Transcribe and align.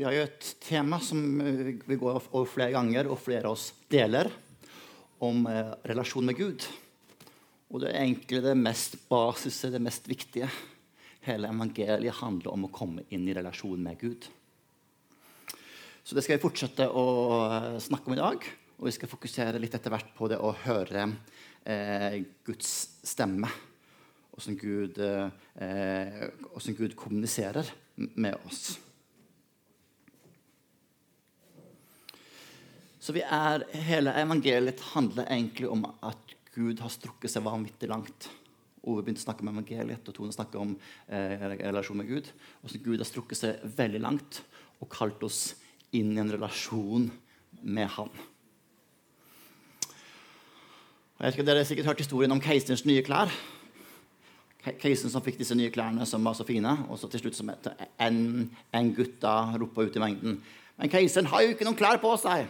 Vi 0.00 0.04
har 0.06 0.14
jo 0.16 0.20
et 0.24 0.46
tema 0.64 0.96
som 1.04 1.18
eh, 1.44 1.74
vi 1.84 1.96
går 2.00 2.22
over 2.32 2.46
flere 2.48 2.72
ganger, 2.72 3.10
og 3.12 3.18
flere 3.20 3.50
av 3.50 3.52
oss 3.52 3.66
deler, 3.92 4.30
om 5.20 5.42
eh, 5.44 5.74
relasjon 5.90 6.24
med 6.24 6.38
Gud. 6.38 6.64
Og 7.68 7.82
det 7.82 7.90
er 7.90 8.06
egentlig 8.06 8.40
det 8.46 8.54
mest 8.56 8.96
basise, 9.10 9.68
det 9.68 9.82
mest 9.84 10.08
viktige. 10.08 10.48
Hele 11.28 11.52
evangeliet 11.52 12.16
handler 12.22 12.48
om 12.54 12.64
å 12.64 12.72
komme 12.72 13.04
inn 13.12 13.28
i 13.28 13.36
relasjon 13.36 13.84
med 13.90 14.00
Gud. 14.00 14.24
Så 16.00 16.16
det 16.16 16.24
skal 16.24 16.38
vi 16.38 16.46
fortsette 16.48 16.88
å 16.88 17.06
eh, 17.50 17.78
snakke 17.84 18.08
om 18.08 18.16
i 18.16 18.22
dag. 18.24 18.50
Og 18.80 18.88
vi 18.88 18.96
skal 18.96 19.12
fokusere 19.12 19.60
litt 19.60 19.76
etter 19.76 19.92
hvert 19.92 20.16
på 20.16 20.32
det 20.32 20.40
å 20.40 20.56
høre 20.64 21.10
eh, 21.68 22.22
Guds 22.48 22.76
stemme. 23.04 23.52
Åssen 24.32 24.56
Gud, 24.56 24.96
eh, 24.96 26.30
Gud 26.72 26.96
kommuniserer 26.96 27.76
med 28.16 28.40
oss. 28.48 28.78
Så 33.00 33.14
vi 33.16 33.22
er, 33.24 33.64
Hele 33.88 34.12
evangeliet 34.20 34.82
handler 34.92 35.28
egentlig 35.30 35.68
om 35.72 35.86
at 35.88 36.36
Gud 36.54 36.82
har 36.82 36.92
strukket 36.92 37.32
seg 37.32 37.46
vanvittig 37.46 37.88
langt. 37.88 38.28
Ove 38.80 39.04
begynte 39.04 39.22
å 39.22 39.26
snakke 39.28 39.44
om 39.44 39.52
evangeliet, 39.52 40.08
og 40.08 40.16
Tone 40.16 40.34
snakker 40.34 40.60
om 40.60 40.74
eh, 41.08 41.46
relasjon 41.60 42.00
med 42.00 42.10
Gud. 42.10 42.28
Og 42.60 42.72
så 42.72 42.80
Gud 42.82 43.00
har 43.00 43.08
strukket 43.08 43.40
seg 43.40 43.64
veldig 43.76 44.02
langt 44.04 44.42
og 44.80 44.90
kalt 44.92 45.22
oss 45.24 45.54
inn 45.96 46.12
i 46.14 46.20
en 46.22 46.32
relasjon 46.32 47.08
med 47.62 47.88
Han. 47.96 48.12
Og 51.20 51.24
jeg 51.24 51.26
vet 51.26 51.36
ikke, 51.36 51.48
Dere 51.48 51.60
har 51.60 51.68
sikkert 51.68 51.90
hørt 51.90 52.04
historien 52.04 52.32
om 52.32 52.40
keiserens 52.40 52.86
nye 52.88 53.04
klær. 53.04 53.32
Keiseren 54.60 55.12
som 55.12 55.24
fikk 55.24 55.38
disse 55.40 55.56
nye 55.56 55.72
klærne 55.72 56.04
som 56.08 56.24
var 56.24 56.36
så 56.36 56.44
fine, 56.48 56.72
og 56.88 57.00
så 57.00 57.08
til 57.08 57.22
slutt 57.22 57.36
som 57.36 57.48
en, 57.52 58.18
en 58.76 58.90
gutta 58.96 59.34
ropa 59.60 59.86
ut 59.88 59.96
i 59.96 60.02
mengden 60.02 60.42
Men 60.76 60.92
keiseren 60.92 61.28
har 61.32 61.44
jo 61.44 61.54
ikke 61.54 61.64
noen 61.68 61.78
klær 61.80 62.00
på 62.00 62.12
seg! 62.20 62.48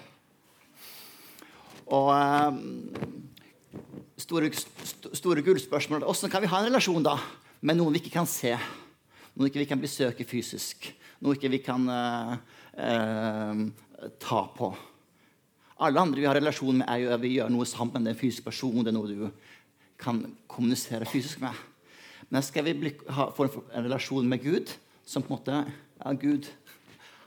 Og 1.91 2.10
eh, 2.14 2.58
store, 4.20 4.50
store 4.55 5.42
gullspørsmål 5.42 6.05
Hvordan 6.06 6.32
kan 6.32 6.44
vi 6.44 6.50
ha 6.52 6.60
en 6.60 6.70
relasjon 6.70 7.06
da 7.06 7.16
med 7.66 7.77
noen 7.77 7.97
vi 7.97 8.02
ikke 8.05 8.14
kan 8.20 8.28
se? 8.30 8.55
Noen 9.34 9.50
vi 9.50 9.50
ikke 9.50 9.72
kan 9.74 9.82
besøke 9.82 10.27
fysisk? 10.28 10.86
Noe 11.20 11.36
ikke 11.36 11.50
vi 11.52 11.60
kan 11.60 11.84
uh, 11.84 12.32
uh, 12.80 14.06
ta 14.22 14.38
på? 14.56 14.70
Alle 15.84 16.00
andre 16.00 16.22
vi 16.22 16.28
har 16.28 16.38
relasjon 16.38 16.78
med, 16.80 16.86
er 16.88 17.02
jo 17.02 17.19
vi 17.20 17.34
gjør 17.34 17.52
noe 17.52 17.66
sammen. 17.69 18.04
Det 18.04 18.14
er 18.14 18.16
en 18.16 18.20
fysisk 18.22 18.47
person, 18.48 18.80
det 18.80 18.92
er 18.92 18.97
noe 18.97 19.10
du 19.10 19.28
kan 20.00 20.22
kommunisere 20.48 21.08
fysisk 21.08 21.42
med. 21.44 21.52
Men 22.32 22.44
skal 22.47 22.64
vi 22.64 22.77
bli, 22.80 22.94
ha, 23.12 23.28
få 23.36 23.50
en 23.50 23.84
relasjon 23.84 24.28
med 24.28 24.41
Gud 24.44 24.72
som 25.04 25.25
på 25.27 25.34
en 25.34 25.36
måte 25.36 25.60
Ja, 26.00 26.14
Gud, 26.16 26.48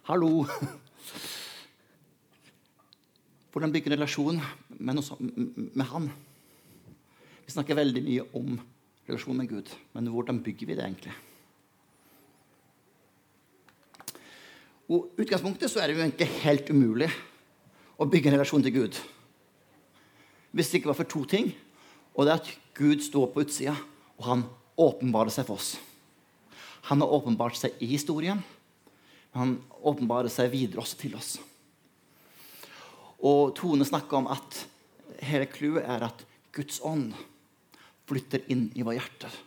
hallo. 0.09 0.48
Hvordan 3.54 3.73
bygge 3.73 3.92
en 3.92 3.98
relasjon 4.00 4.40
med, 4.80 4.96
noe, 4.98 5.18
med, 5.22 5.86
Han? 5.92 6.08
Vi 7.46 7.54
snakker 7.54 7.78
veldig 7.78 8.02
mye 8.02 8.26
om 8.40 8.56
relasjon 9.06 9.38
med 9.38 9.52
Gud, 9.52 9.70
men 9.94 10.10
hvordan 10.10 10.40
bygger 10.42 10.70
vi 10.70 10.78
det 10.80 10.88
egentlig? 10.88 11.14
Og 14.90 15.14
utgangspunktet 15.22 15.70
så 15.70 15.84
er 15.84 15.90
det 15.90 15.98
jo 15.98 16.04
egentlig 16.04 16.30
helt 16.42 16.73
umulig 16.73 17.12
å 18.02 18.10
bygge 18.10 18.32
en 18.32 18.38
relasjon 18.40 18.66
til 18.66 18.76
Gud 18.82 18.98
hvis 20.54 20.70
det 20.70 20.80
ikke 20.80 20.92
var 20.92 21.00
for 21.00 21.10
to 21.10 21.23
ting. 21.26 21.48
Og 22.14 22.28
det 22.28 22.34
er 22.34 22.42
at 22.44 22.50
Gud 22.78 23.02
står 23.02 23.32
på 23.34 23.42
utsida, 23.42 23.73
og 24.22 24.28
han 24.28 24.44
åpenbarer 24.78 25.34
seg 25.34 25.48
for 25.48 25.58
oss. 25.58 25.72
Han 26.92 27.02
har 27.02 27.16
åpenbart 27.16 27.58
seg 27.58 27.80
i 27.82 27.90
historien, 27.90 28.44
men 29.34 29.40
han 29.40 29.56
åpenbarer 29.82 30.30
seg 30.30 30.52
videre 30.54 30.84
også 30.84 31.00
til 31.00 31.17
oss. 31.17 31.40
Og 33.24 33.54
Tone 33.56 33.88
snakker 33.88 34.20
om 34.20 34.28
at 34.34 34.66
hele 35.24 35.48
clouet 35.52 35.88
er 35.88 36.04
at 36.10 36.26
Guds 36.54 36.82
ånd 36.84 37.14
flytter 38.10 38.44
inn 38.52 38.67
i 38.76 38.84
våre 38.84 39.00
hjerter. 39.00 39.39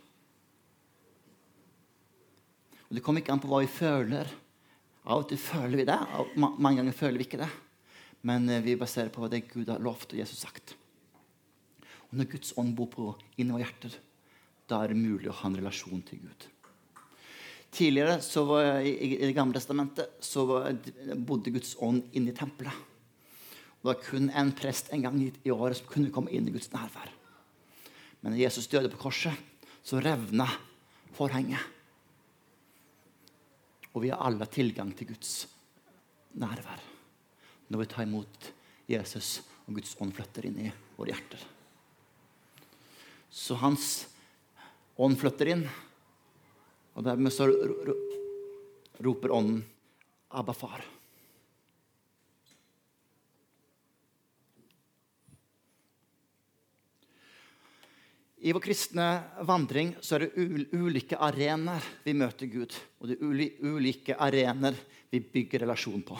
Og 2.86 2.96
Det 2.96 3.02
kommer 3.04 3.22
ikke 3.22 3.34
an 3.34 3.42
på 3.42 3.50
hva 3.50 3.60
vi 3.64 3.70
føler. 3.70 4.30
Av 5.06 5.22
og 5.22 5.28
til 5.30 5.38
føler 5.38 5.76
vi 5.78 5.86
det, 5.86 5.98
mange 6.36 6.80
ganger 6.80 6.96
føler 6.96 7.20
vi 7.20 7.28
ikke 7.28 7.42
det. 7.42 7.50
Men 8.26 8.48
eh, 8.50 8.64
vi 8.64 8.78
baserer 8.78 9.12
på 9.14 9.28
det 9.30 9.44
Gud 9.52 9.68
har 9.70 9.82
lovt 9.82 10.14
og 10.14 10.18
Jesus 10.18 10.40
sagt. 10.42 10.74
Og 12.10 12.18
Når 12.18 12.30
Guds 12.32 12.52
ånd 12.58 12.74
bor 12.78 12.88
på 12.90 13.12
inni 13.36 13.54
våre 13.54 13.66
hjerter, 13.66 13.94
da 14.66 14.82
er 14.82 14.90
det 14.90 14.98
mulig 14.98 15.30
å 15.30 15.36
ha 15.42 15.50
en 15.50 15.58
relasjon 15.60 16.02
til 16.06 16.24
Gud. 16.24 16.46
Tidligere 17.76 18.18
var, 18.48 18.80
i, 18.80 18.94
i, 18.96 19.08
Det 19.20 19.34
gamle 19.36 19.54
testamentet 19.54 20.18
så 20.24 20.46
var, 20.48 20.74
bodde 21.28 21.52
Guds 21.54 21.76
ånd 21.82 22.02
inne 22.16 22.32
i 22.32 22.36
tempelet. 22.36 22.95
Det 23.86 23.92
var 23.92 24.02
kun 24.02 24.30
en 24.34 24.48
prest 24.52 24.88
en 24.90 25.02
gang 25.02 25.20
i 25.22 25.50
året 25.54 25.78
som 25.78 25.86
kunne 25.86 26.10
komme 26.10 26.32
inn 26.34 26.48
i 26.50 26.50
Guds 26.50 26.72
nærvær. 26.72 27.06
Men 28.18 28.32
når 28.34 28.40
Jesus 28.40 28.66
døde 28.66 28.90
på 28.90 28.98
korset, 28.98 29.36
så 29.86 30.00
revna 30.02 30.48
forhenget. 31.14 31.62
Og 33.94 34.02
vi 34.02 34.10
har 34.10 34.24
alle 34.26 34.48
tilgang 34.50 34.90
til 34.98 35.12
Guds 35.12 35.36
nærvær 36.34 36.82
når 37.70 37.84
vi 37.84 37.88
tar 37.94 38.08
imot 38.08 38.50
Jesus 38.90 39.30
og 39.68 39.78
Guds 39.78 39.94
ånd 40.02 40.16
flytter 40.18 40.50
inn 40.50 40.58
i 40.66 40.74
våre 40.98 41.14
hjerter. 41.14 41.46
Så 43.30 43.54
hans 43.62 43.86
ånd 44.98 45.14
flytter 45.22 45.54
inn, 45.54 45.64
og 46.98 47.06
dermed 47.06 47.30
så 47.30 47.46
roper 48.98 49.30
ånden 49.30 49.62
'Abba, 50.26 50.58
far'. 50.58 50.95
I 58.46 58.52
vår 58.54 58.62
kristne 58.62 59.04
vandring 59.42 59.88
så 59.98 60.20
er 60.20 60.28
det 60.28 60.68
ulike 60.78 61.16
arenaer 61.18 61.82
vi 62.04 62.12
møter 62.14 62.46
Gud. 62.46 62.76
Og 63.02 63.10
det 63.10 63.16
er 63.18 63.64
ulike 63.66 64.14
arenaer 64.22 64.76
vi 65.10 65.18
bygger 65.18 65.64
relasjon 65.64 66.04
på. 66.06 66.14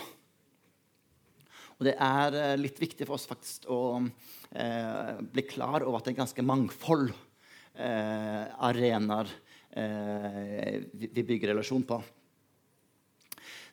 Og 1.77 1.87
det 1.87 1.95
er 2.03 2.39
eh, 2.41 2.57
litt 2.59 2.81
viktig 2.83 3.07
for 3.07 3.15
oss 3.15 3.29
faktisk 3.31 3.69
å 3.71 3.79
eh, 4.03 5.13
bli 5.23 5.45
klar 5.47 5.87
over 5.87 6.01
at 6.01 6.09
det 6.09 6.17
er 6.17 6.23
ganske 6.25 6.47
mangfold 6.49 7.13
eh, 7.13 8.43
arenaer 8.73 9.31
eh, 9.79 10.83
vi 10.91 11.23
bygger 11.23 11.53
relasjon 11.55 11.87
på. 11.87 12.01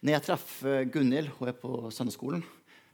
Når 0.03 0.13
jeg 0.13 0.27
traff 0.27 0.59
eh, 0.67 0.83
Gunhild, 0.93 1.33
hun 1.39 1.49
er 1.49 1.57
på 1.57 1.87
søndagsskolen 1.89 2.43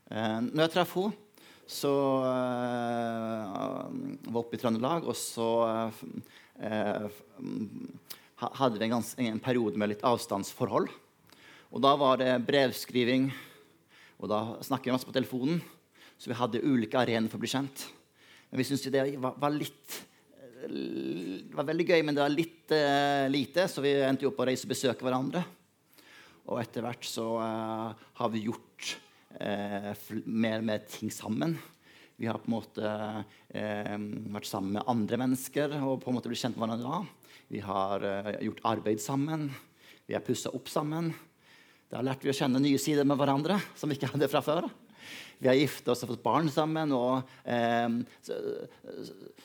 eh, 0.08 0.38
Når 0.46 0.62
jeg 0.70 0.78
traff 0.78 0.96
henne 0.96 1.26
så 1.70 1.92
uh, 2.24 3.86
var 4.26 4.40
oppe 4.40 4.56
i 4.56 4.60
Trøndelag, 4.60 5.04
og 5.06 5.14
så 5.14 5.46
uh, 5.70 7.08
hadde 8.58 8.80
vi 8.80 8.88
en, 8.88 9.04
en, 9.26 9.42
periode 9.42 9.78
med 9.78 9.92
litt 9.92 10.02
avstandsforhold. 10.06 10.88
Og 11.70 11.84
da 11.84 11.92
var 12.00 12.18
det 12.18 12.32
brevskriving, 12.48 13.28
og 14.18 14.32
da 14.32 14.40
snakket 14.66 14.90
vi 14.90 14.94
masse 14.96 15.06
på 15.06 15.14
telefonen. 15.14 15.60
Så 16.18 16.32
vi 16.32 16.38
hadde 16.40 16.64
ulike 16.66 16.98
arenaer 16.98 17.30
for 17.30 17.38
å 17.38 17.44
bli 17.44 17.52
kjent. 17.52 17.86
Men 18.50 18.60
vi 18.60 18.66
syntes 18.66 18.90
det 18.90 19.04
var, 19.22 19.38
var, 19.38 19.54
litt 19.54 20.00
Det 20.66 21.54
var 21.54 21.68
veldig 21.70 21.86
gøy, 21.86 22.02
men 22.02 22.18
det 22.18 22.24
var 22.24 22.34
litt 22.34 22.74
uh, 22.74 23.30
lite, 23.30 23.68
så 23.70 23.84
vi 23.84 23.94
endte 24.02 24.26
jo 24.26 24.32
opp 24.34 24.42
å 24.42 24.48
reise 24.50 24.66
og 24.66 24.74
besøke 24.74 25.06
hverandre. 25.06 25.44
Og 26.50 26.58
etter 26.58 26.82
hvert 26.82 27.06
så 27.06 27.28
har 27.38 28.30
vi 28.32 28.42
gjort 28.48 28.96
mer 30.24 30.64
med 30.66 30.88
ting 30.90 31.12
sammen. 31.14 31.54
Vi 32.20 32.26
har 32.26 32.36
på 32.36 32.50
en 32.50 32.52
måte 32.52 32.88
eh, 33.56 33.94
vært 34.28 34.44
sammen 34.44 34.74
med 34.74 34.88
andre 34.92 35.16
mennesker 35.22 35.72
og 35.78 36.02
på 36.02 36.10
en 36.10 36.18
måte 36.18 36.28
blitt 36.28 36.42
kjent 36.42 36.58
med 36.60 36.68
hverandre. 36.68 36.98
Vi 37.48 37.62
har 37.64 38.04
eh, 38.04 38.34
gjort 38.44 38.60
arbeid 38.68 39.00
sammen. 39.00 39.46
Vi 40.04 40.12
har 40.12 40.20
pussa 40.26 40.52
opp 40.52 40.68
sammen. 40.68 41.08
Da 41.88 42.02
lærte 42.04 42.28
vi 42.28 42.34
å 42.34 42.36
kjenne 42.36 42.60
nye 42.60 42.76
sider 42.82 43.08
med 43.08 43.16
hverandre 43.16 43.56
som 43.72 43.88
vi 43.88 43.96
ikke 43.96 44.10
hadde 44.12 44.28
fra 44.28 44.42
før. 44.44 44.68
Vi 45.40 45.48
har 45.48 45.56
gifta 45.56 45.94
oss 45.94 46.04
og 46.04 46.10
fått 46.12 46.26
barn 46.26 46.50
sammen. 46.52 46.92
Og, 46.92 47.32
eh, 47.48 47.88
så, 48.20 48.36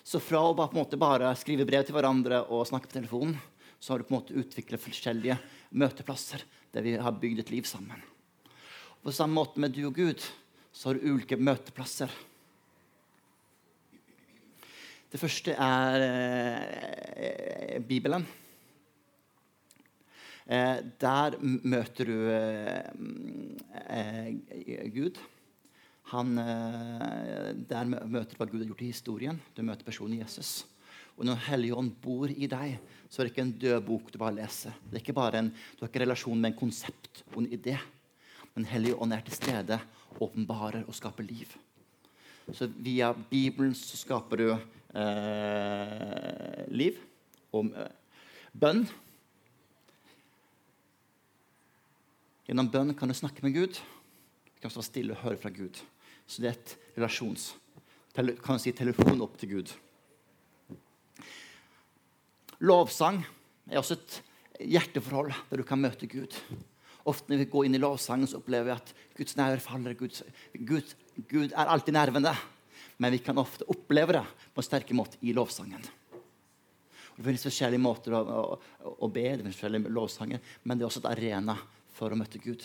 så, 0.04 0.20
fra 0.20 0.42
å 0.50 0.58
bare, 0.60 1.00
bare 1.00 1.32
skrive 1.40 1.64
brev 1.70 1.88
til 1.88 1.96
hverandre 1.96 2.42
og 2.50 2.68
snakke 2.68 2.92
på 2.92 2.98
telefonen, 2.98 3.40
så 3.80 3.94
har 3.94 4.04
du 4.04 4.10
på 4.10 4.18
en 4.18 4.20
måte 4.20 4.36
utvikla 4.36 4.82
forskjellige 4.84 5.40
møteplasser 5.80 6.44
der 6.76 6.84
vi 6.84 6.98
har 7.00 7.16
bygd 7.24 7.46
et 7.46 7.56
liv 7.56 7.72
sammen. 7.72 8.04
På 9.06 9.14
samme 9.14 9.38
måte 9.38 9.62
med 9.62 9.70
du 9.70 9.84
og 9.86 9.94
Gud 9.94 10.24
så 10.74 10.90
har 10.90 10.98
du 10.98 11.04
ulike 11.12 11.38
møteplasser. 11.38 12.10
Det 15.14 15.20
første 15.22 15.54
er 15.54 16.06
eh, 16.08 17.78
Bibelen. 17.86 18.26
Eh, 20.50 20.82
der 20.98 21.38
møter 21.70 22.10
du 22.10 22.18
eh, 22.34 22.90
Gud. 24.98 25.22
Han, 26.10 26.38
eh, 26.42 27.54
der 27.62 27.86
møter 27.86 28.34
du 28.34 28.42
hva 28.42 28.50
Gud 28.50 28.64
har 28.64 28.70
gjort 28.74 28.82
i 28.82 28.90
historien. 28.90 29.38
Du 29.54 29.62
møter 29.62 29.86
personen 29.86 30.18
Jesus. 30.18 30.66
Og 31.14 31.30
når 31.30 31.46
Helligånd 31.52 31.94
bor 32.02 32.26
i 32.26 32.50
deg, 32.50 32.80
så 33.06 33.22
er 33.22 33.30
det 33.30 33.36
ikke 33.36 33.46
en 33.52 33.60
død 33.70 33.86
bok 33.86 34.10
du 34.10 34.18
bare 34.18 34.42
leser. 34.42 34.74
Det 34.90 34.98
er 34.98 35.06
ikke 35.06 35.22
bare 35.22 35.46
en, 35.46 35.54
du 35.54 35.86
har 35.86 35.94
ikke 35.94 36.08
relasjon 36.08 36.42
med 36.42 36.56
en 36.56 36.64
konsept 36.66 37.22
og 37.36 37.44
en 37.44 37.54
idé. 37.54 37.78
Men 38.56 38.68
Hellige 38.72 38.96
Ånd 39.04 39.14
er 39.14 39.24
til 39.26 39.36
stede, 39.36 39.78
åpenbarer 40.24 40.86
og 40.88 40.96
skaper 40.96 41.28
liv. 41.28 41.50
Så 42.54 42.68
via 42.70 43.14
Bibelen 43.14 43.74
så 43.76 43.98
skaper 43.98 44.40
du 44.40 44.52
eh, 44.54 44.60
liv 46.72 47.00
og 47.56 47.72
eh, 47.74 47.90
bønn. 48.56 48.86
Gjennom 52.46 52.70
bønn 52.72 52.94
kan 52.96 53.12
du 53.12 53.18
snakke 53.18 53.44
med 53.44 53.58
Gud. 53.58 53.82
Du 54.56 54.62
kan 54.62 54.72
stå 54.72 54.86
stille 54.86 55.18
og 55.18 55.24
høre 55.26 55.42
fra 55.42 55.52
Gud. 55.52 55.82
Så 56.28 56.42
det 56.42 56.52
er 56.52 56.60
et 56.60 56.76
relasjons... 56.98 57.54
Kan 58.16 58.30
du 58.32 58.62
si 58.64 58.72
telefon 58.72 59.20
opp 59.26 59.34
til 59.36 59.58
Gud. 59.58 59.74
Lovsang 62.64 63.18
er 63.68 63.82
også 63.82 63.98
et 63.98 64.14
hjerteforhold 64.72 65.34
der 65.50 65.60
du 65.60 65.66
kan 65.68 65.82
møte 65.84 66.08
Gud. 66.08 66.32
Ofte 67.06 67.32
når 67.32 67.44
vi 67.44 67.50
går 67.52 67.68
inn 67.68 67.78
i 67.78 67.82
lovsangen, 67.82 68.28
så 68.30 68.40
opplever 68.40 68.70
vi 68.70 68.76
at 68.76 68.94
Guds 69.18 69.38
nærvær 69.38 69.62
faller. 69.62 69.94
Gud, 69.98 70.22
Gud, 70.58 70.96
Gud, 71.30 71.52
er 71.52 71.70
alltid 71.70 71.94
nervende. 71.94 72.36
men 72.98 73.12
vi 73.12 73.18
kan 73.20 73.38
ofte 73.38 73.66
oppleve 73.68 74.14
det 74.14 74.24
på 74.54 74.62
en 74.62 74.66
sterk 74.66 74.92
måte 74.96 75.18
i 75.20 75.34
lovsangen. 75.36 75.84
Og 77.16 77.18
det 77.18 77.26
finnes 77.26 77.44
forskjellige 77.48 77.84
måter 77.84 78.16
å, 78.16 78.22
å, 78.24 78.94
å 79.04 79.10
be, 79.12 79.24
det 79.24 79.44
finnes 79.44 79.58
forskjellige 79.58 79.92
lovsanger, 79.92 80.40
men 80.64 80.78
det 80.78 80.86
er 80.86 80.88
også 80.88 81.02
et 81.04 81.12
arena 81.12 81.58
for 81.96 82.12
å 82.12 82.20
møte 82.20 82.40
Gud. 82.44 82.64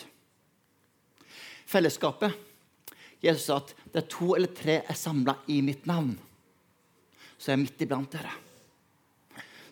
Fellesskapet. 1.67 2.35
Jesus 3.21 3.45
sa 3.47 3.59
at 3.61 3.75
det 3.91 4.01
er 4.01 4.09
to 4.09 4.31
eller 4.35 4.51
tre 4.55 4.79
er 4.81 4.97
samla 4.97 5.35
i 5.53 5.59
mitt 5.63 5.85
navn, 5.85 6.15
så 7.37 7.51
jeg 7.51 7.57
er 7.57 7.61
midt 7.61 7.83
iblant 7.85 8.15
dere. 8.15 8.31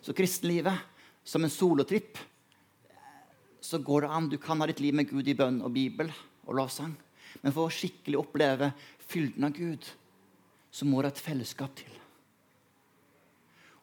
Så 0.00 0.14
kristenlivet 0.16 0.86
som 1.26 1.44
en 1.44 1.52
solotripp 1.52 2.20
så 3.70 3.78
går 3.78 4.04
det 4.04 4.10
an. 4.10 4.28
Du 4.28 4.38
kan 4.42 4.60
ha 4.60 4.66
ditt 4.66 4.82
liv 4.82 4.96
med 4.96 5.08
Gud 5.10 5.28
i 5.30 5.36
bønn 5.38 5.60
og 5.62 5.72
Bibel 5.74 6.10
og 6.48 6.56
lovsang. 6.58 6.96
Men 7.44 7.54
for 7.54 7.68
å 7.68 7.74
skikkelig 7.74 8.18
oppleve 8.18 8.72
fylden 9.10 9.46
av 9.46 9.54
Gud, 9.54 9.86
så 10.70 10.86
må 10.86 11.02
det 11.02 11.14
et 11.14 11.22
fellesskap 11.22 11.74
til. 11.78 11.92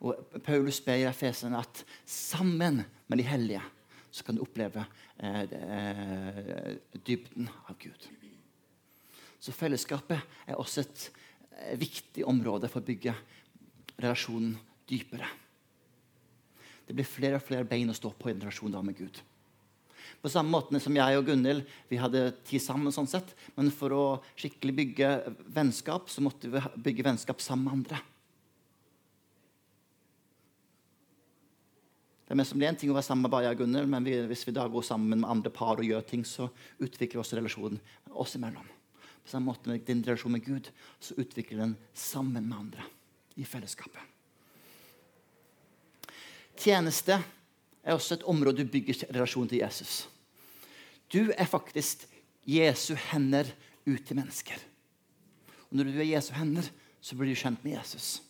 Og 0.04 0.20
Paulus 0.46 0.80
ber 0.86 1.00
i 1.00 1.08
Efesene 1.10 1.60
at 1.64 1.82
sammen 2.06 2.84
med 3.08 3.20
de 3.20 3.26
hellige 3.26 3.64
så 4.12 4.26
kan 4.26 4.38
du 4.38 4.44
oppleve 4.44 4.84
eh, 5.18 5.42
eh, 5.44 6.76
dybden 7.06 7.50
av 7.70 7.78
Gud. 7.80 8.08
Så 9.40 9.54
fellesskapet 9.54 10.48
er 10.48 10.58
også 10.58 10.84
et 10.84 11.08
eh, 11.08 11.76
viktig 11.80 12.26
område 12.28 12.70
for 12.72 12.82
å 12.82 12.88
bygge 12.88 13.14
relasjonen 13.98 14.56
dypere. 14.90 15.30
Det 16.88 16.96
blir 16.96 17.10
flere 17.10 17.40
og 17.40 17.46
flere 17.46 17.68
bein 17.68 17.92
å 17.92 17.98
stå 17.98 18.14
på 18.16 18.30
i 18.32 18.36
en 18.36 18.46
relasjon 18.46 18.78
med 18.86 18.98
Gud. 18.98 19.20
På 20.28 20.34
samme 20.34 20.52
måte 20.52 20.80
som 20.84 20.96
jeg 20.98 21.16
og 21.16 21.30
Gunhild 21.30 21.62
vi 21.88 21.98
hadde 22.02 22.34
tid 22.44 22.60
sammen. 22.60 22.92
sånn 22.92 23.08
sett, 23.08 23.34
Men 23.56 23.72
for 23.72 23.90
å 23.96 24.22
skikkelig 24.36 24.74
bygge 24.76 25.10
vennskap 25.48 26.10
så 26.10 26.20
måtte 26.20 26.50
vi 26.52 26.60
bygge 26.76 27.04
vennskap 27.04 27.40
sammen 27.40 27.64
med 27.64 27.74
andre. 27.74 28.02
Det 32.28 32.34
er 32.34 32.36
mest 32.36 32.52
som 32.52 32.60
det 32.60 32.68
er 32.68 32.70
en 32.74 32.76
ting 32.76 32.92
å 32.92 32.94
være 32.98 33.08
sammen 33.08 33.22
med 33.24 33.32
bare 33.32 33.44
jeg 33.46 33.56
og 33.56 33.62
Gunhild, 33.62 33.88
men 33.88 34.04
vi, 34.04 34.18
hvis 34.28 34.44
vi 34.50 34.52
da 34.52 34.68
går 34.68 34.84
sammen 34.84 35.22
med 35.22 35.30
andre 35.30 35.50
par 35.50 35.80
og 35.80 35.88
gjør 35.88 36.04
ting, 36.04 36.26
så 36.28 36.50
utvikler 36.78 37.22
vi 37.22 37.24
også 37.24 37.40
relasjonen 37.40 37.80
oss 38.12 38.36
imellom. 38.36 38.68
På 39.24 39.32
samme 39.32 39.48
måte 39.48 39.72
med 39.72 39.88
din 39.88 40.04
relasjon 40.04 40.36
med 40.36 40.44
Gud, 40.44 40.68
så 41.00 41.16
utvikler 41.16 41.64
den 41.64 41.78
sammen 41.94 42.50
med 42.50 42.58
andre 42.58 42.84
i 43.40 43.48
fellesskapet. 43.48 44.04
Tjeneste 46.60 47.16
er 47.16 47.96
også 47.96 48.20
et 48.20 48.28
område 48.28 48.68
du 48.68 48.76
bygger 48.76 49.08
relasjon 49.16 49.48
til 49.48 49.64
Jesus. 49.64 50.10
Du 51.12 51.32
er 51.32 51.48
faktisk 51.48 52.06
Jesu 52.48 52.96
hender 53.12 53.50
ut 53.88 54.04
til 54.08 54.18
mennesker. 54.20 54.60
Og 55.68 55.80
når 55.80 55.92
du 55.92 56.00
er 56.00 56.12
Jesu 56.12 56.34
hender, 56.36 56.68
så 57.02 57.16
blir 57.16 57.32
du 57.32 57.40
kjent 57.40 57.64
med 57.64 57.78
Jesus. 57.78 58.22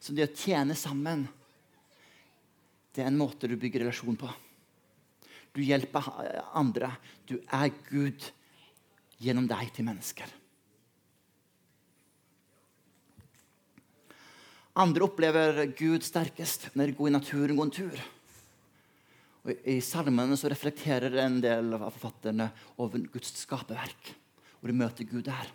Så 0.00 0.12
det 0.16 0.26
å 0.26 0.36
tjene 0.36 0.76
sammen, 0.76 1.26
det 2.96 3.04
er 3.04 3.10
en 3.10 3.20
måte 3.20 3.48
du 3.48 3.56
bygger 3.60 3.84
relasjon 3.84 4.16
på. 4.18 4.28
Du 5.56 5.62
hjelper 5.64 6.08
andre. 6.56 6.90
Du 7.28 7.38
er 7.40 7.70
Gud 7.88 8.24
gjennom 9.20 9.46
deg 9.48 9.70
til 9.72 9.86
mennesker. 9.88 10.28
Andre 14.76 15.06
opplever 15.06 15.62
Gud 15.72 16.04
sterkest 16.04 16.68
når 16.76 16.90
de 16.90 16.96
går 16.98 17.08
i 17.08 17.14
naturen 17.14 17.56
går 17.56 17.68
en 17.68 17.76
tur. 17.78 18.00
Og 19.46 19.68
I 19.70 19.76
salmene 19.84 20.34
så 20.34 20.50
reflekterer 20.50 21.14
en 21.22 21.38
del 21.38 21.70
av 21.76 21.84
forfatterne 21.94 22.48
over 22.82 23.04
Guds 23.12 23.30
skaperverk. 23.38 24.10
Og 24.58 24.66
de 24.66 24.74
møter 24.74 25.06
Gud 25.06 25.22
der. 25.28 25.52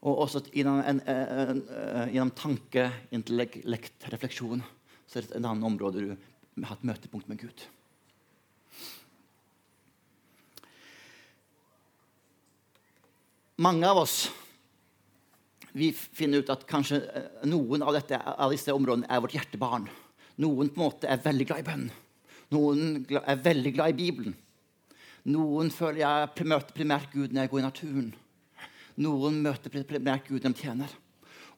Og 0.00 0.22
også 0.24 0.40
gjennom, 0.48 0.80
en, 0.80 1.02
en, 1.04 1.60
en, 1.68 2.08
gjennom 2.08 2.32
tanke, 2.32 2.86
intellekt, 3.12 4.08
refleksjon 4.08 4.64
så 5.04 5.18
er 5.18 5.26
det 5.26 5.34
et 5.34 5.44
annet 5.44 5.66
område 5.66 6.06
du 6.06 6.64
har 6.64 6.78
et 6.78 6.88
møtepunkt 6.88 7.28
med 7.28 7.42
Gud. 7.42 7.66
Mange 13.60 13.84
av 13.84 14.00
oss 14.00 14.30
vi 15.72 15.90
finner 15.94 16.42
ut 16.42 16.52
at 16.52 16.66
kanskje 16.68 17.00
eh, 17.06 17.26
noen 17.48 17.84
av, 17.84 17.94
dette, 17.94 18.18
av 18.18 18.52
disse 18.52 18.74
områdene 18.74 19.08
er 19.10 19.22
vårt 19.22 19.36
hjertebarn. 19.36 19.88
Noen 20.40 20.70
på 20.72 20.80
en 20.80 20.86
måte 20.86 21.10
er 21.10 21.22
veldig 21.22 21.46
glad 21.50 21.62
i 21.62 21.66
bønn. 21.68 21.90
Noen 22.50 23.04
er 23.20 23.44
veldig 23.44 23.74
glad 23.76 23.92
i 23.92 23.98
Bibelen. 23.98 24.34
Noen 25.30 25.68
føler 25.74 26.02
jeg 26.02 26.48
møter 26.48 26.74
primært 26.74 27.12
Gud 27.12 27.34
når 27.34 27.44
jeg 27.44 27.52
går 27.52 27.60
i 27.60 27.66
naturen. 27.66 28.10
Noen 29.00 29.38
møter 29.44 29.72
primært 29.72 30.26
Gud 30.28 30.42
når 30.42 30.56
de 30.56 30.64
tjener. 30.64 30.96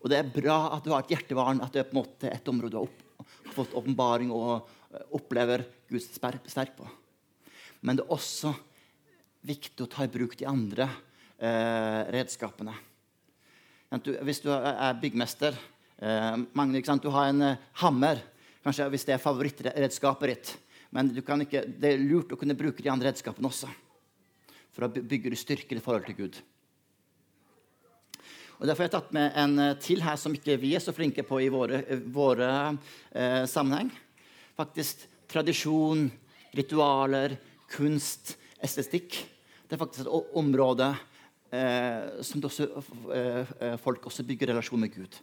Og 0.03 0.11
det 0.11 0.19
er 0.19 0.35
bra 0.35 0.59
at 0.75 0.85
du 0.85 0.91
har 0.93 1.05
et 1.05 1.15
hjertebarn, 1.15 1.63
at 1.63 1.73
det 1.73 1.85
er 1.85 1.89
på 1.89 1.95
en 1.95 2.03
måte 2.03 2.31
et 2.31 2.51
område 2.51 2.75
du 2.75 2.81
har, 2.81 2.91
opp, 2.91 3.47
fått 3.55 3.77
åpenbaring 3.79 4.33
og 4.35 4.67
eh, 4.91 5.07
opplever 5.15 5.65
Gud 5.89 6.03
sterk 6.03 6.75
på. 6.77 6.89
Men 7.87 7.99
det 7.99 8.05
er 8.05 8.15
også 8.15 8.53
viktig 9.47 9.87
å 9.87 9.91
ta 9.91 10.07
i 10.07 10.11
bruk 10.11 10.35
de 10.39 10.49
andre 10.51 10.89
eh, 11.39 12.03
redskapene. 12.15 12.75
Du, 14.01 14.15
hvis 14.25 14.41
du 14.41 14.49
er 14.49 14.95
byggmester 14.97 15.53
eh, 16.01 16.37
mange, 16.57 16.81
Du 16.81 17.11
har 17.13 17.29
en 17.29 17.43
eh, 17.43 17.59
hammer, 17.83 18.23
kanskje 18.65 18.89
hvis 18.89 19.05
det 19.05 19.15
er 19.19 19.21
favorittredskapet 19.21 20.31
ditt. 20.31 20.53
Men 20.93 21.11
ikke, 21.13 21.65
det 21.67 21.91
er 21.91 22.01
lurt 22.01 22.33
å 22.33 22.39
kunne 22.41 22.57
bruke 22.57 22.83
de 22.83 22.89
andre 22.89 23.11
redskapene 23.11 23.49
også. 23.49 23.69
For 24.73 24.87
å 24.87 24.89
bygge 24.89 25.37
styrke 25.37 25.77
i 25.77 25.85
forhold 25.85 26.07
til 26.09 26.17
Gud. 26.17 26.41
Og 28.63 28.67
Derfor 28.69 28.85
har 28.85 28.89
jeg 28.89 28.95
tatt 28.97 29.13
med 29.13 29.37
en 29.37 29.59
eh, 29.61 29.77
til 29.77 30.01
her 30.01 30.17
som 30.17 30.33
ikke 30.33 30.57
vi 30.63 30.73
er 30.73 30.81
så 30.81 30.97
flinke 30.97 31.27
på 31.29 31.43
i 31.45 31.53
våre, 31.53 31.83
våre 32.09 32.51
eh, 33.13 33.45
sammenheng. 33.45 33.93
Faktisk 34.57 35.05
tradisjon, 35.29 36.07
ritualer, 36.57 37.37
kunst, 37.73 38.39
estetikk. 38.63 39.21
Det 39.69 39.77
er 39.77 39.85
faktisk 39.85 40.07
et 40.07 40.37
område 40.41 40.95
som 41.53 42.41
også, 42.41 42.67
eh, 43.13 43.47
eh, 43.61 43.77
folk 43.77 44.07
også 44.09 44.25
bygger 44.25 44.55
relasjon 44.55 44.81
med 44.81 44.95
Gud. 44.95 45.19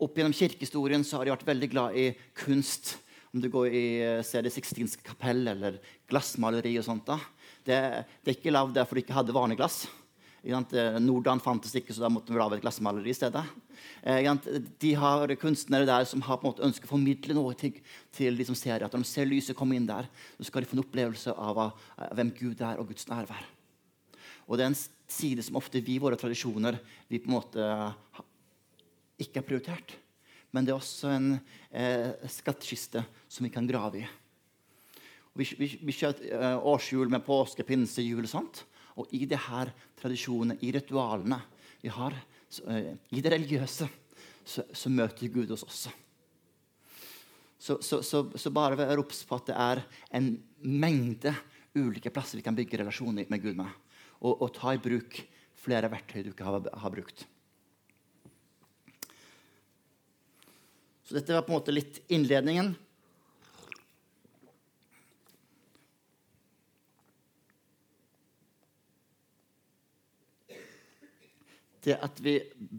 Opp 0.00 0.16
gjennom 0.16 0.32
kirkehistorien 0.32 1.04
så 1.04 1.18
har 1.18 1.28
de 1.28 1.34
vært 1.34 1.46
veldig 1.46 1.68
glad 1.70 1.96
i 1.96 2.06
kunst. 2.34 2.96
Om 3.34 3.40
du 3.40 3.48
går 3.52 3.68
i 3.72 3.86
eh, 4.00 4.22
ser 4.24 4.42
Det 4.42 4.52
sixtinske 4.52 5.04
kapell 5.04 5.46
eller 5.48 5.78
glassmaleri 6.08 6.78
og 6.78 6.84
sånt. 6.84 7.04
da. 7.06 7.18
Det, 7.64 8.06
det 8.24 8.32
er 8.32 8.38
ikke 8.38 8.54
lagd 8.54 8.74
der 8.74 8.88
for 8.88 8.96
de 8.96 9.04
ikke 9.04 9.18
hadde 9.18 9.36
vanlig 9.36 9.60
glass. 9.60 9.86
Nordan 10.42 11.38
fantes 11.38 11.76
ikke, 11.78 11.94
så 11.94 12.02
da 12.02 12.10
måtte 12.10 12.32
vi 12.32 12.40
lage 12.40 12.56
et 12.56 12.64
glassmaleri 12.64 13.12
i 13.12 13.14
stedet. 13.14 13.44
De 14.82 14.94
har 14.98 15.36
kunstnere 15.38 15.86
der 15.86 16.04
som 16.04 16.24
har 16.26 16.40
på 16.40 16.48
en 16.48 16.50
måte 16.50 16.66
ønsker 16.66 16.88
å 16.88 16.96
formidle 16.96 17.36
noe 17.38 17.54
til, 17.54 17.78
til 18.10 18.34
de 18.34 18.48
som 18.48 18.58
ser. 18.58 18.82
At 18.82 18.90
når 18.90 19.04
de 19.04 19.12
ser 19.12 19.30
lyset 19.30 19.54
komme 19.54 19.78
inn 19.78 19.86
der, 19.86 20.10
så 20.40 20.48
skal 20.48 20.64
de 20.64 20.72
få 20.72 20.80
en 20.80 20.82
opplevelse 20.82 21.36
av 21.38 21.68
hvem 22.10 22.34
Gud 22.34 22.58
er, 22.58 22.82
og 22.82 22.90
Guds 22.90 23.06
nærvær. 23.06 23.46
Og 24.52 24.58
det 24.60 24.66
er 24.66 24.74
en 24.74 24.82
side 25.08 25.40
som 25.46 25.56
ofte 25.56 25.80
vi 25.80 25.94
i 25.96 26.02
våre 26.02 26.18
tradisjoner 26.20 26.76
vi 27.08 27.22
på 27.22 27.30
en 27.30 27.38
måte 27.38 27.68
ikke 29.22 29.40
har 29.40 29.46
prioritert. 29.48 29.94
Men 30.52 30.66
det 30.66 30.74
er 30.74 30.76
også 30.76 31.08
en 31.14 31.30
eh, 31.72 32.10
skattkiste 32.28 33.00
som 33.32 33.46
vi 33.46 33.52
kan 33.54 33.64
grave 33.64 34.02
i. 34.02 34.08
vi, 35.40 35.46
vi, 35.56 35.68
vi 35.80 35.94
kjører 35.96 36.34
eh, 36.36 36.66
årsjul 36.68 37.08
med 37.08 37.24
påske, 37.24 37.64
pinse, 37.64 38.04
jul 38.04 38.26
og 38.26 38.28
sånt. 38.28 38.60
Og 39.00 39.08
i 39.16 39.24
det 39.24 39.40
her 39.46 39.72
tradisjonene, 39.96 40.58
i 40.60 40.72
ritualene 40.76 41.38
vi 41.80 41.88
har, 41.88 42.18
så, 42.52 42.66
eh, 42.68 42.92
i 43.16 43.24
det 43.24 43.32
religiøse, 43.32 43.88
så, 44.44 44.66
så 44.68 44.92
møter 44.92 45.32
Gud 45.32 45.54
oss 45.56 45.64
også. 45.64 45.94
Så, 47.56 47.78
så, 47.80 48.02
så, 48.04 48.26
så 48.36 48.52
bare 48.52 48.76
vær 48.76 49.00
obs 49.00 49.22
på 49.24 49.38
at 49.38 49.48
det 49.48 49.56
er 49.56 49.80
en 50.18 50.34
mengde 50.60 51.32
ulike 51.78 52.12
plasser 52.12 52.36
vi 52.36 52.44
kan 52.44 52.58
bygge 52.58 52.82
relasjoner 52.82 53.30
med 53.32 53.40
Gud 53.40 53.56
med 53.56 53.70
og, 54.22 54.38
og 54.38 54.52
ta 54.54 54.74
i 54.74 54.82
bruk 54.82 55.18
flere 55.62 55.90
verktøy 55.90 56.22
du 56.22 56.30
ikke 56.32 56.46
har, 56.46 56.62
har, 56.62 56.94
brukt. 56.94 57.26
Så 61.06 61.18
dette 61.18 61.34
var 61.34 61.44
på 61.46 61.52
en 61.52 61.58
måte 61.58 61.74
litt 61.74 62.00
innledningen. 62.12 62.72
Det 71.82 71.96
at 71.98 72.20
vi 72.22 72.36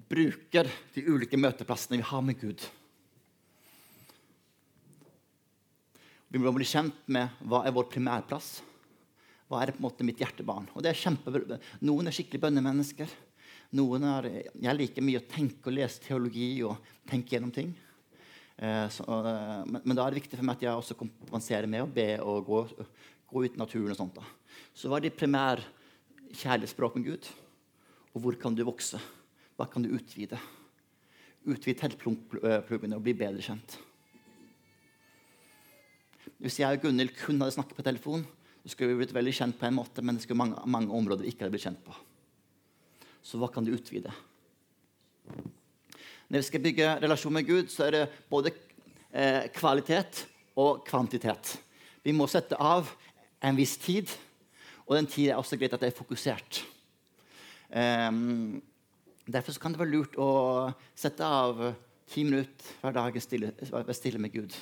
bruker 0.07 0.69
de 0.95 1.03
ulike 1.11 1.39
møteplassene 1.39 1.99
vi 1.99 2.07
har 2.07 2.23
med 2.23 2.39
Gud. 2.39 2.63
Vi 6.31 6.39
må 6.41 6.55
bli 6.55 6.65
kjent 6.65 7.03
med 7.11 7.35
hva 7.43 7.65
er 7.67 7.75
vår 7.75 7.91
primærplass 7.91 8.61
hva 9.49 9.61
er 9.61 9.73
på 9.73 9.81
en 9.81 9.85
måte 9.85 10.05
mitt 10.07 10.21
hjertebarn? 10.21 10.69
Og 10.73 10.83
det 10.83 10.93
er 10.93 10.99
kjempe... 10.99 11.59
Noen 11.83 12.09
er 12.09 12.15
skikkelig 12.15 12.41
bønnemennesker. 12.45 13.11
Noen 13.77 14.05
er, 14.07 14.29
Jeg 14.53 14.77
liker 14.77 15.05
mye 15.05 15.21
å 15.21 15.27
tenke 15.29 15.69
og 15.71 15.77
lese 15.77 16.03
teologi 16.03 16.47
og 16.65 16.77
tenke 17.09 17.35
gjennom 17.35 17.53
ting. 17.53 17.73
Eh, 18.57 18.87
så, 18.93 19.03
eh, 19.03 19.63
men, 19.65 19.81
men, 19.81 19.95
da 19.97 20.05
er 20.05 20.13
det 20.13 20.21
viktig 20.21 20.37
for 20.37 20.47
meg 20.47 20.59
at 20.59 20.65
jeg 20.67 20.81
også 20.81 20.97
kompenserer 20.99 21.69
med 21.69 21.85
å 21.85 21.91
be 21.91 22.09
og 22.21 22.49
gå, 22.49 22.59
gå 23.31 23.45
ut 23.45 23.55
i 23.57 23.61
naturen. 23.61 23.93
og 23.95 23.99
sånt 23.99 24.19
da. 24.19 24.25
Så 24.77 24.91
hva 24.91 24.99
er 24.99 25.07
ditt 25.07 25.17
primære 25.19 25.65
kjærlighetsspråk 26.33 26.99
med 26.99 27.09
Gud? 27.09 27.31
Og 28.13 28.21
hvor 28.21 28.37
kan 28.39 28.55
du 28.55 28.63
vokse? 28.67 29.01
Hva 29.57 29.67
kan 29.69 29.85
du 29.85 29.93
utvide? 29.93 30.37
Utvide 31.43 31.81
teltpluggene 31.81 32.97
og 32.97 33.03
bli 33.03 33.15
bedre 33.17 33.43
kjent. 33.43 33.77
Hvis 36.43 36.59
jeg 36.61 36.77
og 36.77 36.85
Gunhild 36.85 37.13
kun 37.17 37.41
hadde 37.41 37.55
snakket 37.55 37.77
på 37.77 37.85
telefon, 37.85 38.23
skulle 38.71 38.93
vi 38.93 39.01
blitt 39.01 39.15
veldig 39.15 39.33
kjent 39.35 39.57
på 39.59 39.67
en 39.67 39.75
måte, 39.75 40.03
men 40.05 40.15
det 40.15 40.23
skulle 40.23 40.39
mange, 40.39 40.61
mange 40.69 40.93
områder 40.95 41.25
vi 41.25 41.33
ikke 41.33 41.45
hadde 41.45 41.55
blitt 41.55 41.65
kjent 41.65 41.81
på. 41.83 41.95
Så 43.23 43.39
hva 43.39 43.49
kan 43.51 43.65
du 43.65 43.73
utvide? 43.75 44.11
Når 46.31 46.39
vi 46.39 46.47
skal 46.47 46.63
bygge 46.63 46.93
relasjon 47.03 47.35
med 47.35 47.47
Gud, 47.47 47.71
så 47.71 47.87
er 47.87 47.95
det 47.95 48.03
både 48.31 48.53
eh, 49.11 49.49
kvalitet 49.55 50.25
og 50.59 50.85
kvantitet. 50.87 51.57
Vi 52.03 52.15
må 52.15 52.27
sette 52.31 52.59
av 52.59 52.89
en 53.43 53.59
viss 53.59 53.75
tid, 53.81 54.11
og 54.87 54.95
den 54.97 55.07
tiden 55.07 55.33
er 55.33 55.41
også 55.41 55.59
greit 55.59 55.75
at 55.75 55.83
det 55.83 55.91
er 55.91 55.97
fokusert. 55.99 56.63
Um, 57.73 58.61
derfor 59.25 59.55
kan 59.59 59.73
det 59.73 59.81
være 59.81 59.93
lurt 59.93 60.17
å 60.19 60.29
sette 60.95 61.25
av 61.25 61.61
ti 62.11 62.25
minutter 62.27 62.75
hver 62.81 62.95
dag 62.95 63.19
stille, 63.23 63.53
stille 63.95 64.21
med 64.21 64.33
Gud. 64.35 64.55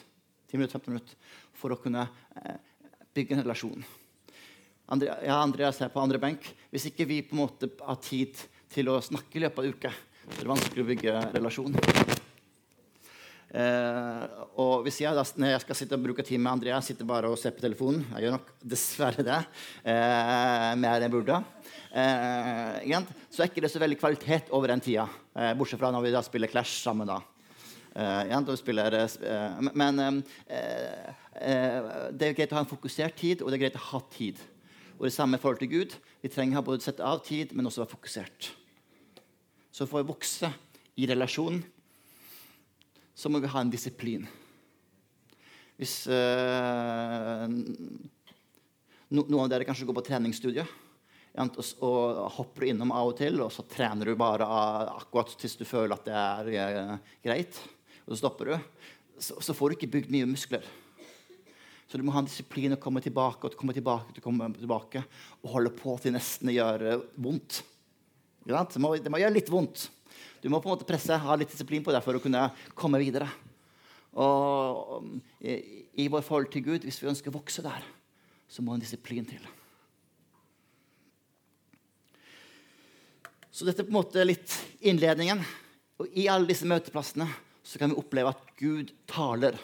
10 0.51 0.59
minutter, 0.59 0.79
15 0.79 0.91
minutter, 0.91 1.15
for 1.55 1.73
å 1.73 1.79
kunne 1.79 2.03
eh, 2.41 2.70
bygge 3.15 3.35
en 3.35 3.43
relasjon. 3.43 3.83
Andre, 4.91 5.15
ja, 5.23 5.37
Andreas 5.39 5.79
er 5.81 5.91
på 5.91 6.01
andre 6.03 6.19
benk. 6.19 6.47
Hvis 6.71 6.89
ikke 6.89 7.07
vi 7.07 7.21
på 7.23 7.35
en 7.35 7.43
måte 7.45 7.69
har 7.79 7.99
tid 8.03 8.39
til 8.71 8.91
å 8.91 8.99
snakke 9.03 9.39
i 9.39 9.43
løpet 9.45 9.61
av 9.61 9.69
uka, 9.71 9.93
så 10.25 10.33
er 10.35 10.43
det 10.43 10.51
vanskelig 10.51 10.83
å 10.83 10.89
bygge 10.89 11.21
relasjon. 11.35 11.77
Eh, 13.51 14.25
og 14.63 14.85
hvis 14.85 15.01
jeg 15.03 15.15
da, 15.15 15.25
når 15.43 15.49
jeg 15.53 15.63
skal 15.65 15.77
sitte 15.79 15.97
og 15.97 16.03
bruke 16.05 16.23
tid 16.23 16.39
med 16.39 16.53
Andreas, 16.53 16.87
sitter 16.87 17.07
bare 17.07 17.27
og 17.27 17.35
ser 17.39 17.51
på 17.51 17.59
telefonen 17.59 18.05
Jeg 18.13 18.23
gjør 18.23 18.37
nok 18.37 18.53
dessverre 18.63 19.25
det. 19.27 19.39
Eh, 19.83 20.69
mer 20.79 20.95
enn 20.95 21.07
jeg 21.07 21.13
burde. 21.17 21.41
Eh, 21.91 22.95
så 23.27 23.43
er 23.43 23.51
ikke 23.51 23.65
det 23.65 23.73
så 23.73 23.81
veldig 23.83 23.99
kvalitet 23.99 24.53
over 24.55 24.71
den 24.71 24.83
tida. 24.83 25.09
Eh, 25.35 25.51
bortsett 25.59 25.81
fra 25.83 25.91
når 25.91 26.07
vi 26.07 26.15
da 26.15 26.23
spiller 26.23 26.51
Clash 26.51 26.79
sammen. 26.83 27.11
da. 27.11 27.19
Uh, 27.91 28.23
ja, 28.29 28.37
spiller, 28.55 28.93
uh, 29.03 29.71
men 29.75 29.99
uh, 29.99 31.15
det 31.31 32.27
er 32.27 32.35
greit 32.35 32.51
å 32.51 32.57
ha 32.57 32.63
en 32.65 32.69
fokusert 32.69 33.15
tid, 33.19 33.41
og 33.41 33.49
det 33.49 33.57
er 33.57 33.63
greit 33.65 33.79
å 33.79 33.89
ha 33.93 34.01
tid. 34.11 34.39
Og 34.99 35.07
det 35.07 35.13
samme 35.15 35.39
i 35.39 35.41
forhold 35.41 35.61
til 35.63 35.71
Gud. 35.71 35.95
Vi 36.21 36.29
trenger 36.29 36.59
å 36.59 36.65
både 36.67 36.83
sette 36.83 37.05
av 37.05 37.23
tid, 37.25 37.55
men 37.55 37.65
også 37.65 37.81
være 37.83 37.93
fokusert. 37.95 38.51
Så 39.71 39.87
for 39.89 40.03
å 40.03 40.09
vokse 40.11 40.51
i 40.99 41.07
relasjonen 41.09 41.63
så 43.15 43.29
må 43.31 43.39
vi 43.41 43.49
ha 43.51 43.61
en 43.61 43.71
disiplin. 43.71 44.27
Hvis 45.79 45.95
no, 49.09 49.23
noen 49.23 49.43
av 49.45 49.51
dere 49.51 49.65
kanskje 49.67 49.87
går 49.87 49.97
på 49.97 50.07
treningsstudiet 50.11 50.79
og, 51.41 51.59
og 51.87 52.21
hopper 52.35 52.67
innom 52.69 52.91
av 52.93 53.13
og 53.13 53.17
til, 53.21 53.39
og 53.41 53.53
så 53.55 53.65
trener 53.71 54.11
du 54.11 54.19
bare 54.19 54.45
akkurat 54.45 55.31
til 55.39 55.53
du 55.61 55.65
føler 55.65 55.95
at 55.95 56.07
det 56.07 56.17
er 56.17 56.97
greit 57.23 57.61
og 58.05 58.13
så 58.13 58.25
stopper 58.25 58.51
du, 58.51 58.55
så, 59.21 59.37
så, 59.39 59.53
får 59.55 59.71
du 59.71 59.77
ikke 59.77 59.91
bygd 59.95 60.11
mye 60.11 60.29
muskler. 60.29 60.65
Så 61.91 61.99
du 61.99 62.05
må 62.07 62.13
ha 62.15 62.21
en 62.23 62.27
disiplin 62.29 62.71
og 62.71 62.79
komme 62.79 63.01
tilbake 63.03 63.49
og 63.49 63.55
komme 63.59 63.73
tilbake, 63.75 64.15
og 64.15 64.23
komme 64.23 64.47
tilbake, 64.55 65.01
og 65.43 65.55
holde 65.57 65.73
på 65.75 65.97
til 65.99 66.13
nesten 66.15 66.47
det 66.47 66.55
gjør 66.55 67.01
vondt. 67.19 67.57
Det 68.47 68.55
må, 68.79 68.93
det 68.95 69.11
må, 69.11 69.19
gjøre 69.19 69.35
litt 69.35 69.51
vondt. 69.51 69.89
Du 70.39 70.47
må 70.47 70.61
på 70.63 70.69
en 70.69 70.77
måte 70.77 70.87
presse, 70.87 71.17
ha 71.19 71.35
litt 71.35 71.51
disiplin 71.51 71.83
på 71.83 71.91
det 71.91 71.99
for 72.05 72.15
å 72.15 72.21
kunne 72.23 72.45
komme 72.79 73.01
videre. 73.01 73.27
Og 74.15 75.03
i, 75.43 75.57
i 75.99 76.07
vår 76.07 76.23
forhold 76.23 76.47
til 76.55 76.63
Gud, 76.69 76.87
hvis 76.87 77.01
vi 77.03 77.11
ønsker 77.11 77.27
å 77.27 77.35
vokse 77.35 77.63
der, 77.65 77.83
så 78.47 78.63
må 78.63 78.77
en 78.77 78.83
disiplin 78.83 79.27
til. 79.27 79.43
Så 83.51 83.67
dette 83.67 83.83
er 83.83 83.89
på 83.89 83.91
en 83.91 83.99
måte 83.99 84.23
litt 84.23 84.55
innledningen. 84.79 85.43
Og 85.99 86.15
i 86.15 86.29
alle 86.31 86.47
disse 86.47 86.67
møteplassene 86.71 87.27
så 87.67 87.83
kan 87.83 87.91
vi 87.91 87.99
oppleve 87.99 88.31
at 88.31 88.55
Gud 88.63 88.95
taler. 89.11 89.59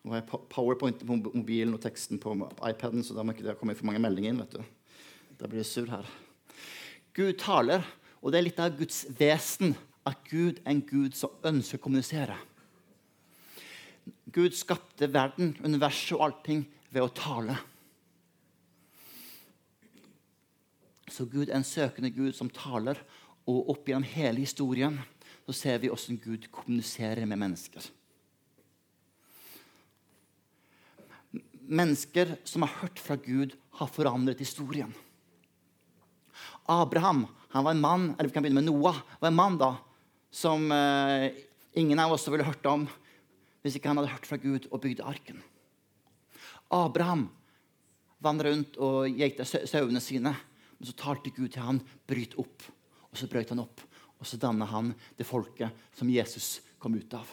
Nå 0.00 0.14
har 0.14 0.22
jeg 0.22 0.40
powerpointen 0.48 1.04
på 1.04 1.18
mobilen 1.36 1.74
og 1.76 1.82
teksten 1.84 2.20
på 2.22 2.32
iPaden, 2.64 3.04
så 3.04 3.16
da 3.16 3.24
må 3.24 3.34
ikke 3.34 3.44
det 3.44 3.58
komme 3.60 3.76
for 3.76 3.88
mange 3.88 4.00
meldinger 4.00 4.32
inn. 4.32 4.40
vet 4.40 4.56
du. 4.56 4.62
Da 5.36 5.48
blir 5.48 5.60
det 5.60 5.68
sur 5.68 5.88
her. 5.90 6.08
Gud 7.16 7.34
taler, 7.40 7.84
og 8.22 8.32
det 8.32 8.38
er 8.38 8.46
litt 8.46 8.60
av 8.62 8.76
Guds 8.78 9.02
vesen 9.18 9.74
at 10.08 10.22
Gud 10.30 10.60
er 10.64 10.72
en 10.72 10.84
Gud 10.86 11.16
som 11.16 11.34
ønsker 11.44 11.80
å 11.80 11.84
kommunisere. 11.84 12.36
Gud 14.32 14.56
skapte 14.56 15.10
verden, 15.12 15.56
universet 15.64 16.16
og 16.16 16.24
allting 16.28 16.64
ved 16.90 17.04
å 17.04 17.12
tale. 17.14 17.58
Så 21.10 21.26
Gud 21.26 21.48
er 21.48 21.58
en 21.58 21.66
søkende 21.66 22.12
Gud 22.14 22.32
som 22.38 22.50
taler. 22.54 23.00
Og 23.48 23.72
opp 23.72 23.88
gjennom 23.88 24.06
hele 24.06 24.44
historien 24.44 25.00
så 25.48 25.54
ser 25.56 25.80
vi 25.82 25.90
hvordan 25.90 26.20
Gud 26.22 26.46
kommuniserer 26.54 27.26
med 27.26 27.40
mennesker. 27.40 27.82
Mennesker 31.70 32.34
som 32.44 32.66
har 32.66 32.74
hørt 32.80 32.98
fra 32.98 33.16
Gud, 33.20 33.54
har 33.78 33.90
forandret 33.90 34.42
historien. 34.42 34.90
Abraham 36.70 37.26
han 37.50 37.64
var 37.66 37.74
en 37.74 37.82
mann, 37.82 38.08
eller 38.14 38.28
vi 38.28 38.34
kan 38.34 38.44
begynne 38.44 38.60
med 38.60 38.68
Noah, 38.68 38.98
var 39.18 39.30
en 39.30 39.38
mann 39.38 39.58
da, 39.58 39.72
som 40.30 40.70
eh, 40.74 41.30
ingen 41.78 41.98
av 41.98 42.12
oss 42.14 42.28
ville 42.30 42.46
hørt 42.46 42.66
om 42.70 42.86
hvis 43.60 43.76
ikke 43.76 43.90
han 43.90 43.98
hadde 44.00 44.12
hørt 44.12 44.28
fra 44.28 44.38
Gud 44.40 44.68
og 44.70 44.80
bygde 44.82 45.04
arken. 45.04 45.40
Abraham 46.70 47.26
vandret 48.22 48.54
rundt 48.54 48.78
og 48.80 49.18
geita 49.18 49.44
sauene 49.44 50.00
sine. 50.02 50.32
Men 50.78 50.88
så 50.88 50.96
talte 50.96 51.32
Gud 51.36 51.50
til 51.52 51.64
han, 51.64 51.80
bryt 52.08 52.36
opp. 52.40 52.64
Og 53.10 53.18
så 53.18 53.28
brøt 53.28 53.52
han 53.52 53.60
opp. 53.60 53.82
Og 54.20 54.28
så 54.28 54.38
danna 54.40 54.68
han 54.70 54.94
det 55.18 55.28
folket 55.28 55.76
som 55.96 56.08
Jesus 56.12 56.60
kom 56.80 56.96
ut 56.96 57.16
av. 57.16 57.28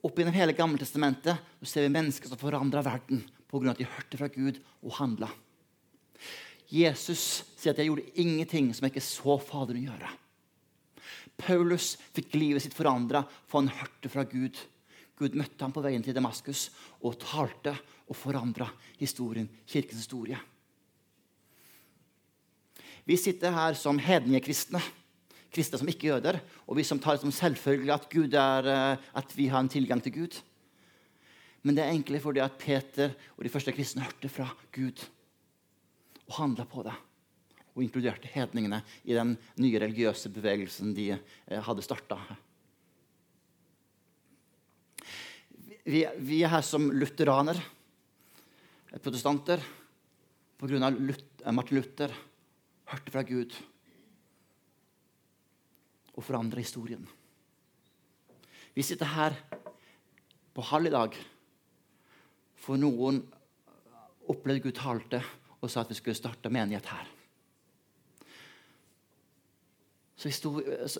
Opp 0.00 0.16
gjennom 0.16 0.34
hele 0.34 0.56
Gammeltestamentet 0.56 1.36
ser 1.62 1.84
vi 1.84 1.92
mennesker 1.92 2.30
som 2.30 2.40
forandra 2.40 2.82
verden 2.84 3.20
pga. 3.50 3.70
at 3.70 3.78
de 3.78 3.84
hørte 3.84 4.16
fra 4.16 4.28
Gud 4.28 4.60
og 4.82 4.94
handla. 4.96 5.28
Jesus 6.70 7.44
sier 7.56 7.72
at 7.72 7.78
'jeg 7.78 7.86
gjorde 7.86 8.12
ingenting 8.14 8.74
som 8.74 8.84
jeg 8.84 8.94
ikke 8.94 9.02
så 9.04 9.38
Faderen 9.40 9.84
gjøre'. 9.84 10.16
Paulus 11.36 11.96
fikk 12.14 12.34
livet 12.34 12.62
sitt 12.62 12.74
forandra 12.74 13.26
for 13.46 13.60
han 13.60 13.68
hørte 13.68 14.08
fra 14.08 14.24
Gud. 14.24 14.56
Gud 15.16 15.34
møtte 15.34 15.60
ham 15.60 15.72
på 15.72 15.82
veien 15.82 16.02
til 16.02 16.14
Damaskus 16.14 16.70
og 17.02 17.18
talte 17.18 17.76
og 18.08 18.16
forandra 18.16 18.70
historien, 18.98 19.48
kirkens 19.66 20.06
historie. 20.06 20.38
Vi 23.04 23.16
sitter 23.16 23.50
her 23.50 23.74
som 23.74 23.98
hedningekristne, 23.98 24.78
kristne 24.78 24.99
som 25.50 25.88
ikke 25.90 26.10
jøder, 26.12 26.40
og 26.66 26.76
vi 26.78 26.84
som 26.86 27.00
tar 27.02 27.18
som 27.18 27.32
selvfølgelig 27.32 27.92
at, 27.94 28.06
er, 28.38 28.66
eh, 28.70 28.98
at 29.14 29.36
vi 29.36 29.48
har 29.48 29.60
en 29.60 29.68
tilgang 29.68 30.02
til 30.02 30.12
Gud. 30.12 30.40
Men 31.62 31.74
det 31.74 31.84
er 31.84 31.90
egentlig 31.90 32.22
fordi 32.22 32.40
at 32.40 32.58
Peter 32.58 33.12
og 33.36 33.44
de 33.44 33.50
første 33.52 33.72
kristne 33.72 34.02
hørte 34.02 34.28
fra 34.28 34.48
Gud 34.72 35.02
og 36.28 36.36
handla 36.38 36.64
på 36.64 36.84
det. 36.86 36.94
Og 37.74 37.82
inkluderte 37.82 38.30
hedningene 38.30 38.82
i 39.04 39.14
den 39.14 39.36
nye 39.60 39.80
religiøse 39.80 40.30
bevegelsen 40.32 40.94
de 40.94 41.10
eh, 41.12 41.60
hadde 41.60 41.82
starta. 41.82 42.18
Vi, 45.84 46.04
vi, 46.18 46.42
er 46.44 46.52
her 46.52 46.62
som 46.62 46.90
lutheraner, 46.92 47.58
protestanter, 49.02 49.62
pga. 50.60 50.90
Martin 51.50 51.78
Luther 51.78 52.12
hørte 52.90 53.12
fra 53.14 53.22
Gud 53.24 53.54
og 56.20 56.26
forandre 56.26 56.60
historien. 56.60 57.02
Vi 58.76 58.84
sitter 58.84 59.08
her 59.08 59.36
på 60.54 60.64
halv 60.68 60.90
i 60.90 60.92
dag 60.94 61.16
for 62.60 62.78
noen 62.80 63.22
opplevde 64.30 64.68
Gud 64.68 64.76
talte 64.76 65.22
og 65.60 65.70
sa 65.72 65.82
at 65.82 65.90
vi 65.90 65.96
skulle 65.98 66.18
starte 66.18 66.52
menighet 66.52 66.86
her. 66.92 67.08
Så 70.20 70.28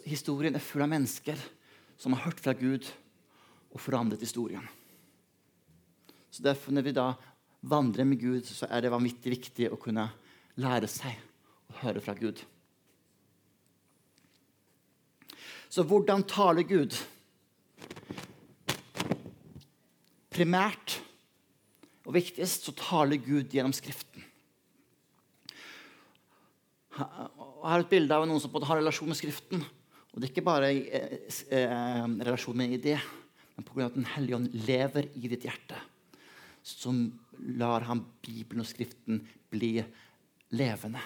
historien 0.08 0.56
er 0.56 0.64
full 0.64 0.82
av 0.82 0.88
mennesker 0.90 1.40
som 2.00 2.16
har 2.16 2.24
hørt 2.24 2.40
fra 2.40 2.56
Gud 2.56 2.88
og 3.70 3.82
forandret 3.84 4.22
historien. 4.24 4.64
Så 6.30 6.42
derfor 6.42 6.72
Når 6.72 6.82
vi 6.82 6.92
da 6.92 7.12
vandrer 7.60 8.04
med 8.04 8.20
Gud, 8.20 8.46
så 8.46 8.66
er 8.70 8.80
det 8.80 8.90
vanvittig 8.90 9.30
viktig 9.34 9.68
å 9.68 9.76
kunne 9.76 10.08
lære 10.56 10.88
seg 10.88 11.18
å 11.68 11.76
høre 11.82 12.00
fra 12.00 12.14
Gud. 12.14 12.40
Så 15.70 15.84
hvordan 15.86 16.24
taler 16.26 16.66
Gud? 16.66 16.96
Primært 20.34 20.96
og 22.02 22.16
viktigst 22.16 22.66
så 22.66 22.74
taler 22.74 23.20
Gud 23.22 23.52
gjennom 23.54 23.74
Skriften. 23.76 24.24
Jeg 27.00 27.68
har 27.70 27.84
et 27.84 27.92
bilde 27.92 28.16
av 28.16 28.26
noen 28.26 28.42
som 28.42 28.56
har 28.58 28.80
relasjon 28.80 29.12
med 29.12 29.20
Skriften. 29.20 29.62
Og 30.10 30.18
det 30.18 30.26
er 30.26 30.32
ikke 30.32 30.46
bare 30.48 30.72
eh, 30.74 31.30
eh, 31.54 32.02
relasjon 32.26 32.58
med 32.58 32.66
en 32.66 32.78
idé, 32.80 32.96
men 33.54 33.66
pga. 33.68 33.86
at 33.86 33.94
Den 33.94 34.10
hellige 34.16 34.40
ånd 34.40 34.58
lever 34.66 35.06
i 35.14 35.30
ditt 35.30 35.46
hjerte, 35.46 35.78
som 36.66 37.04
lar 37.62 37.86
han 37.86 38.02
Bibelen 38.26 38.64
og 38.64 38.70
Skriften 38.72 39.22
bli 39.54 39.76
levende. 40.50 41.04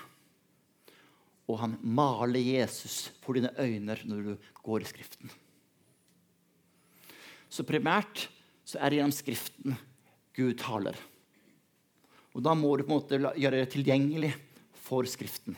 Og 1.48 1.58
han 1.60 1.76
maler 1.82 2.40
Jesus 2.40 3.10
for 3.24 3.36
dine 3.36 3.52
øyne 3.60 3.96
når 4.08 4.22
du 4.24 4.50
går 4.64 4.84
i 4.84 4.88
Skriften. 4.88 5.32
Så 7.52 7.66
primært 7.68 8.28
så 8.64 8.80
er 8.80 8.90
det 8.90 8.98
gjennom 8.98 9.14
Skriften 9.14 9.76
Gud 10.34 10.56
taler. 10.58 10.96
Og 12.34 12.42
da 12.42 12.54
må 12.58 12.72
du 12.74 12.82
på 12.86 12.90
en 12.90 12.96
måte 12.96 13.20
gjøre 13.20 13.60
det 13.60 13.68
tilgjengelig 13.74 14.32
for 14.86 15.06
Skriften. 15.06 15.54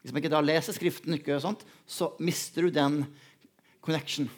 Hvis 0.00 0.14
man 0.14 0.22
ikke 0.22 0.32
da 0.32 0.40
leser 0.42 0.74
Skriften, 0.74 1.14
ikke 1.16 1.38
sånt, 1.42 1.62
så 1.86 2.12
mister 2.22 2.66
du 2.66 2.74
den 2.74 3.00
connection. 3.82 4.28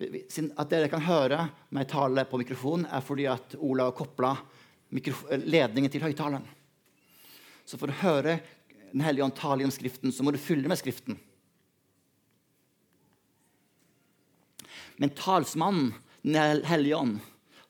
At 0.00 0.70
dere 0.70 0.88
kan 0.90 1.04
høre 1.04 1.42
meg 1.76 1.90
tale 1.90 2.24
på 2.26 2.40
mikrofon, 2.40 2.86
er 2.86 3.04
fordi 3.04 3.26
at 3.30 3.58
Ola 3.58 3.90
har 3.90 3.96
kobla 3.98 4.32
ledningen 4.90 5.92
til 5.92 6.02
høyttaleren. 6.06 6.46
Så 7.70 7.78
får 7.78 7.86
du 7.86 8.00
høre 8.02 8.38
Den 8.90 9.04
hellige 9.06 9.22
ånd 9.22 9.36
tale 9.38 9.62
gjennom 9.62 9.74
Skriften, 9.76 10.10
så 10.10 10.24
må 10.26 10.32
du 10.34 10.40
fylle 10.42 10.66
med 10.66 10.78
Skriften. 10.80 11.14
Men 14.98 15.12
talsmannen, 15.14 15.92
Den 16.24 16.64
hellige 16.66 16.96
ånd, 16.98 17.20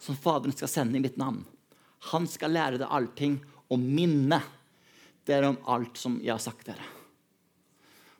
som 0.00 0.16
Faderen 0.16 0.56
skal 0.56 0.72
sende 0.72 0.96
i 0.96 1.02
mitt 1.04 1.18
navn, 1.20 1.42
han 2.08 2.24
skal 2.26 2.54
lære 2.56 2.80
deg 2.80 2.88
allting 2.88 3.36
og 3.68 3.82
minne 3.84 4.40
dere 5.28 5.50
om 5.52 5.58
alt 5.68 6.00
som 6.00 6.16
jeg 6.24 6.32
har 6.32 6.40
sagt 6.40 6.64
dere. 6.70 6.86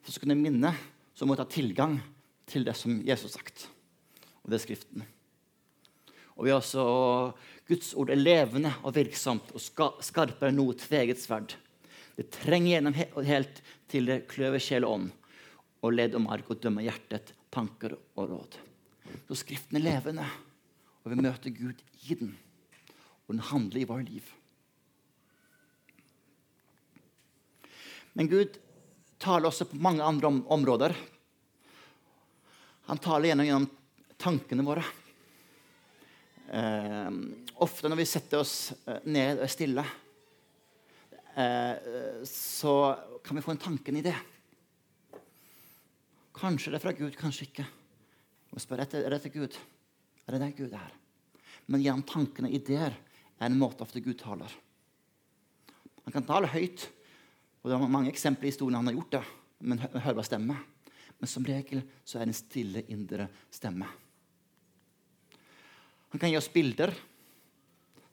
For 0.04 0.12
å 0.12 0.22
kunne 0.26 0.36
minne, 0.36 0.74
så 1.16 1.24
må 1.24 1.32
du 1.32 1.40
ta 1.40 1.48
tilgang 1.48 1.96
til 2.44 2.68
det 2.68 2.76
som 2.76 3.00
Jesus 3.00 3.30
har 3.30 3.40
sagt. 3.40 3.64
Og 4.44 4.52
det 4.52 4.60
er 4.60 4.64
Skriften. 4.66 5.08
Og 6.36 6.44
vi 6.44 6.52
har 6.52 6.60
også 6.60 6.84
Guds 7.70 7.94
ord 7.96 8.12
er 8.12 8.20
levende 8.20 8.76
og 8.84 8.94
virksomt 8.96 9.50
og 9.56 9.64
skarpere 10.04 10.52
enn 10.52 10.60
noe 10.60 10.76
tveget 10.76 11.24
sverd. 11.24 11.56
Det 12.20 12.26
trenger 12.34 12.74
gjennom 12.74 12.96
helt 13.24 13.62
til 13.88 14.10
det 14.10 14.26
kløver 14.28 14.60
sjel 14.60 14.84
og 14.84 14.92
ånd, 14.92 15.12
og 15.80 15.94
ledd 15.94 16.18
og 16.18 16.20
mark 16.26 16.50
og 16.52 16.58
dømmer 16.60 16.84
hjertet, 16.84 17.30
tanker 17.48 17.94
og 17.96 18.26
råd. 18.28 18.58
Så 19.24 19.38
Skriften 19.40 19.78
er 19.78 19.86
levende, 19.86 20.26
og 21.00 21.14
vi 21.14 21.16
møter 21.16 21.54
Gud 21.56 21.80
i 22.04 22.16
den. 22.20 22.34
Og 23.24 23.32
den 23.32 23.40
handler 23.48 23.80
i 23.80 23.86
vårt 23.88 24.10
liv. 24.10 24.28
Men 28.12 28.28
Gud 28.28 28.60
taler 29.16 29.48
også 29.48 29.70
på 29.70 29.80
mange 29.80 30.04
andre 30.04 30.28
områder. 30.52 30.96
Han 32.90 33.00
taler 33.00 33.30
gjennom, 33.30 33.48
gjennom 33.48 33.70
tankene 34.20 34.68
våre. 34.68 34.84
Eh, 36.52 37.10
ofte 37.64 37.88
når 37.88 38.02
vi 38.04 38.08
setter 38.12 38.44
oss 38.44 38.74
eh, 38.84 39.00
ned 39.08 39.40
og 39.40 39.48
er 39.48 39.56
stille, 39.56 39.88
så 42.26 42.74
kan 43.24 43.36
vi 43.36 43.42
få 43.44 43.54
en 43.54 43.62
tanke, 43.62 43.92
i 43.92 44.02
det. 44.04 44.16
Kanskje 46.36 46.72
det 46.72 46.80
er 46.80 46.84
fra 46.84 46.96
Gud, 46.96 47.14
kanskje 47.18 47.46
ikke. 47.48 47.66
Og 48.50 48.62
spør 48.62 48.82
er 48.82 49.12
det 49.12 49.20
til 49.26 49.34
Gud. 49.36 49.58
Er 50.26 50.34
det 50.34 50.40
det 50.42 50.56
Gud 50.58 50.74
er? 50.74 50.90
Men 51.70 51.82
gjennom 51.84 52.06
tankene 52.06 52.50
og 52.50 52.56
ideer 52.56 52.94
er 52.94 53.46
en 53.46 53.58
måte 53.60 53.84
ofte 53.84 54.02
Gud 54.02 54.18
taler. 54.18 54.50
Han 56.06 56.14
kan 56.14 56.26
tale 56.26 56.50
høyt, 56.50 56.88
og 57.60 57.70
det 57.70 57.76
er 57.76 57.92
mange 57.92 58.10
eksempler 58.10 58.48
i 58.48 58.52
historien 58.54 58.80
han 58.80 58.88
har 58.90 58.96
gjort 58.96 59.18
det. 59.18 59.24
Men 59.60 59.82
hørbar 59.84 60.26
stemme. 60.26 60.56
Men 61.20 61.28
som 61.28 61.44
regel 61.44 61.82
så 62.02 62.18
er 62.18 62.24
det 62.24 62.32
en 62.32 62.38
stille, 62.40 62.82
indre 62.88 63.28
stemme. 63.52 63.86
Han 66.10 66.18
kan 66.18 66.32
gi 66.32 66.38
oss 66.40 66.50
bilder. 66.50 66.94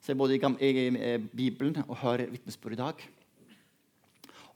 Se 0.08 0.14
både 0.16 0.38
i, 0.38 0.40
i 0.40 1.16
Bibelen 1.20 1.82
og 1.84 1.98
hører 2.00 2.30
vitnesbyrd 2.32 2.78
i 2.78 2.80
dag. 2.80 3.02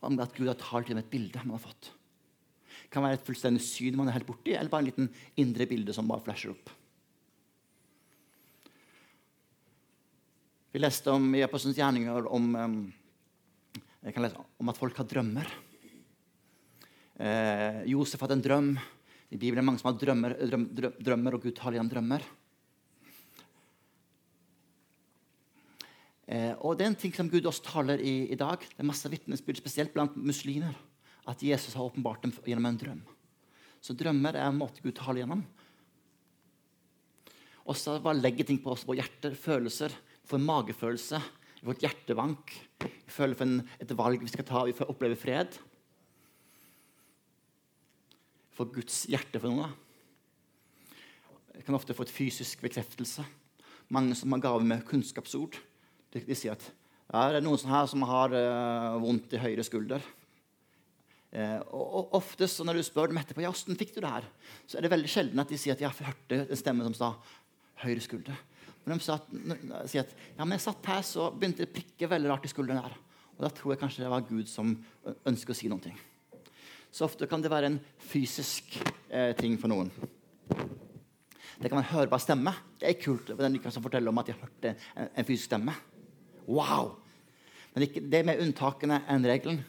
Om 0.01 0.15
at 0.23 0.33
Gud 0.33 0.49
har 0.49 0.57
talt 0.57 0.89
gjennom 0.89 1.03
et 1.03 1.11
bilde 1.11 1.43
man 1.45 1.59
har 1.59 1.61
fått 1.61 1.91
Det 1.93 2.89
kan 2.89 3.05
være 3.05 3.19
et 3.19 3.27
fullstendig 3.27 3.61
syn 3.61 3.99
man 3.99 4.09
er 4.09 4.17
helt 4.17 4.25
borti, 4.25 4.55
eller 4.57 4.73
bare 4.73 4.81
en 4.81 4.89
liten 4.89 5.11
indre 5.37 5.69
bilde 5.69 5.93
som 5.93 6.09
bare 6.09 6.25
flasher 6.25 6.55
opp. 6.55 6.73
Vi 10.73 10.81
leste 10.81 11.13
om, 11.13 11.29
i 11.37 11.45
Apostelens 11.45 11.77
gjerninger 11.77 12.33
om, 12.33 12.49
om, 14.09 14.69
at 14.73 14.81
folk 14.81 14.97
har 14.97 15.05
drømmer. 15.05 15.53
Eh, 17.21 17.83
Josef 17.93 18.25
hadde 18.25 18.41
en 18.41 18.47
drøm. 18.49 18.71
I 19.29 19.37
Bibelen 19.37 19.61
er 19.61 19.61
det 19.61 19.69
mange 19.69 19.85
som 19.85 19.93
har 19.93 20.01
drømmer, 20.01 20.33
drøm, 20.49 20.71
drømmer 20.97 21.37
og 21.37 21.45
Gud 21.45 21.53
taler 21.61 21.77
gjennom 21.77 21.93
drømmer. 21.93 22.25
Eh, 26.27 26.53
og 26.63 26.77
det 26.77 26.85
er 26.85 26.91
en 26.93 26.99
ting 26.99 27.13
som 27.15 27.29
Gud 27.31 27.47
også 27.49 27.65
taler 27.67 27.99
i, 27.99 28.31
i 28.31 28.39
dag. 28.39 28.63
Det 28.63 28.79
er 28.79 28.87
masse 28.87 29.09
vitnesbyrd, 29.11 29.59
spesielt 29.59 29.93
blant 29.95 30.15
muslimer 30.15 30.75
at 31.29 31.43
Jesus 31.43 31.75
har 31.75 31.87
åpenbart 31.87 32.23
dem 32.23 32.33
gjennom 32.45 32.69
en 32.69 32.79
drøm. 32.79 33.03
Så 33.83 33.95
drømmer 33.95 34.35
er 34.35 34.47
en 34.47 34.59
måte 34.59 34.83
Gud 34.83 34.95
taler 34.95 35.23
gjennom. 35.23 35.43
Og 37.63 37.77
så 37.79 37.95
bare 38.03 38.19
legge 38.19 38.45
ting 38.47 38.59
på 38.63 38.73
oss, 38.73 38.83
våre 38.87 39.01
hjerter, 39.01 39.35
følelser. 39.39 39.93
For 40.27 40.39
en 40.39 40.47
magefølelse, 40.47 41.19
vårt 41.63 41.83
hjertevank. 41.83 42.55
Vi 42.83 43.11
føler 43.11 43.39
for 43.39 43.47
en, 43.47 43.61
et 43.79 43.91
valg 43.95 44.23
vi 44.23 44.31
skal 44.31 44.47
ta, 44.47 44.63
vi 44.67 44.75
får 44.75 44.91
oppleve 44.91 45.19
fred. 45.19 45.59
For 48.55 48.71
Guds 48.71 49.03
hjerte 49.11 49.39
for 49.39 49.51
noe. 49.51 49.71
Jeg 51.53 51.67
kan 51.67 51.77
ofte 51.77 51.95
få 51.95 52.07
et 52.07 52.11
fysisk 52.11 52.63
bekreftelse. 52.63 53.23
Mange 53.93 54.15
som 54.17 54.31
har 54.35 54.43
gave 54.43 54.63
med 54.67 54.83
kunnskapsord. 54.87 55.59
De, 56.13 56.21
de 56.27 56.37
sier 56.37 56.55
at 56.55 56.65
ja, 57.13 57.29
det 57.29 57.41
er 57.41 57.45
noen 57.45 57.69
her 57.69 57.87
som 57.89 58.05
har 58.09 58.33
uh, 58.33 58.99
vondt 59.03 59.35
i 59.35 59.41
høyre 59.41 59.65
skulder. 59.65 60.05
Eh, 61.33 61.59
og 61.73 62.11
oftest 62.13 62.61
når 62.61 62.77
du 62.77 62.83
spør 62.85 63.09
dem 63.09 63.17
etterpå 63.17 63.41
ja, 63.41 63.49
hvordan 63.49 63.77
fikk 63.79 63.95
du 63.95 64.03
det 64.03 64.11
her, 64.11 64.25
så 64.69 64.77
er 64.77 64.85
det 64.85 64.91
veldig 64.93 65.09
sjelden 65.09 65.41
at 65.41 65.49
de 65.49 65.57
sier 65.57 65.73
at 65.73 65.81
jeg 65.81 66.05
hørte 66.05 66.37
en 66.43 66.59
stemme 66.59 66.85
som 66.85 66.93
sa 66.93 67.09
høyre 67.81 68.03
skulder. 68.05 68.37
Men 68.85 68.99
de 69.01 69.13
at, 69.15 69.31
sier 69.89 70.03
at 70.03 70.11
ja, 70.13 70.43
men 70.43 70.53
jeg 70.57 70.65
satt 70.67 70.89
her, 70.91 71.01
så 71.07 71.31
begynte 71.33 71.63
det 71.63 71.71
å 71.71 71.73
prikke 71.73 72.09
veldig 72.11 72.29
rart 72.29 72.45
i 72.45 72.51
skulderen 72.51 72.83
der. 72.83 72.97
Og 73.33 73.45
da 73.47 73.49
tror 73.49 73.73
jeg 73.73 73.81
kanskje 73.81 74.03
det 74.03 74.11
var 74.13 74.27
Gud 74.27 74.51
som 74.51 74.75
ønsker 75.25 75.55
å 75.55 75.57
si 75.57 75.71
noe. 75.71 75.95
Så 76.93 77.07
ofte 77.07 77.25
kan 77.29 77.41
det 77.41 77.49
være 77.49 77.71
en 77.71 77.79
fysisk 78.11 78.75
eh, 79.09 79.31
ting 79.39 79.57
for 79.57 79.73
noen. 79.73 79.89
Det 81.57 81.71
kan 81.71 81.79
være 81.79 81.93
hørbar 81.95 82.21
stemme. 82.21 82.53
Det 82.77 82.91
er 82.91 82.99
kult. 83.01 83.33
Den 83.39 83.57
som 83.73 83.81
forteller 83.81 84.13
om 84.13 84.21
at 84.21 84.29
de 84.29 84.37
hørte 84.37 84.75
en, 84.75 85.09
en 85.09 85.25
fysisk 85.25 85.49
stemme. 85.49 85.73
Wow! 86.47 86.95
Men 87.73 87.85
det, 87.85 88.03
det 88.11 88.25
mer 88.27 88.41
unntakene 88.43 89.01
enn 89.09 89.25
regelen. 89.25 89.63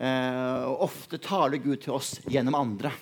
Eh, 0.00 0.62
og 0.66 0.86
ofte 0.88 1.20
taler 1.22 1.60
Gud 1.62 1.82
til 1.84 1.94
oss 1.94 2.16
gjennom 2.30 2.56
andre. 2.58 2.92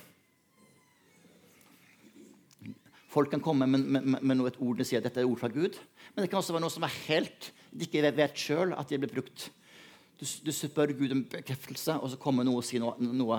Folk 3.08 3.30
kan 3.32 3.42
komme 3.42 3.66
med, 3.70 3.86
med, 3.88 4.18
med 4.20 4.36
noe, 4.36 4.50
et 4.50 4.58
ord 4.60 4.82
og 4.82 4.86
si 4.86 4.98
at 4.98 5.06
dette 5.06 5.22
er 5.22 5.28
ord 5.28 5.40
fra 5.40 5.50
Gud. 5.52 5.78
Men 6.12 6.24
det 6.24 6.32
kan 6.32 6.42
også 6.42 6.56
være 6.56 6.66
noe 6.66 6.74
som 6.74 6.84
er 6.84 6.98
helt 7.06 7.52
de 7.72 7.86
ikke 7.86 8.10
vet 8.16 8.40
sjøl 8.40 8.74
at 8.76 8.90
de 8.90 8.98
blir 9.00 9.12
brukt. 9.12 9.48
Du, 10.18 10.24
du, 10.24 10.50
spør 10.52 10.92
Gud 10.98 11.14
om 11.14 11.22
bekreftelse, 11.30 11.94
og 12.02 12.10
så 12.10 12.18
kommer 12.20 12.46
noe 12.46 12.60
og 12.60 12.66
sier 12.66 12.82
noe, 12.82 12.96
noe, 12.98 13.38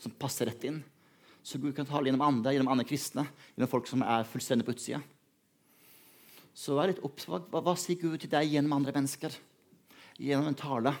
som 0.00 0.14
passer 0.16 0.48
rett 0.48 0.64
inn. 0.64 0.80
Så 1.44 1.60
Gud 1.60 1.74
kan 1.76 1.86
tale 1.88 2.08
gjennom 2.08 2.24
andre, 2.24 2.54
gjennom 2.54 2.70
andre 2.72 2.86
kristne, 2.88 3.26
gjennom 3.54 3.70
folk 3.70 3.90
som 3.90 4.02
er 4.06 4.26
fullstendig 4.28 4.66
på 4.66 4.74
utsida. 4.76 5.02
Så 6.58 6.74
vær 6.74 6.90
litt 6.90 7.02
obs. 7.06 7.28
Hva, 7.30 7.38
hva 7.38 7.74
sier 7.78 8.00
Gud 8.00 8.18
til 8.18 8.30
deg 8.32 8.50
gjennom 8.50 8.74
andre 8.80 8.94
mennesker? 8.96 9.34
Gjennom 10.18 10.48
en 10.50 10.58
tale. 10.58 10.92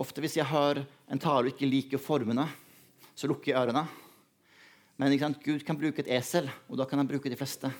Ofte 0.00 0.24
hvis 0.24 0.34
jeg 0.40 0.48
hører 0.50 0.82
en 1.12 1.22
tale 1.22 1.44
og 1.44 1.52
ikke 1.52 1.68
liker 1.68 2.02
formene, 2.02 2.48
så 3.14 3.30
lukker 3.30 3.52
jeg 3.52 3.60
ørene. 3.60 3.84
Men 4.98 5.14
sant, 5.20 5.38
Gud 5.44 5.62
kan 5.66 5.78
bruke 5.78 6.02
et 6.02 6.10
esel, 6.18 6.50
og 6.66 6.80
da 6.80 6.88
kan 6.88 6.98
han 6.98 7.08
bruke 7.08 7.30
de 7.30 7.38
fleste. 7.38 7.70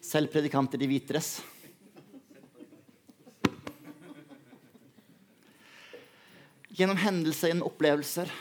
Selv 0.00 0.32
predikanter 0.32 0.80
i 0.80 0.88
hvit 0.88 1.04
dress. 1.10 1.36
Gjennom 6.78 6.96
hendelser, 7.02 7.50
gjennom 7.50 7.68
opplevelser 7.68 8.32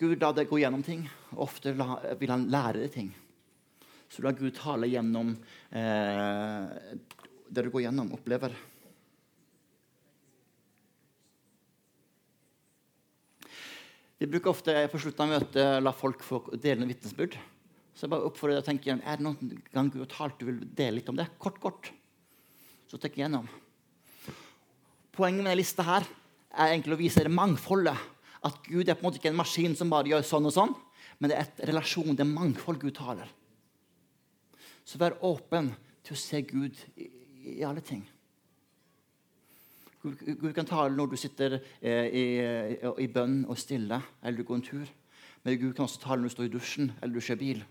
Gud 0.00 0.22
la 0.22 0.30
deg 0.32 0.48
gå 0.48 0.62
gjennom 0.62 0.80
ting. 0.84 1.02
Ofte 1.36 1.74
vil 1.76 2.32
han 2.32 2.46
lære 2.52 2.86
deg 2.86 2.92
ting. 2.94 3.10
Så 4.10 4.24
la 4.24 4.32
Gud 4.34 4.56
tale 4.58 4.88
gjennom 4.90 5.30
eh, 5.70 6.96
det 7.50 7.62
du 7.62 7.70
går 7.70 7.86
gjennom, 7.86 8.10
opplever. 8.16 8.56
Vi 14.20 14.28
bruker 14.28 14.50
ofte 14.50 14.74
på 14.92 14.98
slutten 15.00 15.24
av 15.24 15.30
møtet 15.38 15.80
la 15.80 15.94
folk 15.96 16.20
få 16.26 16.42
dele 16.52 16.82
noen 16.82 16.90
vitnesbyrd. 16.90 17.38
Så 17.94 18.04
jeg 18.04 18.12
bare 18.12 18.26
oppfordrer 18.28 18.58
deg 18.58 18.64
å 18.64 18.66
tenke 18.66 18.92
Er 18.98 19.18
det 19.18 19.24
noen 19.24 19.54
gang 19.72 19.88
Gud 19.92 20.02
har 20.02 20.12
talt 20.12 20.38
du 20.40 20.46
vil 20.50 20.60
dele 20.76 20.98
litt 20.98 21.08
om 21.12 21.16
det? 21.16 21.30
Kort, 21.40 21.56
kort. 21.62 21.88
Så 22.90 22.98
tenk 23.00 23.16
igjennom. 23.16 23.48
Poenget 25.14 25.40
med 25.40 25.50
denne 25.50 25.58
lista 25.62 25.86
her 25.86 26.04
er 26.50 26.74
egentlig 26.74 26.98
å 26.98 27.00
vise 27.00 27.24
det 27.24 27.32
mangfoldet. 27.32 27.96
At 28.44 28.60
Gud 28.66 28.88
er 28.88 28.96
på 28.96 29.04
en 29.04 29.08
måte 29.08 29.20
ikke 29.20 29.30
en 29.32 29.40
maskin 29.40 29.76
som 29.78 29.92
bare 29.92 30.10
gjør 30.10 30.26
sånn 30.26 30.48
og 30.48 30.54
sånn, 30.56 30.72
men 31.20 31.30
det 31.30 31.36
er 31.36 31.48
et 31.48 31.66
relasjon, 31.70 32.14
det 32.16 32.24
er 32.24 32.30
mangfold 32.30 32.80
Gud 32.82 32.96
taler. 32.96 33.28
Så 34.84 34.98
vær 35.00 35.18
åpen 35.26 35.72
til 36.04 36.16
å 36.16 36.20
se 36.20 36.40
Gud 36.48 36.78
i, 36.96 37.10
i 37.58 37.60
alle 37.66 37.82
ting. 37.84 38.02
Gud, 40.00 40.16
Gud, 40.40 40.52
kan 40.56 40.68
tale 40.68 40.96
når 40.96 41.12
du 41.12 41.18
sitter 41.20 41.58
eh, 41.58 42.06
i, 42.08 42.24
i, 43.04 43.08
bønn 43.12 43.42
og 43.44 43.58
stille, 43.60 44.00
eller 44.22 44.40
du 44.40 44.46
går 44.48 44.56
en 44.56 44.64
tur. 44.64 44.92
Men 45.44 45.58
Gud 45.60 45.74
kan 45.74 45.84
også 45.84 46.00
tale 46.00 46.22
når 46.22 46.32
du 46.32 46.34
står 46.36 46.48
i 46.48 46.52
dusjen 46.54 46.92
eller 47.00 47.14
du 47.14 47.20
kjører 47.20 47.40
bil. 47.40 47.62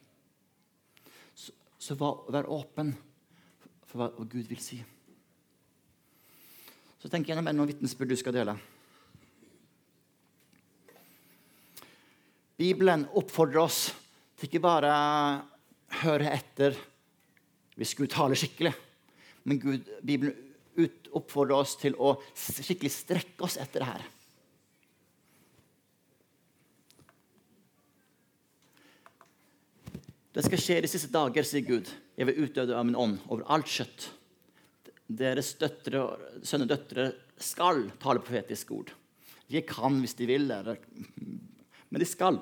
Så, 1.33 1.55
så 1.81 1.97
vær, 1.97 2.21
vær, 2.29 2.49
åpen 2.53 2.93
for 3.89 4.03
hva, 4.03 4.11
Gud 4.29 4.45
vil 4.49 4.61
si. 4.61 4.77
Så 6.99 7.09
tenk 7.09 7.29
gjennom 7.29 7.49
noen 7.49 7.71
vitnesbyrd 7.71 8.13
du 8.13 8.19
skal 8.19 8.35
dele. 8.35 8.57
Bibelen 12.59 13.07
oppfordrer 13.15 13.63
oss 13.63 13.81
til 14.37 14.49
ikke 14.49 14.61
bare 14.61 14.93
høre 16.03 16.29
etter 16.35 16.75
hvis 17.79 17.95
Gud 17.95 18.11
taler 18.11 18.35
skikkelig, 18.35 18.73
men 19.47 19.59
Gud, 19.61 19.87
Bibelen 20.03 20.35
ut, 20.79 21.09
oppfordrer 21.15 21.63
oss 21.63 21.77
til 21.79 21.95
å 21.95 22.17
skikkelig 22.35 22.91
strekke 22.93 23.45
oss 23.47 23.57
etter 23.61 23.83
det 23.83 23.89
her. 23.89 24.07
Det 30.35 30.45
skal 30.45 30.61
skje 30.61 30.77
de 30.83 30.91
siste 30.91 31.09
dager, 31.11 31.47
sier 31.47 31.65
Gud. 31.65 31.89
Jeg 32.19 32.27
vil 32.29 32.45
utøve 32.45 32.75
av 32.77 32.85
min 32.85 32.99
ånd 32.99 33.17
over 33.31 33.47
alt 33.51 33.67
kjøtt. 33.71 34.05
Deres 35.09 35.55
døtre, 35.59 36.03
sønner 36.45 36.67
og 36.67 36.73
døtre 36.75 37.07
skal 37.41 37.87
tale 37.99 38.21
profetiske 38.21 38.75
ord. 38.75 38.93
De 39.49 39.63
kan 39.65 39.97
hvis 40.03 40.13
de 40.19 40.27
vil, 40.29 40.51
men 40.51 42.03
de 42.03 42.07
skal. 42.07 42.37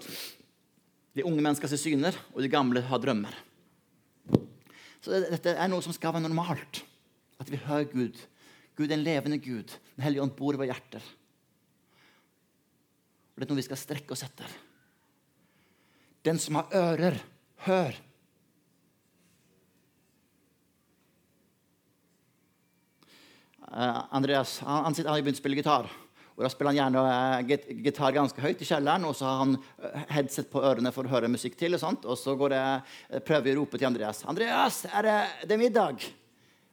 De 1.16 1.26
unge 1.26 1.42
mennesker 1.42 1.72
se 1.72 1.80
syner, 1.80 2.18
og 2.36 2.44
de 2.44 2.52
gamle 2.52 2.84
har 2.90 3.02
drømmer. 3.02 3.38
Så 5.04 5.22
dette 5.32 5.54
er 5.54 5.70
noe 5.72 5.84
som 5.86 5.96
skal 5.96 6.16
være 6.16 6.26
normalt. 6.26 6.82
At 7.42 7.52
vi 7.52 7.60
hører 7.62 7.90
Gud. 7.92 8.18
Gud 8.78 8.90
er 8.90 8.98
en 8.98 9.06
levende 9.06 9.40
Gud. 9.42 9.74
Den 9.96 10.06
hellige 10.06 10.24
ånd 10.24 10.36
bor 10.38 10.54
i 10.54 10.60
våre 10.60 10.70
hjerter. 10.72 11.04
Og 13.34 13.42
Det 13.42 13.46
er 13.46 13.52
noe 13.52 13.62
vi 13.62 13.68
skal 13.68 13.80
strekke 13.82 14.16
oss 14.16 14.26
etter. 14.26 14.50
Den 16.26 16.42
som 16.42 16.58
har 16.60 16.74
ører, 16.76 17.20
hør. 17.68 17.98
Uh, 23.68 24.08
Andreas 24.16 24.58
han, 24.64 24.86
han, 24.86 24.96
sitter, 24.96 25.12
han 25.12 25.20
har 25.20 25.26
begynt 25.26 25.40
å 25.40 25.44
spille 25.44 25.60
gitar. 25.60 25.90
Og 26.38 26.46
Da 26.46 26.52
spiller 26.54 26.70
han 26.70 26.78
gjerne 26.78 27.02
uh, 27.02 27.80
gitar 27.82 28.14
ganske 28.14 28.44
høyt 28.44 28.62
i 28.62 28.68
kjelleren, 28.70 29.08
og 29.10 29.16
så 29.18 29.26
har 29.26 29.40
han 29.42 29.56
uh, 29.58 30.04
headset 30.14 30.52
på 30.52 30.62
ørene 30.62 30.94
for 30.94 31.10
å 31.10 31.14
høre 31.16 31.32
musikk 31.34 31.58
til. 31.58 31.74
Og, 31.74 31.82
sånt, 31.82 32.06
og 32.06 32.20
så 32.22 32.38
det, 32.54 32.62
prøver 33.26 33.48
vi 33.48 33.56
å 33.56 33.60
rope 33.64 33.82
til 33.82 33.90
Andreas. 33.90 34.22
'Andreas, 34.22 34.84
er 34.92 35.10
det, 35.10 35.18
det 35.50 35.58
er 35.58 35.64
middag?' 35.66 36.08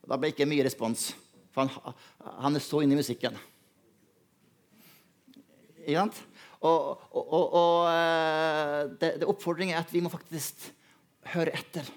Og 0.04 0.12
da 0.12 0.20
ble 0.20 0.34
ikke 0.34 0.44
mye 0.44 0.66
respons, 0.66 1.14
for 1.56 1.64
han, 1.64 1.96
han 2.44 2.58
er 2.58 2.60
så 2.60 2.82
inne 2.84 2.92
i 2.92 3.00
musikken. 3.00 3.38
Ikke 5.84 5.96
sant? 5.96 6.20
Og, 6.64 7.08
og, 7.12 7.42
og, 7.44 7.78
eh, 7.92 8.78
det, 9.00 9.10
det 9.20 9.28
oppfordringen 9.28 9.76
er 9.76 9.82
at 9.84 9.92
vi 9.92 10.00
må 10.04 10.12
faktisk 10.12 10.64
høre 11.34 11.52
etter. 11.56 11.88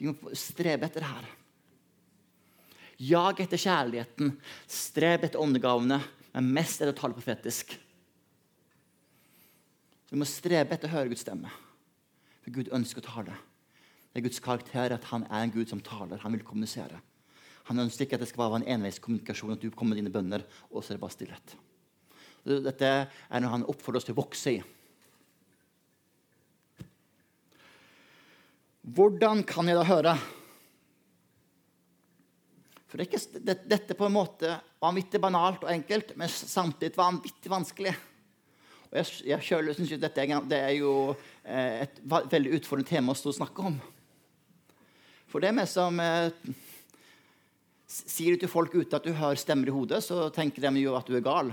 Vi 0.00 0.10
må 0.10 0.34
strebe 0.36 0.88
etter 0.88 1.04
det 1.04 1.12
her. 1.12 1.30
Jag 3.02 3.40
etter 3.42 3.58
kjærligheten, 3.58 4.36
streb 4.70 5.24
etter 5.26 5.40
åndegavene, 5.42 5.98
men 6.36 6.50
mest 6.54 6.80
er 6.80 6.88
det 6.88 6.94
å 6.94 7.00
tale 7.00 7.16
profetisk. 7.16 7.72
Så 10.06 10.14
vi 10.14 10.20
må 10.20 10.28
strebe 10.28 10.76
etter 10.76 10.90
å 10.90 10.94
høre 10.94 11.10
Guds 11.10 11.24
stemme, 11.24 11.50
for 12.44 12.54
Gud 12.54 12.70
ønsker 12.74 13.02
å 13.02 13.08
tale. 13.08 13.38
Det 14.12 14.20
er 14.20 14.26
Guds 14.26 14.42
karakter 14.44 14.94
at 14.94 15.08
han 15.10 15.24
er 15.30 15.46
en 15.46 15.54
Gud 15.54 15.70
som 15.72 15.80
taler. 15.82 16.20
Han 16.22 16.36
vil 16.36 16.44
kommunisere. 16.46 17.00
Han 17.70 17.80
ønsker 17.80 18.04
ikke 18.04 18.18
at 18.18 18.24
det 18.24 18.28
skal 18.28 18.44
være 18.44 18.60
en 18.60 18.70
enveiskommunikasjon, 18.76 19.54
at 19.54 19.62
du 19.62 19.70
kommer 19.70 19.96
med 19.96 20.02
dine 20.02 20.12
bønner, 20.14 20.44
og 20.70 20.82
så 20.82 20.92
er 20.92 20.98
det 20.98 21.02
bare 21.02 21.16
stillhet. 21.16 21.56
Dette 22.42 22.92
er 23.06 23.42
noe 23.42 23.54
han 23.54 23.66
oppfordrer 23.70 24.02
oss 24.02 24.06
til 24.08 24.16
å 24.16 24.20
vokse 24.20 24.54
i. 24.56 24.62
Hvordan 28.82 29.44
kan 29.46 29.70
jeg 29.70 29.78
da 29.78 29.86
høre? 29.86 30.14
For 32.92 33.00
det 33.00 33.06
ikke, 33.08 33.40
Dette 33.72 33.94
på 33.96 34.04
en 34.04 34.12
måte 34.12 34.52
vanvittig 34.82 35.16
banalt 35.22 35.62
og 35.64 35.70
enkelt, 35.72 36.10
men 36.20 36.28
samtidig 36.28 36.98
vanvittig 36.98 37.48
vanskelig. 37.48 37.94
Og 38.90 38.98
jeg, 39.00 39.06
jeg 39.30 39.46
selv 39.46 39.72
synes 39.72 39.94
jo 39.94 39.98
Dette 40.02 40.20
er, 40.20 40.42
det 40.44 40.58
er 40.60 40.74
jo 40.76 40.92
eh, 41.40 41.86
et 41.86 42.02
veldig 42.04 42.58
utfordrende 42.58 42.90
tema 42.90 43.14
å 43.14 43.16
stå 43.16 43.32
og 43.32 43.38
snakke 43.38 43.64
om. 43.70 43.80
For 45.32 45.40
det 45.40 45.48
er 45.48 45.56
vi 45.62 45.66
som 45.72 46.04
eh, 46.04 46.52
Sier 47.92 48.36
du 48.36 48.44
til 48.44 48.52
folk 48.52 48.72
ute 48.76 48.96
at 48.96 49.04
du 49.04 49.12
hører 49.12 49.40
stemmer 49.40 49.68
i 49.68 49.72
hodet, 49.72 49.98
så 50.04 50.30
tenker 50.32 50.64
de 50.64 50.80
jo 50.80 50.94
at 50.96 51.08
du 51.08 51.16
er 51.16 51.24
gal. 51.24 51.50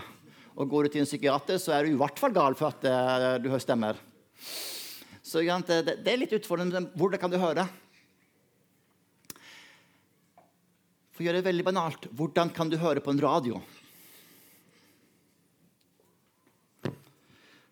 Og 0.55 0.69
går 0.71 0.85
du 0.87 0.93
til 0.93 1.05
en 1.05 1.07
psykiater, 1.07 1.59
så 1.59 1.73
er 1.75 1.83
du 1.83 1.95
i 1.95 1.99
hvert 1.99 2.19
fall 2.19 2.35
gal 2.35 2.55
for 2.59 2.71
at 2.71 2.83
eh, 2.87 3.33
du 3.43 3.47
hører 3.47 3.63
stemmer. 3.63 3.99
Så 5.23 5.43
det, 5.43 5.99
det 6.03 6.11
er 6.11 6.19
litt 6.19 6.35
utfordrende. 6.35 6.89
Hvordan 6.99 7.23
kan 7.23 7.31
du 7.31 7.39
høre? 7.39 7.67
For 11.19 11.25
å 11.25 11.27
gjøre 11.27 11.41
det 11.41 11.49
veldig 11.49 11.63
banalt 11.67 12.05
hvordan 12.15 12.47
kan 12.55 12.69
du 12.71 12.77
høre 12.79 13.01
på 13.03 13.11
en 13.11 13.19
radio? 13.19 13.57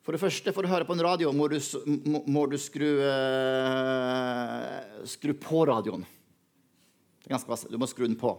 For 0.04 0.12
det 0.12 0.20
første, 0.20 0.52
for 0.52 0.68
å 0.68 0.72
høre 0.74 0.84
på 0.84 0.92
en 0.98 1.04
radio 1.06 1.32
må 1.32 1.48
du, 1.48 1.56
må, 2.12 2.20
må 2.28 2.42
du 2.52 2.58
skru, 2.60 2.90
eh, 3.08 5.00
skru, 5.08 5.32
på 5.40 5.62
radioen. 5.72 6.04
du 7.24 7.78
må 7.80 7.88
skru 7.88 8.04
den 8.10 8.18
på. 8.20 8.34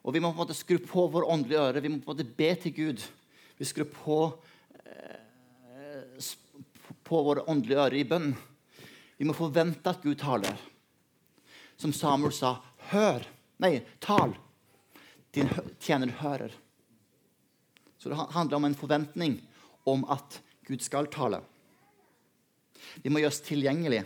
Og 0.00 0.16
vi 0.16 0.24
må 0.24 0.32
på 0.32 0.40
en 0.40 0.44
måte 0.46 0.56
skru 0.56 0.80
på 0.80 1.04
vår 1.12 1.28
åndelige 1.28 1.60
øre. 1.60 1.84
Vi 1.84 1.92
må 1.92 2.00
på 2.00 2.14
en 2.14 2.16
måte 2.16 2.36
be 2.40 2.48
til 2.64 2.72
Gud. 2.72 3.04
Vi 3.60 3.68
skrur 3.68 3.92
på, 3.92 4.18
uh, 4.88 6.32
på 7.04 7.22
våre 7.28 7.44
åndelige 7.44 7.84
ører 7.84 8.00
i 8.00 8.08
bønn. 8.08 8.32
Vi 9.20 9.28
må 9.28 9.36
forvente 9.36 9.92
at 9.92 10.00
Gud 10.00 10.16
taler. 10.24 10.56
Som 11.76 11.92
Samuel 11.92 12.32
sa, 12.32 12.56
hør. 12.96 13.28
Nei, 13.62 13.78
tal. 14.02 14.34
Din 15.30 15.48
tjener 15.80 16.10
hører. 16.18 16.52
Så 17.98 18.08
det 18.10 18.18
handler 18.34 18.56
om 18.56 18.64
en 18.64 18.74
forventning 18.74 19.38
om 19.84 20.02
at 20.10 20.40
Gud 20.66 20.82
skal 20.82 21.06
tale. 21.06 21.38
Vi 23.02 23.10
må 23.10 23.22
gjøres 23.22 23.38
tilgjengelig. 23.46 24.02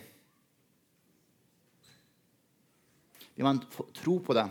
Vi 3.36 3.44
må 3.44 3.54
tro 3.96 4.18
på 4.24 4.36
det. 4.36 4.44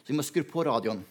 Så 0.00 0.08
vi 0.08 0.16
må 0.16 0.24
skru 0.24 0.42
på 0.48 0.64
radioen. 0.64 1.04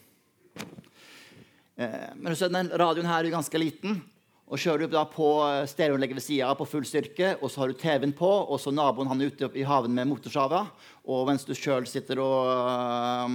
Eh, 1.78 2.10
men 2.18 2.34
denne 2.34 2.82
radioen 2.82 3.06
her 3.06 3.22
er 3.22 3.36
ganske 3.38 3.62
liten. 3.62 4.02
Og 4.48 4.56
Kjører 4.56 4.88
du 4.88 4.94
da 4.94 5.02
på 5.04 5.26
stereoanlegget 5.68 6.16
ved 6.16 6.24
sida 6.24 6.48
på 6.56 6.64
full 6.64 6.86
styrke, 6.88 7.34
og 7.36 7.50
så 7.52 7.60
har 7.60 7.68
du 7.68 7.76
TV-en 7.76 8.14
på, 8.16 8.28
og 8.48 8.56
så 8.62 8.72
naboen 8.72 9.10
han 9.10 9.20
er 9.20 9.28
ute 9.28 9.50
i 9.60 9.64
haven 9.68 9.92
med 9.92 10.08
motorsaga, 10.08 10.62
og 11.04 11.26
mens 11.28 11.44
du 11.44 11.52
sjøl 11.52 11.84
sitter 11.88 12.22
og 12.24 13.34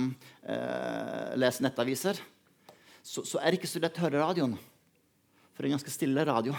øh, 0.49 1.35
leser 1.37 1.67
nettaviser, 1.67 2.17
så, 3.03 3.21
så, 3.21 3.37
er 3.37 3.51
det 3.51 3.59
ikke 3.59 3.69
så 3.69 3.83
lett 3.83 3.99
å 3.99 4.05
høre 4.07 4.23
radioen. 4.23 4.57
For 5.53 5.61
det 5.61 5.67
er 5.67 5.69
en 5.73 5.77
ganske 5.77 5.93
stille 5.93 6.25
radio. 6.25 6.57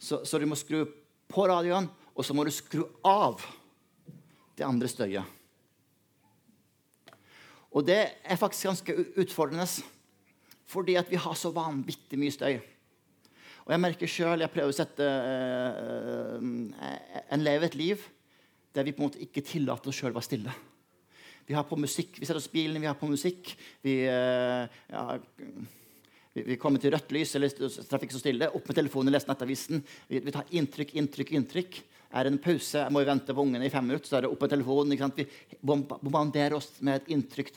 Så, 0.00 0.22
så, 0.24 0.40
du 0.40 0.48
må 0.48 0.56
skru 0.56 0.86
på 1.28 1.44
radioen, 1.50 1.90
og 2.16 2.24
så 2.24 2.32
må 2.32 2.48
du 2.48 2.54
skru 2.54 2.86
av 3.04 3.44
det 4.56 4.64
andre 4.64 4.88
støyet. 4.88 5.36
Og 7.70 7.84
det 7.84 8.00
er 8.00 8.40
faktisk 8.40 8.72
ganske 8.72 8.98
utfordrende, 9.20 9.68
fordi 10.70 10.96
at 10.96 11.10
vi 11.12 11.20
har 11.20 11.36
så 11.36 11.52
vanvittig 11.52 12.16
mye 12.16 12.32
støy. 12.32 12.62
Og 13.70 13.76
jeg 13.76 13.84
merker 13.84 14.10
sjøl 14.10 14.42
Jeg 14.42 14.50
prøver 14.50 14.72
å 14.72 14.74
sette 14.74 15.06
eh, 15.06 16.40
En 17.30 17.44
leve 17.46 17.70
et 17.70 17.78
liv 17.78 18.08
der 18.74 18.86
vi 18.86 18.92
på 18.94 19.02
en 19.02 19.08
måte 19.08 19.22
ikke 19.22 19.42
tillater 19.42 19.90
oss 19.90 19.96
sjøl 19.98 20.12
å 20.12 20.14
være 20.14 20.26
stille. 20.28 20.52
Vi 21.42 21.56
har 21.56 21.64
på 21.66 21.74
musikk, 21.74 22.20
vi 22.20 22.26
setter 22.28 22.38
oss 22.38 22.46
bilen, 22.52 22.78
vi 22.78 22.86
har 22.86 22.94
på 22.94 23.08
musikk. 23.10 23.48
Vi, 23.82 23.96
eh, 24.06 24.76
ja, 24.92 25.00
Vi, 26.30 26.44
vi 26.52 26.56
kommer 26.62 26.78
til 26.78 26.94
rødt 26.94 27.10
lys, 27.10 27.32
eller 27.34 27.50
trafikk 27.90 28.14
så 28.14 28.20
stille. 28.22 28.46
Opp 28.54 28.70
med 28.70 28.78
telefonen, 28.78 29.10
lese 29.10 29.26
nettavisen. 29.26 29.82
Vi, 30.06 30.20
vi, 30.22 30.34
tar 30.36 30.46
inntrykk, 30.54 30.94
inntrykk, 31.02 31.32
inntrykk. 31.34 31.80
Er 32.14 32.28
det 32.28 32.32
en 32.36 32.38
pause, 32.44 32.84
må 32.94 33.02
vi 33.02 33.10
vente 33.10 33.34
på 33.34 33.42
ungene 33.42 33.66
i 33.66 33.72
fem 33.74 33.90
minutter, 33.90 34.06
så 34.06 34.20
er 34.20 34.28
det 34.28 34.30
opp 34.30 34.46
med 34.46 34.54
telefonen. 34.54 35.02
Vi 35.18 35.26
bombarderer 35.66 36.54
oss 36.60 36.70
med 36.78 37.00
et 37.00 37.10
inntrykk. 37.16 37.50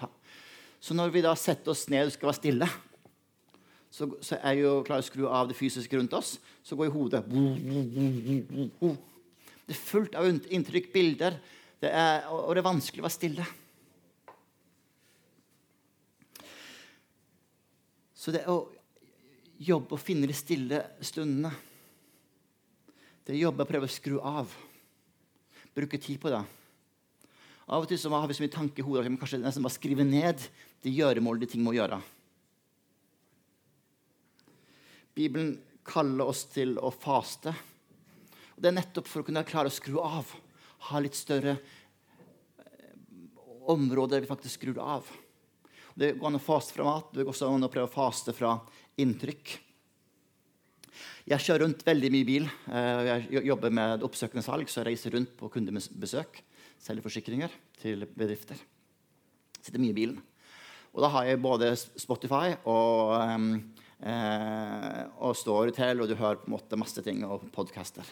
Så 0.82 0.98
når 0.98 1.14
vi 1.14 1.22
da 1.22 1.36
setter 1.38 1.78
oss 1.78 1.86
ned 1.94 2.10
og 2.10 2.18
skal 2.18 2.32
være 2.32 2.40
stille, 2.42 2.72
så, 3.94 4.08
så 4.26 4.40
er 4.42 4.58
jo 4.58 4.80
klar 4.86 5.04
å 5.04 5.06
skru 5.06 5.28
av 5.30 5.50
det 5.50 5.58
fysiske 5.58 5.98
rundt 6.00 6.16
oss. 6.18 6.40
Så 6.66 6.74
går 6.78 6.90
jo 6.90 6.96
hodet 6.96 7.22
Det 9.64 9.76
er 9.76 9.78
fullt 9.78 10.16
av 10.18 10.26
inntrykk, 10.28 10.90
bilder, 10.94 11.38
det 11.84 11.92
er, 11.92 12.26
og 12.32 12.56
det 12.56 12.64
er 12.64 12.66
vanskelig 12.66 13.04
å 13.04 13.06
være 13.06 13.14
stille. 13.14 13.46
Så 18.18 18.32
det 18.32 18.46
å 18.48 18.64
jobbe 19.60 19.94
og 19.94 20.02
finne 20.02 20.30
de 20.30 20.36
stille 20.36 20.80
stundene 21.04 21.52
Det 23.24 23.34
er 23.36 23.42
jobbe 23.42 23.64
og 23.64 23.70
prøve 23.70 23.88
å 23.88 23.92
skru 23.92 24.18
av. 24.24 24.52
Bruke 25.76 26.00
tid 26.00 26.18
på 26.24 26.32
det. 26.32 26.42
Av 27.68 27.84
og 27.84 27.88
til 27.88 28.00
så 28.00 28.12
har 28.12 28.26
vi 28.28 28.36
så 28.36 28.44
mye 28.44 28.52
tanke 28.58 28.82
i 28.82 28.86
hodet 28.86 29.04
at 29.04 29.12
vi 29.12 29.20
kanskje 29.22 29.40
nesten 29.44 29.64
bare 29.64 29.76
skrive 29.76 30.08
ned 30.08 30.42
de 30.84 30.92
gjøremål, 30.92 31.40
de 31.40 31.48
ting 31.54 31.64
må 31.64 31.76
gjøre. 31.76 32.02
Bibelen 35.14 35.58
kaller 35.86 36.32
oss 36.32 36.46
til 36.50 36.78
å 36.80 36.90
faste. 36.92 37.54
Og 38.56 38.62
Det 38.62 38.70
er 38.70 38.78
nettopp 38.78 39.10
for 39.10 39.22
å 39.22 39.28
kunne 39.28 39.46
klare 39.48 39.70
å 39.70 39.74
skru 39.74 40.00
av. 40.02 40.30
Ha 40.90 41.02
litt 41.04 41.18
større 41.18 41.58
eh, 41.58 42.96
områder 43.70 44.24
vi 44.24 44.30
faktisk 44.30 44.62
skrur 44.62 44.80
av. 44.82 45.10
Det 45.94 46.16
går 46.18 46.32
an 46.32 46.40
å 46.40 46.42
faste 46.42 46.74
fra 46.74 46.88
mat. 46.88 47.12
Det 47.14 47.22
går 47.22 47.34
også 47.36 47.52
an 47.54 47.68
å 47.68 47.72
prøve 47.72 47.92
å 47.92 47.94
faste 47.94 48.34
fra 48.34 48.56
inntrykk. 49.02 49.54
Jeg 51.30 51.40
kjører 51.40 51.64
rundt 51.64 51.86
veldig 51.88 52.10
mye 52.12 52.28
bil. 52.28 52.50
Eh, 52.68 53.06
jeg 53.12 53.46
jobber 53.48 53.74
med 53.74 54.04
oppsøkende 54.06 54.44
salg, 54.46 54.68
så 54.68 54.82
jeg 54.82 54.92
reiser 54.92 55.14
rundt 55.16 55.38
på 55.40 55.52
kundebesøk. 55.54 56.42
Selger 56.84 57.06
forsikringer 57.06 57.54
til 57.80 58.08
bedrifter. 58.12 58.60
Sitter 59.62 59.80
mye 59.80 59.94
i 59.94 60.00
bilen. 60.02 60.18
Og 60.94 61.02
da 61.02 61.10
har 61.10 61.26
jeg 61.26 61.42
både 61.42 61.72
Spotify 61.78 62.54
og, 62.70 63.14
eh, 64.04 65.02
og 65.24 65.36
til 65.76 66.04
og 66.04 66.10
du 66.10 66.16
hører 66.16 66.42
på 66.42 66.50
en 66.50 66.56
måte 66.56 66.80
masse 66.80 67.04
ting 67.04 67.24
og 67.26 67.48
podcaster. 67.56 68.08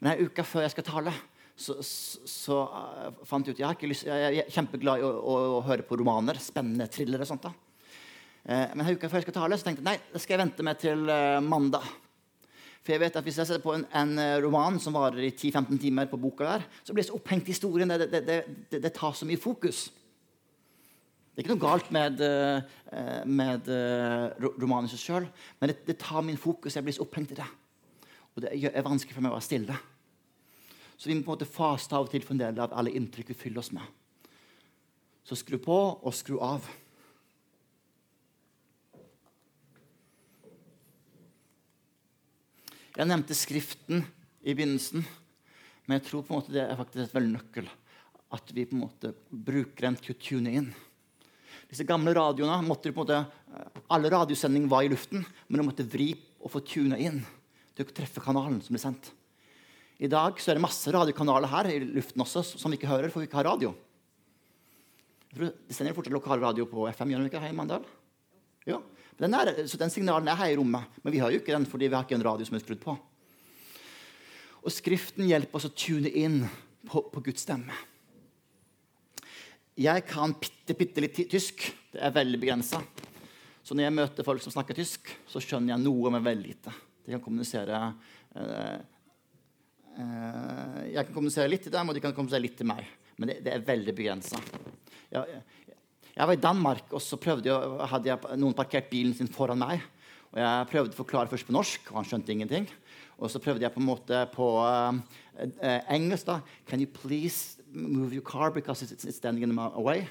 Men 0.00 0.14
ei 0.14 0.26
uke 0.28 0.44
før 0.44 0.64
jeg 0.64 0.74
skal 0.74 0.86
tale, 0.86 1.14
så, 1.60 1.76
så, 1.84 2.20
så 2.24 2.58
uh, 2.72 3.24
fant 3.28 3.46
jeg 3.46 3.58
ut 3.58 3.60
jeg, 3.60 3.88
lyst, 3.90 4.06
jeg 4.08 4.44
er 4.44 4.52
kjempeglad 4.52 5.02
i 5.02 5.04
å, 5.04 5.10
å, 5.12 5.34
å, 5.58 5.64
høre 5.66 5.84
på 5.84 5.98
romaner. 6.00 6.40
Spennende 6.40 6.88
thrillere 6.88 7.26
og 7.26 7.28
sånt. 7.28 7.48
da. 7.48 7.52
Eh, 8.44 8.70
men 8.72 8.86
ei 8.86 8.94
uke 8.96 9.10
før 9.10 9.20
jeg 9.20 9.28
skal 9.28 9.36
tale, 9.42 9.58
så 9.60 9.66
tenkte 9.66 9.82
jeg 9.84 9.90
nei, 9.90 10.12
det 10.14 10.22
skal 10.22 10.36
jeg 10.36 10.42
vente 10.46 10.64
med 10.64 10.80
til 10.80 11.10
eh, 11.12 11.42
mandag. 11.44 11.84
For 12.80 12.94
jeg 12.94 13.02
vet 13.02 13.16
at 13.20 13.26
Hvis 13.26 13.36
jeg 13.36 13.48
setter 13.50 13.60
på 13.60 13.74
en, 13.76 13.82
en 13.92 14.14
uh, 14.16 14.38
roman 14.40 14.78
som 14.80 14.94
varer 14.96 15.26
i 15.26 15.34
10-15 15.34 15.76
timer, 15.82 16.08
på 16.08 16.16
boka 16.16 16.46
der, 16.46 16.62
så 16.80 16.94
blir 16.94 17.04
jeg 17.04 17.10
så 17.10 17.18
opphengt 17.18 17.50
i 17.50 17.52
historien. 17.52 17.92
Det, 17.92 18.08
det, 18.08 18.22
det, 18.72 18.80
det, 18.80 18.92
tar 18.96 19.12
så 19.12 19.28
mye 19.28 19.40
fokus. 19.40 19.90
Det 21.40 21.46
er 21.46 21.54
ikke 21.54 21.54
noe 21.56 21.62
galt 21.64 21.86
med, 21.94 22.18
uh, 22.20 23.22
med 23.24 23.68
romanen 24.60 24.90
i 24.90 24.92
seg 24.92 25.00
sjøl, 25.00 25.28
men 25.56 25.72
det, 25.72 25.96
tar 25.96 26.20
min 26.20 26.36
fokus. 26.36 26.74
Jeg 26.76 26.84
blir 26.84 26.92
så 26.92 27.06
opphengt 27.06 27.32
i 27.32 27.38
det. 27.38 27.46
Og 28.36 28.44
det 28.44 28.50
er 28.68 28.84
vanskelig 28.84 29.16
for 29.16 29.24
meg 29.24 29.32
å 29.32 29.38
være 29.38 29.46
stille. 29.46 29.76
Så 31.00 31.08
vi 31.08 31.14
må 31.16 31.24
på 31.24 31.32
en 31.32 31.38
måte 31.38 31.48
faste 31.48 31.96
av 31.96 32.04
og 32.04 32.12
til 32.12 32.20
for 32.26 32.36
en 32.36 32.42
del 32.42 32.60
av 32.60 32.74
alle 32.76 32.92
inntrykk 32.92 33.32
vi 33.32 33.38
fyller 33.40 33.62
oss 33.62 33.72
med. 33.72 33.86
Så 35.24 35.38
skru 35.40 35.56
på 35.64 35.78
og 35.96 36.12
skru 36.12 36.36
av. 36.44 36.68
Jeg 42.98 43.08
nevnte 43.08 43.38
Skriften 43.38 44.04
i 44.44 44.52
begynnelsen, 44.52 45.08
men 45.86 45.96
jeg 45.96 46.04
tror 46.10 46.28
på 46.28 46.34
en 46.34 46.42
måte 46.42 46.52
det 46.52 46.66
er 46.66 46.76
faktisk 46.76 47.16
et 47.16 47.32
nøkkel. 47.32 47.72
At 48.28 48.52
vi 48.52 48.68
på 48.68 48.76
en 48.76 48.84
måte 48.84 49.16
bruker 49.30 49.88
den 49.88 49.96
til 50.04 50.12
å 50.12 50.20
tune 50.20 50.56
inn. 50.60 50.72
Disse 51.70 51.86
gamle 51.86 52.12
radioene 52.16 52.58
måtte 52.66 52.90
på 52.90 53.04
en 53.04 53.06
måte, 53.06 53.20
Alle 53.90 54.10
radiosendinger 54.10 54.70
var 54.70 54.82
i 54.86 54.90
luften, 54.90 55.24
men 55.48 55.60
de 55.60 55.66
måtte 55.66 55.86
vri 55.86 56.12
og 56.40 56.50
få 56.52 56.60
tuna 56.66 56.98
inn 56.98 57.20
til 57.74 57.86
å 57.86 57.94
treffe 57.94 58.22
kanalen 58.22 58.60
som 58.62 58.74
ble 58.74 58.82
sendt. 58.82 59.10
I 60.00 60.08
dag 60.08 60.38
så 60.40 60.50
er 60.50 60.58
det 60.58 60.64
masse 60.64 60.90
radiokanaler 60.90 61.50
her 61.50 61.68
i 61.70 61.78
luften 61.84 62.22
også 62.22 62.42
som 62.56 62.72
vi 62.72 62.78
ikke 62.78 62.90
hører, 62.90 63.10
for 63.12 63.20
vi 63.20 63.28
ikke 63.28 63.40
har 63.40 63.50
radio. 63.50 63.74
De 65.34 65.50
sender 65.74 65.94
fortsatt 65.94 66.14
lokal 66.14 66.40
radio 66.42 66.66
på 66.66 66.88
FM 66.90 67.12
gjør 67.12 67.22
de 67.22 67.30
ikke 67.30 67.42
her 67.42 67.52
i 67.52 67.58
Mandal? 67.58 67.84
Ja. 68.66 68.80
Den 69.20 69.36
er, 69.36 69.52
så 69.68 69.76
den 69.76 69.92
signalen 69.92 70.30
er 70.32 70.38
her 70.40 70.50
i 70.50 70.56
rommet, 70.56 70.88
men 71.04 71.12
vi 71.12 71.20
har 71.20 71.30
jo 71.30 71.42
ikke 71.42 71.52
den 71.52 71.68
fordi 71.68 71.90
vi 71.90 71.98
har 71.98 72.06
ikke 72.06 72.16
en 72.16 72.24
radio 72.24 72.46
som 72.48 72.56
er 72.56 72.64
skrudd 72.64 72.80
på. 72.82 72.96
Og 74.60 74.72
Skriften 74.72 75.28
hjelper 75.28 75.60
oss 75.60 75.68
å 75.68 75.74
tune 75.76 76.08
inn 76.08 76.42
på, 76.88 77.04
på 77.12 77.22
Guds 77.28 77.44
stemme. 77.44 77.76
Jeg 79.80 80.04
kan 80.08 80.34
bitte, 80.36 80.76
bitte 80.76 81.04
litt 81.04 81.18
tysk. 81.30 81.64
Det 81.90 82.02
er 82.04 82.14
veldig 82.14 82.40
begrensa. 82.42 82.82
Så 83.64 83.76
når 83.76 83.86
jeg 83.86 83.96
møter 83.96 84.26
folk 84.26 84.42
som 84.44 84.52
snakker 84.52 84.76
tysk, 84.76 85.08
så 85.30 85.40
skjønner 85.42 85.74
jeg 85.74 85.84
noe, 85.84 86.12
men 86.12 86.24
veldig 86.24 86.48
lite. 86.48 86.74
De 87.06 87.14
kan 87.14 87.22
kommunisere 87.24 87.78
eh, 88.36 88.80
Eh, 90.00 90.82
jeg 90.94 91.06
kan 91.06 91.14
kommunisere 91.14 91.50
litt 91.50 91.64
til 91.66 91.74
dem, 91.74 91.90
og 91.90 91.96
de 91.96 92.02
kan 92.02 92.14
kommunisere 92.16 92.44
litt 92.44 92.58
til 92.58 92.68
meg. 92.70 92.84
Men 93.20 93.32
det, 93.32 93.40
det 93.44 93.54
er 93.54 93.66
veldig 93.66 93.94
begrensa. 93.96 94.40
Jeg, 95.10 95.40
jeg, 96.14 96.26
var 96.26 96.34
i 96.36 96.42
Danmark, 96.42 96.92
og 96.94 97.02
så 97.04 97.18
jeg, 97.20 97.56
hadde 97.92 98.12
jeg 98.12 98.38
noen 98.40 98.56
parkert 98.56 98.90
bilen 98.92 99.16
sin 99.16 99.30
foran 99.32 99.60
meg. 99.60 99.82
Og 100.30 100.38
Jeg 100.38 100.68
prøvde 100.70 100.94
å 100.94 101.00
forklare 101.00 101.30
først 101.30 101.48
på 101.48 101.56
norsk, 101.56 101.90
og 101.90 102.00
han 102.00 102.06
skjønte 102.08 102.32
ingenting. 102.32 102.68
Og 103.18 103.32
så 103.32 103.42
prøvde 103.42 103.66
jeg 103.66 103.74
på 103.74 103.82
en 103.82 103.88
måte 103.88 104.20
på 104.32 104.46
uh, 104.62 104.94
uh, 104.94 105.80
engelsk. 105.92 106.28
da, 106.28 106.38
Can 106.70 106.80
you 106.80 106.88
please 106.88 107.59
move 107.72 108.12
your 108.12 108.22
car 108.22 108.50
because 108.50 108.82
it's, 108.82 109.04
it's 109.04 109.16
standing 109.16 109.56
way? 109.76 110.06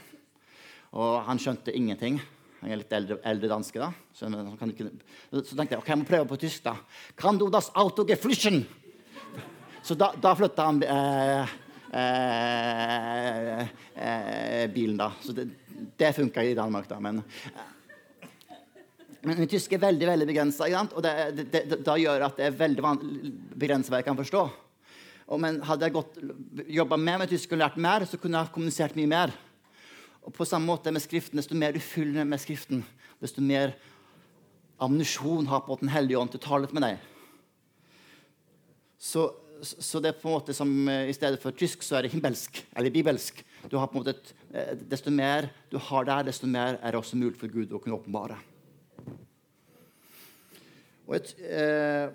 Og 0.91 1.21
han 1.27 1.39
skjønte 1.39 1.73
ingenting. 1.75 2.19
Han 2.59 2.73
er 2.73 2.81
litt 2.81 2.93
eldre, 2.95 3.19
eldre 3.29 3.49
danske. 3.51 3.79
da. 3.79 3.91
Så, 4.13 4.27
ikke, 4.27 4.89
så, 5.31 5.55
tenkte 5.55 5.75
jeg 5.75 5.81
ok, 5.81 5.89
jeg 5.93 6.01
må 6.01 6.07
prøve 6.09 6.27
på 6.27 6.39
tysk. 6.41 6.63
da. 6.65 6.75
Kan 7.15 7.39
du 7.39 7.47
das 7.49 7.71
Auto 7.75 8.05
geflischen? 8.07 8.65
Så 9.81 9.95
da, 9.95 10.11
da 10.19 10.35
flytta 10.35 10.65
han 10.67 10.81
eh, 10.83 11.53
eh, 12.01 13.61
eh, 13.95 14.65
bilen, 14.73 14.97
da. 14.99 15.11
Så 15.23 15.35
det, 15.37 15.47
det 15.97 16.13
funka 16.17 16.43
i 16.43 16.55
Danmark, 16.57 16.89
da. 16.89 16.99
Men, 16.99 17.21
men 19.23 19.47
tysk 19.47 19.73
er 19.75 19.85
veldig 19.85 20.09
veldig 20.11 20.27
begrensa, 20.27 20.67
og 20.67 21.03
det, 21.03 21.13
det, 21.37 21.47
det, 21.53 21.79
det, 21.79 21.95
gjør 22.03 22.27
at 22.27 22.39
det 22.39 22.49
er 22.49 22.59
veldig 22.59 22.83
begrensa 23.55 23.93
hva 23.93 24.03
jeg 24.03 24.09
kan 24.09 24.19
forstå. 24.19 24.43
Og, 25.29 25.37
men 25.41 25.59
hadde 25.61 25.85
jeg 25.85 26.73
jobba 26.79 26.97
mer 26.97 27.21
med 27.21 27.29
tysk 27.29 27.53
og 27.53 27.61
lært 27.61 27.77
mer, 27.77 28.05
så 28.09 28.17
kunne 28.17 28.41
jeg 28.41 28.53
kommunisert 28.55 28.97
mye 28.97 29.09
mer. 29.09 29.35
Og 30.25 30.33
på 30.35 30.47
samme 30.47 30.67
måte 30.67 30.91
med 30.91 31.03
Skriften, 31.03 31.37
Desto 31.37 31.55
mer 31.55 31.75
du 31.75 31.79
fyller 31.79 32.25
med 32.25 32.41
Skriften, 32.41 32.81
desto 33.21 33.41
mer 33.45 33.75
ammunisjon 34.81 35.47
har 35.51 35.61
på 35.67 35.77
Den 35.81 35.93
hellige 35.93 36.17
ånd 36.17 36.33
til 36.33 36.41
å 36.41 36.47
tale 36.47 36.71
med 36.73 36.85
deg. 36.87 37.05
Så 38.99 39.29
så 39.63 39.99
det 39.99 40.13
er 40.13 40.19
på 40.19 40.29
en 40.29 40.37
måte 40.37 40.55
som 40.55 40.69
eh, 40.87 41.09
i 41.09 41.15
stedet 41.15 41.39
for 41.41 41.55
tysk, 41.55 41.83
så 41.83 41.97
er 41.97 42.05
det 42.05 42.13
himmelsk, 42.13 42.61
eller 42.77 42.93
bibelsk. 42.93 43.41
Du 43.71 43.77
har 43.77 43.89
på 43.89 43.97
en 43.97 44.03
måte 44.03 44.15
et, 44.15 44.33
eh, 44.53 44.71
desto 44.91 45.11
mer 45.11 45.49
du 45.71 45.77
har 45.89 46.07
der, 46.07 46.29
desto 46.29 46.47
mer 46.47 46.77
er 46.79 46.91
det 46.91 46.99
også 46.99 47.19
mulig 47.19 47.37
for 47.39 47.51
Gud 47.51 47.73
å 47.73 47.81
kunne 47.81 47.97
åpenbare. 47.99 48.39
Et, 51.09 51.33
eh, 51.41 52.09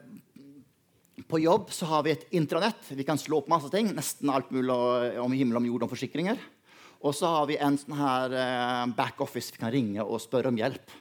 på 1.28 1.40
jobb 1.40 1.70
så 1.72 1.88
har 1.88 2.04
vi 2.04 2.12
et 2.12 2.26
intranett. 2.37 2.80
Vi 2.88 3.04
kan 3.06 3.18
slå 3.20 3.40
opp 3.40 3.48
masse 3.52 3.70
ting. 3.72 3.88
Nesten 3.96 4.30
alt 4.32 4.50
mulig 4.54 4.74
om 5.22 5.32
himmel, 5.32 5.58
om 5.60 5.68
jord, 5.68 5.87
om 5.87 5.92
forsikringer. 5.92 6.40
Og 7.04 7.14
så 7.16 7.28
har 7.28 7.48
vi 7.48 7.58
en 7.60 7.76
sånn 7.76 7.96
her 7.98 8.34
eh, 8.40 8.84
backoffice 8.96 9.52
vi 9.52 9.60
kan 9.60 9.72
ringe 9.72 10.04
og 10.04 10.22
spørre 10.22 10.52
om 10.52 10.60
hjelp. 10.60 10.92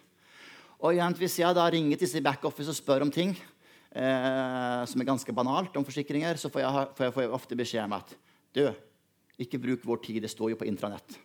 Og 0.84 1.00
Hvis 1.16 1.40
jeg 1.40 1.56
da 1.56 1.70
ringer 1.72 1.96
til 1.96 2.08
disse 2.08 2.24
backoffice 2.24 2.74
og 2.74 2.76
spør 2.76 3.06
om 3.06 3.12
ting, 3.12 3.32
eh, 3.96 4.82
som 4.84 5.00
er 5.00 5.08
ganske 5.08 5.36
banalt 5.36 5.76
om 5.80 5.86
forsikringer, 5.88 6.36
så 6.36 6.52
får 6.52 6.64
jeg, 6.66 6.90
får 6.98 7.06
jeg, 7.06 7.14
får 7.16 7.24
jeg 7.24 7.36
ofte 7.40 7.60
beskjed 7.60 7.86
om 7.86 7.96
at 8.00 8.18
du, 8.54 8.66
ikke 9.40 9.62
bruk 9.62 9.86
vår 9.88 10.04
tid, 10.04 10.20
det 10.24 10.32
står 10.32 10.52
jo 10.54 10.60
på 10.60 10.68
intranett. 10.68 11.16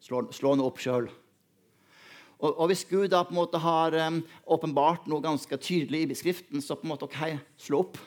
Slå, 0.00 0.22
slå 0.32 0.54
opp 0.62 0.78
sjøl. 0.80 1.10
Og, 2.40 2.54
og, 2.54 2.70
hvis 2.70 2.86
Gud 2.88 3.10
da 3.12 3.20
på 3.26 3.34
en 3.34 3.40
måte 3.42 3.60
har 3.60 3.94
um, 4.08 4.22
åpenbart 4.48 5.10
noe 5.10 5.20
ganske 5.20 5.58
tydelig 5.60 6.06
i 6.06 6.16
Skriften, 6.16 6.62
så 6.64 6.78
på 6.78 6.86
en 6.86 6.94
måte, 6.94 7.04
ok, 7.10 7.36
slå 7.60 7.82
opp. 7.84 7.98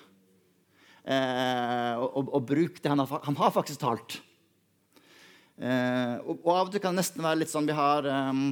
Eh, 1.03 1.95
og, 1.99 2.09
og, 2.09 2.29
og, 2.29 2.45
bruke 2.47 2.79
det 2.79 2.91
han 2.91 3.01
har, 3.03 3.23
han 3.25 3.39
har 3.39 3.55
faktisk 3.55 3.81
talt. 3.83 4.19
Eh, 5.59 6.15
og, 6.23 6.37
og, 6.37 6.53
av 6.53 6.67
og 6.67 6.71
til 6.73 6.83
kan 6.83 6.95
det 6.95 7.03
nesten 7.03 7.25
være 7.25 7.43
litt 7.43 7.51
sånn 7.51 7.67
vi 7.67 7.75
har 7.77 8.07
um, 8.07 8.47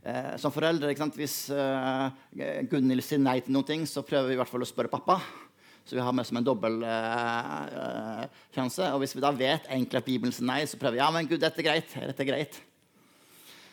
Eh, 0.00 0.36
som 0.40 0.52
foreldre, 0.52 0.94
Hvis 1.12 1.50
eh, 1.52 2.64
Gunhild 2.70 3.04
sier 3.04 3.20
nei 3.20 3.40
til 3.44 3.52
noen 3.52 3.68
ting, 3.68 3.82
så 3.84 4.00
prøver 4.02 4.30
vi 4.30 4.38
i 4.38 4.40
hvert 4.40 4.48
fall 4.48 4.64
å 4.64 4.68
spørre 4.68 4.92
pappa. 4.92 5.18
Så 5.84 5.96
vi 5.96 6.00
har 6.00 6.12
med 6.12 6.24
som 6.28 6.38
en 6.40 6.46
dobbel 6.46 6.80
eh. 6.84 8.24
Og 8.56 9.00
hvis 9.02 9.14
vi 9.16 9.24
da 9.24 9.32
vet 9.32 9.68
egentlig 9.68 10.00
at 10.00 10.08
Bibelen 10.08 10.32
sier 10.32 10.48
nei, 10.48 10.62
så 10.64 10.80
prøver 10.80 10.96
vi 10.96 11.02
ja, 11.02 11.10
men 11.12 11.28
Gud, 11.28 11.40
dette 11.42 11.60
er 11.60 11.68
greit. 11.68 11.92
Dette 11.92 12.24
er 12.24 12.30
greit. 12.30 12.60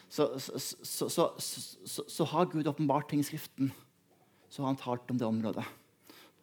så, 0.10 0.28
så, 0.40 0.60
så, 1.40 2.04
så, 2.08 2.28
har 2.32 2.52
Gud 2.52 2.68
åpenbart 2.68 3.10
ting 3.10 3.24
i 3.24 3.28
Skriften. 3.28 3.72
Så 4.50 4.64
har 4.64 4.74
han 4.74 4.80
talt 4.80 5.12
om 5.12 5.20
det 5.20 5.28
området. 5.28 5.64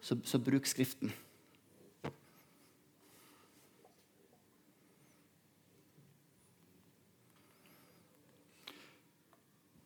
Så, 0.04 0.38
bruk 0.38 0.66
Skriften. 0.68 1.12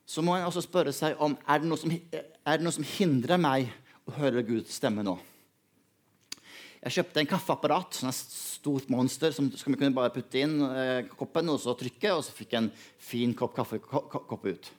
Så 0.08 0.24
må 0.24 0.34
en 0.34 0.48
også 0.48 0.64
spørre 0.64 0.90
seg 0.96 1.20
om 1.22 1.36
er 1.46 1.60
det 1.62 1.68
noe 1.70 1.78
som, 1.78 1.92
er 1.92 2.64
noe 2.64 2.74
som 2.74 2.86
hindrer 2.96 3.38
meg 3.38 3.68
å 4.08 4.16
høre 4.16 4.42
Guds 4.42 4.74
stemme 4.80 5.04
nå. 5.06 5.14
Jeg 6.78 6.96
kjøpte 6.96 7.22
en 7.22 7.30
kaffeapparat, 7.30 8.00
sånn 8.00 8.10
et 8.10 8.18
stort 8.18 8.90
monster 8.90 9.30
som 9.34 9.50
vi 9.52 9.76
kunne 9.76 9.94
bare 9.94 10.14
putte 10.14 10.40
inn 10.42 10.58
eh, 10.66 11.06
koppen 11.18 11.52
og 11.52 11.60
så 11.62 11.76
trykke, 11.78 12.16
og 12.16 12.24
så 12.26 12.34
fikk 12.34 12.56
jeg 12.56 12.64
en 12.64 12.72
fin 13.02 13.36
kopp 13.38 13.54
kaffe 13.58 13.78
kopp 13.84 14.46
ut. 14.46 14.70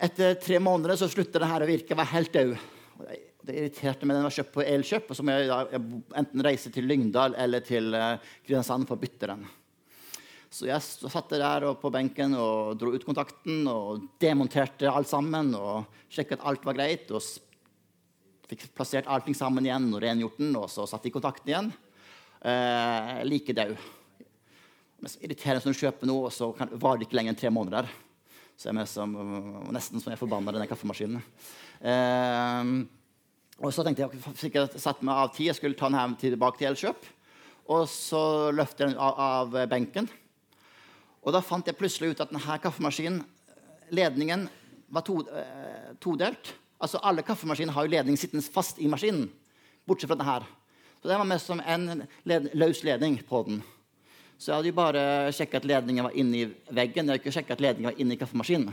Etter 0.00 0.36
tre 0.40 0.60
måneder 0.60 1.00
så 1.00 1.08
sluttet 1.08 1.40
det 1.40 1.48
her 1.48 1.64
å 1.64 1.68
virke. 1.68 1.92
Jeg 1.92 2.00
var 2.00 2.12
helt 2.12 2.32
død. 2.36 2.56
Det 3.46 3.56
irriterte 3.56 4.06
meg. 4.06 4.18
Den 4.18 4.26
var 4.26 4.34
kjøpt 4.36 4.52
på 4.54 4.64
Elkjøp, 4.66 5.10
og 5.10 5.16
så 5.16 5.24
må 5.24 5.36
jeg, 5.36 5.48
jeg 5.48 6.02
enten 6.20 6.44
reise 6.44 6.72
til 6.74 6.88
Lyngdal 6.90 7.36
eller 7.40 7.64
til 7.64 7.94
uh, 7.96 8.18
Kristiansand 8.44 8.88
for 8.88 8.98
å 8.98 9.02
bytte 9.02 9.30
den. 9.30 9.46
Så 10.50 10.66
jeg 10.66 10.82
satt 10.82 11.30
der 11.30 11.68
på 11.78 11.92
benken 11.94 12.34
og 12.34 12.74
dro 12.80 12.90
ut 12.90 13.06
kontakten 13.06 13.62
og 13.70 14.08
demonterte 14.20 14.90
alt 14.90 15.08
sammen 15.08 15.54
og 15.54 15.86
sjekket 16.10 16.40
at 16.40 16.48
alt 16.50 16.66
var 16.66 16.74
greit. 16.74 17.12
og 17.14 17.22
Fikk 18.50 18.66
plassert 18.74 19.06
allting 19.06 19.36
sammen 19.38 19.68
igjen 19.68 19.86
og 19.94 20.02
rengjort 20.02 20.40
den, 20.42 20.50
og 20.58 20.66
så 20.72 20.88
satt 20.90 21.06
i 21.06 21.14
kontakten 21.14 21.52
igjen. 21.52 21.70
Eh, 22.40 23.20
like 23.28 23.54
så 25.06 25.20
irriterende 25.22 25.62
som 25.62 25.72
du 25.72 25.78
kjøper 25.78 26.08
noe, 26.10 26.26
og 26.28 26.34
så 26.34 26.50
varer 26.52 27.00
det 27.00 27.06
ikke 27.06 27.16
lenger 27.20 27.32
enn 27.32 27.38
tre 27.40 27.52
måneder. 27.54 27.86
Så 28.58 28.68
jeg 28.68 28.82
er 28.82 28.88
som, 28.90 29.14
nesten 29.72 30.02
som 30.02 30.10
jeg 30.12 30.20
forbanna 30.20 30.52
denne 30.52 30.68
kaffemaskinen. 30.68 31.22
Eh, 31.80 32.72
og 33.60 33.72
så 33.76 33.84
tenkte 33.84 34.06
jeg 34.06 34.36
sikkert 34.40 34.76
satt 34.80 35.02
meg 35.04 35.18
av 35.20 35.34
tid. 35.34 35.50
Jeg 35.50 35.58
skulle 35.58 35.76
ta 35.76 35.90
den 35.90 35.98
her 35.98 36.14
tilbake 36.20 36.56
til 36.60 36.70
Elkjøp. 36.70 37.08
Og 37.70 37.84
så 37.92 38.22
løfter 38.56 38.86
jeg 38.86 38.94
den 38.94 39.02
av, 39.04 39.18
av, 39.20 39.58
benken. 39.68 40.08
Og 41.20 41.34
da 41.36 41.42
fant 41.44 41.68
jeg 41.68 41.76
plutselig 41.76 42.14
ut 42.14 42.22
at 42.24 42.32
denne 42.32 42.56
kaffemaskinen, 42.62 43.20
ledningen, 43.92 44.46
var 44.90 45.04
to, 45.06 45.20
eh, 45.28 45.92
todelt. 46.00 46.54
Altså 46.80 47.02
Alle 47.04 47.22
kaffemaskiner 47.22 47.76
har 47.76 47.84
jo 47.84 47.92
ledning 47.92 48.16
sittende 48.18 48.46
fast 48.48 48.80
i 48.80 48.88
maskinen. 48.88 49.28
Bortsett 49.86 50.08
fra 50.08 50.16
denne. 50.16 50.48
Så 51.02 51.08
det 51.08 51.18
var 51.20 51.28
mest 51.28 51.46
som 51.46 51.60
en 51.60 52.06
led 52.24 52.50
løs 52.56 52.80
ledning 52.84 53.20
på 53.28 53.44
den. 53.46 53.60
Så 54.40 54.50
jeg 54.50 54.56
hadde 54.56 54.72
jo 54.72 54.78
bare 54.80 55.02
sjekka 55.36 55.60
at 55.60 55.68
ledningen 55.68 56.08
var 56.08 56.16
inni 56.16 56.46
veggen. 56.72 57.12
Jeg 57.12 57.20
hadde 57.20 57.44
ikke 57.44 57.52
at 57.58 57.60
ledningen 57.60 57.92
var 57.92 58.00
inni 58.00 58.16
kaffemaskinen. 58.16 58.72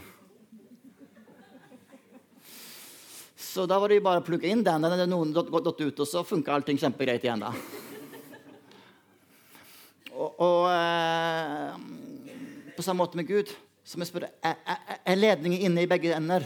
Så 3.58 3.64
da 3.66 3.80
var 3.82 3.90
det 3.90 4.04
bare 4.06 4.22
å 4.22 4.26
plukke 4.26 4.46
inn 4.46 4.60
den. 4.62 4.84
Den 4.86 5.10
noen 5.10 5.32
gått 5.34 5.80
ut, 5.82 6.02
og 6.04 6.06
så 6.06 6.22
funka 6.22 6.54
allting 6.54 6.78
kjempegreit 6.78 7.24
igjen. 7.26 7.42
da. 7.42 7.50
Og, 10.14 10.44
og 10.46 10.68
eh, 10.70 11.74
på 12.78 12.86
samme 12.86 13.02
måte 13.02 13.18
med 13.18 13.26
Gud 13.26 13.50
så 13.82 13.98
må 13.98 14.06
jeg 14.06 14.12
spørre 14.12 14.30
er, 14.46 14.62
er, 14.62 15.02
er 15.10 15.20
ledningen 15.24 15.66
inne 15.72 15.88
i 15.88 15.90
begge 15.90 16.14
ender. 16.14 16.46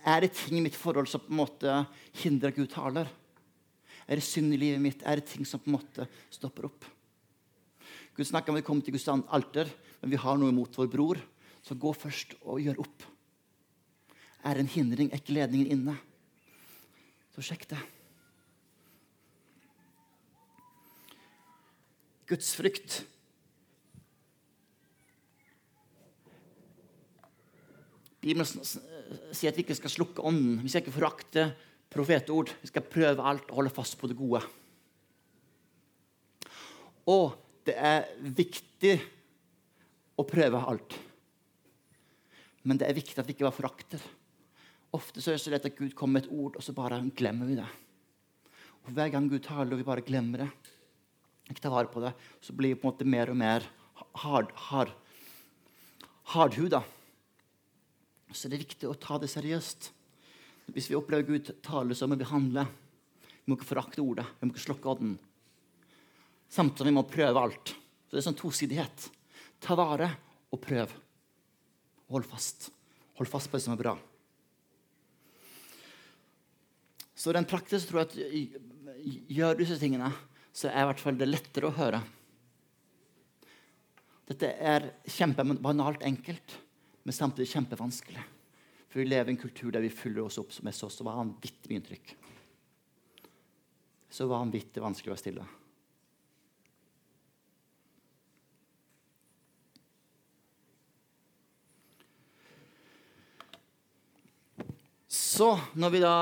Er 0.00 0.24
det 0.24 0.32
ting 0.40 0.56
i 0.56 0.64
mitt 0.64 0.80
forhold 0.80 1.12
som 1.12 1.26
på 1.26 1.28
en 1.28 1.42
måte 1.42 1.78
hindrer 2.22 2.56
Gud 2.56 2.72
taler? 2.72 3.12
Er 4.08 4.16
det 4.16 4.24
synd 4.24 4.56
i 4.56 4.64
livet 4.64 4.80
mitt? 4.80 5.04
Er 5.04 5.20
det 5.20 5.28
ting 5.28 5.44
som 5.44 5.60
på 5.60 5.68
en 5.68 5.76
måte 5.76 6.08
stopper 6.32 6.72
opp? 6.72 6.88
Gud 8.16 8.32
snakker 8.32 8.48
om 8.48 8.62
vi 8.62 8.64
kommer 8.64 8.86
til 8.86 8.96
Guds 8.96 9.10
alter, 9.12 9.68
men 10.00 10.16
vi 10.16 10.24
har 10.24 10.40
noe 10.40 10.56
imot 10.56 10.80
vår 10.80 10.88
bror. 10.88 11.20
Så 11.60 11.76
gå 11.76 11.92
først 11.92 12.38
og 12.40 12.64
gjør 12.64 12.80
opp. 12.80 13.10
Er 14.40 14.56
det 14.56 14.70
en 14.70 14.78
hindring? 14.80 15.12
Er 15.12 15.20
ikke 15.20 15.36
ledningen 15.36 15.76
inne? 15.76 16.04
Det. 17.40 17.78
Guds 22.28 22.52
frykt 22.54 23.00
Bibelen 28.20 28.44
sier 28.44 29.48
at 29.48 29.56
vi 29.56 29.64
ikke 29.64 29.78
skal 29.78 29.92
slukke 29.94 30.24
ånden. 30.28 30.58
Vi 30.60 30.68
skal 30.68 30.84
ikke 30.84 30.92
forakte 30.92 31.46
profetord. 31.88 32.52
Vi 32.60 32.68
skal 32.68 32.84
prøve 32.84 33.24
alt 33.24 33.48
og 33.48 33.62
holde 33.62 33.72
fast 33.72 33.96
på 33.96 34.10
det 34.10 34.18
gode. 34.18 34.42
Og 37.08 37.32
det 37.64 37.78
er 37.80 38.10
viktig 38.20 38.92
å 40.20 40.26
prøve 40.28 40.60
alt. 40.60 40.98
Men 42.68 42.76
det 42.76 42.90
er 42.90 42.98
viktig 43.00 43.16
at 43.16 43.24
vi 43.24 43.32
ikke 43.32 43.48
bare 43.48 43.56
forakter. 43.56 44.04
Ofte 44.96 45.22
så 45.22 45.30
er 45.30 45.38
det 45.38 45.44
så 45.44 45.52
lett 45.52 45.68
at 45.68 45.78
Gud 45.78 45.94
kommer 45.94 46.18
med 46.18 46.26
et 46.26 46.32
ord, 46.34 46.56
og 46.58 46.64
så 46.64 46.74
bare 46.74 46.98
glemmer 47.16 47.46
vi 47.46 47.58
det. 47.60 47.68
Og 48.86 48.94
Hver 48.96 49.12
gang 49.12 49.28
Gud 49.30 49.42
taler, 49.44 49.70
og 49.72 49.78
vi 49.78 49.86
bare 49.86 50.04
glemmer 50.06 50.44
det, 50.44 50.50
ikke 51.50 51.62
tar 51.62 51.74
vare 51.74 51.90
på 51.90 52.02
det, 52.02 52.12
så 52.42 52.54
blir 52.54 52.74
vi 52.74 52.80
på 52.80 52.86
en 52.86 52.92
måte 52.92 53.06
mer 53.06 53.30
og 53.30 53.38
mer 53.38 53.66
hard, 54.22 54.50
hard, 54.70 54.92
hardhuda. 56.34 56.82
Så 58.30 58.48
det 58.48 58.58
er 58.58 58.66
viktig 58.66 58.90
å 58.90 58.98
ta 58.98 59.18
det 59.18 59.30
seriøst. 59.30 59.90
Hvis 60.70 60.90
vi 60.90 60.98
opplever 60.98 61.26
Gud 61.26 61.50
tale, 61.66 61.96
så 61.98 62.06
må 62.06 62.18
vi 62.18 62.28
handle. 62.30 62.66
Vi 63.42 63.50
må 63.50 63.58
ikke 63.58 63.72
forakte 63.72 64.02
ordet. 64.04 64.26
Vi 64.38 64.46
må 64.46 64.54
ikke 64.54 64.68
slokke 64.68 64.90
ånden. 64.92 65.16
Samtidig 66.50 66.94
må 66.94 67.02
vi 67.06 67.16
prøve 67.16 67.42
alt. 67.42 67.74
Så 68.06 68.14
Det 68.14 68.22
er 68.22 68.28
sånn 68.28 68.38
tosidighet. 68.38 69.08
Ta 69.62 69.74
vare 69.78 70.12
og 70.50 70.62
prøv. 70.62 70.94
Hold 72.10 72.26
fast. 72.30 72.70
Hold 73.18 73.30
fast 73.30 73.50
på 73.50 73.58
det 73.58 73.66
som 73.66 73.74
er 73.74 73.82
bra. 73.82 73.98
Så 77.20 77.34
den 77.36 77.48
praktiske 77.48 77.90
tror 77.90 78.06
jeg 78.06 78.08
at 78.08 79.28
gjør 79.28 79.60
disse 79.60 79.76
tingene, 79.80 80.08
så 80.56 80.70
er 80.70 80.86
i 80.86 80.88
hvert 80.88 81.02
fall 81.02 81.20
det 81.20 81.28
lettere 81.28 81.68
å 81.68 81.76
høre. 81.76 82.00
Dette 84.30 84.54
er 84.56 84.88
kjempebanalt 85.10 86.04
enkelt 86.06 86.56
men 87.02 87.12
samtidig 87.12 87.48
kjempevanskelig. 87.48 88.22
For 88.90 89.00
vi 89.00 89.08
lever 89.08 89.30
i 89.30 89.34
en 89.34 89.40
kultur 89.40 89.72
der 89.72 89.84
vi 89.84 89.92
fyller 89.94 90.26
oss 90.26 90.38
opp 90.38 90.52
med 90.66 90.74
så 90.74 90.90
vanvittig 91.06 91.70
mye 91.70 91.80
inntrykk. 91.80 92.12
Så 94.10 94.26
vanvittig 94.30 94.82
vanskelig 94.82 95.12
å 95.12 95.14
være 95.14 95.22
stille. 95.22 95.46
Så 105.10 105.56
når 105.74 105.90
vi 105.90 106.00
da 106.04 106.14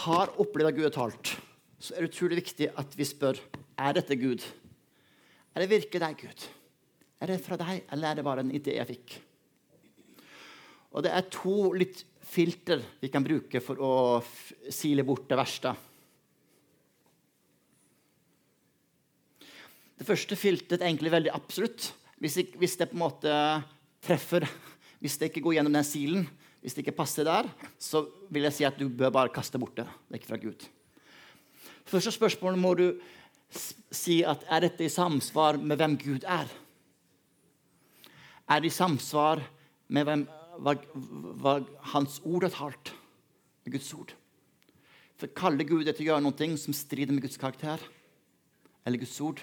har 0.00 0.32
opplevd 0.40 0.70
at 0.70 0.76
Gud 0.78 0.86
har 0.86 0.94
talt, 0.96 1.34
så 1.76 1.92
er 1.92 2.04
det 2.04 2.14
utrolig 2.14 2.38
viktig 2.40 2.70
at 2.80 2.94
vi 2.96 3.04
spør 3.04 3.36
er 3.76 3.96
dette 3.98 4.16
Gud. 4.16 4.40
Er 5.52 5.60
det 5.60 5.72
virkelig 5.74 6.00
deg, 6.00 6.22
Gud? 6.24 6.46
Er 7.20 7.30
det 7.30 7.42
fra 7.44 7.58
deg, 7.60 7.82
eller 7.92 8.08
er 8.08 8.16
det 8.16 8.24
bare 8.24 8.44
en 8.44 8.52
idé 8.56 8.78
jeg 8.78 8.88
fikk? 8.88 9.16
Og 10.94 11.04
det 11.04 11.12
er 11.12 11.26
to 11.28 11.74
litt 11.76 12.00
filter 12.24 12.80
vi 13.02 13.10
kan 13.12 13.26
bruke 13.26 13.60
for 13.60 13.82
å 13.82 13.92
sile 14.72 15.04
bort 15.04 15.26
det 15.28 15.38
verste. 15.38 15.74
Det 20.00 20.06
første 20.08 20.38
filteret 20.38 20.80
er 20.80 20.88
egentlig 20.88 21.12
veldig 21.12 21.34
absolutt. 21.34 21.90
Hvis, 22.24 22.38
det, 22.40 22.88
på 22.88 22.96
en 22.96 23.04
måte 23.04 23.34
treffer, 24.04 24.46
hvis 25.02 25.18
det 25.20 25.28
ikke 25.28 25.44
går 25.44 25.58
gjennom 25.58 25.76
den 25.76 25.86
silen, 25.86 26.24
hvis 26.64 26.72
det 26.72 26.80
ikke 26.80 26.96
passer 26.96 27.26
der, 27.28 27.50
så 27.76 28.06
vil 28.32 28.46
jeg 28.48 28.56
si 28.56 28.64
at 28.64 28.78
du 28.80 28.88
bør 28.88 29.12
bare 29.12 29.32
kaste 29.32 29.60
bort 29.60 29.76
det. 29.76 29.84
Det 29.84 30.16
er 30.16 30.20
ikke 30.22 30.30
fra 30.30 30.40
Gud. 30.40 30.64
Første 31.84 32.12
spørsmål 32.14 32.56
må 32.56 32.70
du 32.78 32.86
si 33.92 34.22
at 34.24 34.46
er 34.48 34.64
dette 34.64 34.86
i 34.86 34.92
samsvar 34.92 35.60
med 35.60 35.76
hvem 35.76 35.98
Gud 36.00 36.24
er? 36.24 36.48
Er 38.48 38.64
det 38.64 38.72
i 38.72 38.74
samsvar 38.74 39.44
med 39.92 40.08
hvem 40.08 40.24
hva, 40.62 40.74
hva 41.40 41.54
hans 41.94 42.20
ord 42.24 42.46
har 42.46 42.54
talt. 42.54 42.92
Med 43.64 43.76
Guds 43.76 43.90
ord. 43.96 44.14
For 45.18 45.30
kaller 45.36 45.66
Gud 45.68 45.84
det 45.86 45.96
til 45.96 46.08
å 46.08 46.12
gjøre 46.12 46.24
noe 46.24 46.48
som 46.60 46.76
strider 46.76 47.14
med 47.14 47.24
Guds 47.24 47.40
karakter 47.40 47.82
eller 48.84 49.00
Guds 49.00 49.16
ord? 49.24 49.40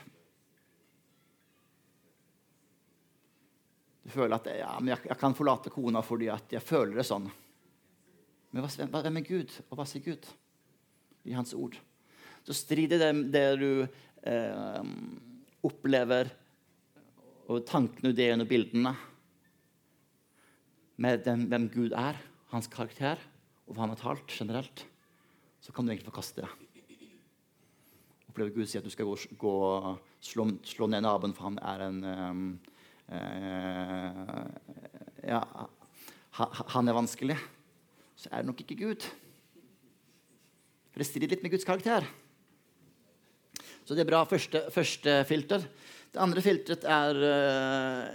Du 4.01 4.09
føler 4.09 4.33
at 4.35 4.49
ja, 4.49 4.73
jeg, 4.81 4.97
jeg, 5.05 5.17
kan 5.19 5.37
forlate 5.37 5.71
kona 5.73 6.01
fordi 6.05 6.29
jeg 6.31 6.63
føler 6.65 6.97
det 6.97 7.05
sånn. 7.07 7.27
Men 8.51 8.65
hva, 8.65 9.01
hvem 9.05 9.19
er 9.21 9.27
Gud, 9.27 9.53
og 9.69 9.79
hva 9.79 9.85
sier 9.87 10.03
Gud 10.03 10.27
i 11.29 11.35
hans 11.37 11.53
ord? 11.55 11.77
Så 12.43 12.55
strider 12.57 12.99
det 12.99 13.11
det 13.31 13.45
du 13.61 13.69
eh, 13.85 14.91
opplever, 15.61 16.31
og 17.51 17.65
tankene, 17.67 18.13
ideene 18.13 18.45
og 18.45 18.49
bildene 18.49 18.93
med 21.01 21.23
den, 21.25 21.47
hvem 21.51 21.67
Gud 21.73 21.95
er, 21.97 22.19
hans 22.51 22.69
karakter 22.71 23.19
og 23.67 23.75
hva 23.75 23.85
han 23.85 23.93
har 23.93 24.01
talt 24.01 24.33
generelt, 24.35 24.83
så 25.61 25.73
kan 25.73 25.85
du 25.85 25.91
egentlig 25.91 26.09
forkaste 26.09 26.43
det. 26.43 26.49
Opplever 28.31 28.53
Gud 28.55 28.69
si 28.69 28.79
at 28.79 28.87
du 28.87 28.91
skal 28.93 29.07
gå, 29.07 29.15
gå 29.39 29.55
slå, 30.23 30.47
slå, 30.67 30.87
ned 30.91 31.03
naboen, 31.05 31.35
for 31.35 31.49
han 31.49 31.59
er 31.59 31.83
en 31.87 31.99
uh, 32.03 32.70
ja, 35.27 35.41
han 36.75 36.87
er 36.87 36.95
vanskelig, 36.95 37.37
så 38.15 38.31
er 38.31 38.41
det 38.41 38.49
nok 38.51 38.61
ikke 38.63 38.79
Gud. 38.79 39.07
For 40.91 41.01
det 41.01 41.07
strider 41.07 41.31
litt 41.33 41.43
med 41.43 41.53
Guds 41.53 41.67
karakter. 41.67 42.07
Så 43.85 43.95
det 43.95 44.05
er 44.05 44.11
bra 44.11 44.21
første, 44.29 44.63
første 44.71 45.21
filter. 45.27 45.63
Det 46.11 46.19
andre 46.21 46.43
filteret 46.43 46.83
er 46.87 47.19
uh, 47.23 48.05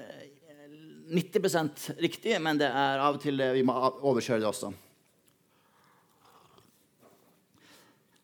eh, 0.52 1.12
90% 1.16 1.86
riktig, 2.02 2.36
men 2.44 2.60
det 2.60 2.68
er 2.68 3.00
av 3.00 3.16
og 3.16 3.22
til 3.22 3.40
vi 3.56 3.64
må 3.66 3.76
overkjøre 3.76 4.42
det 4.42 4.50
også. 4.50 4.72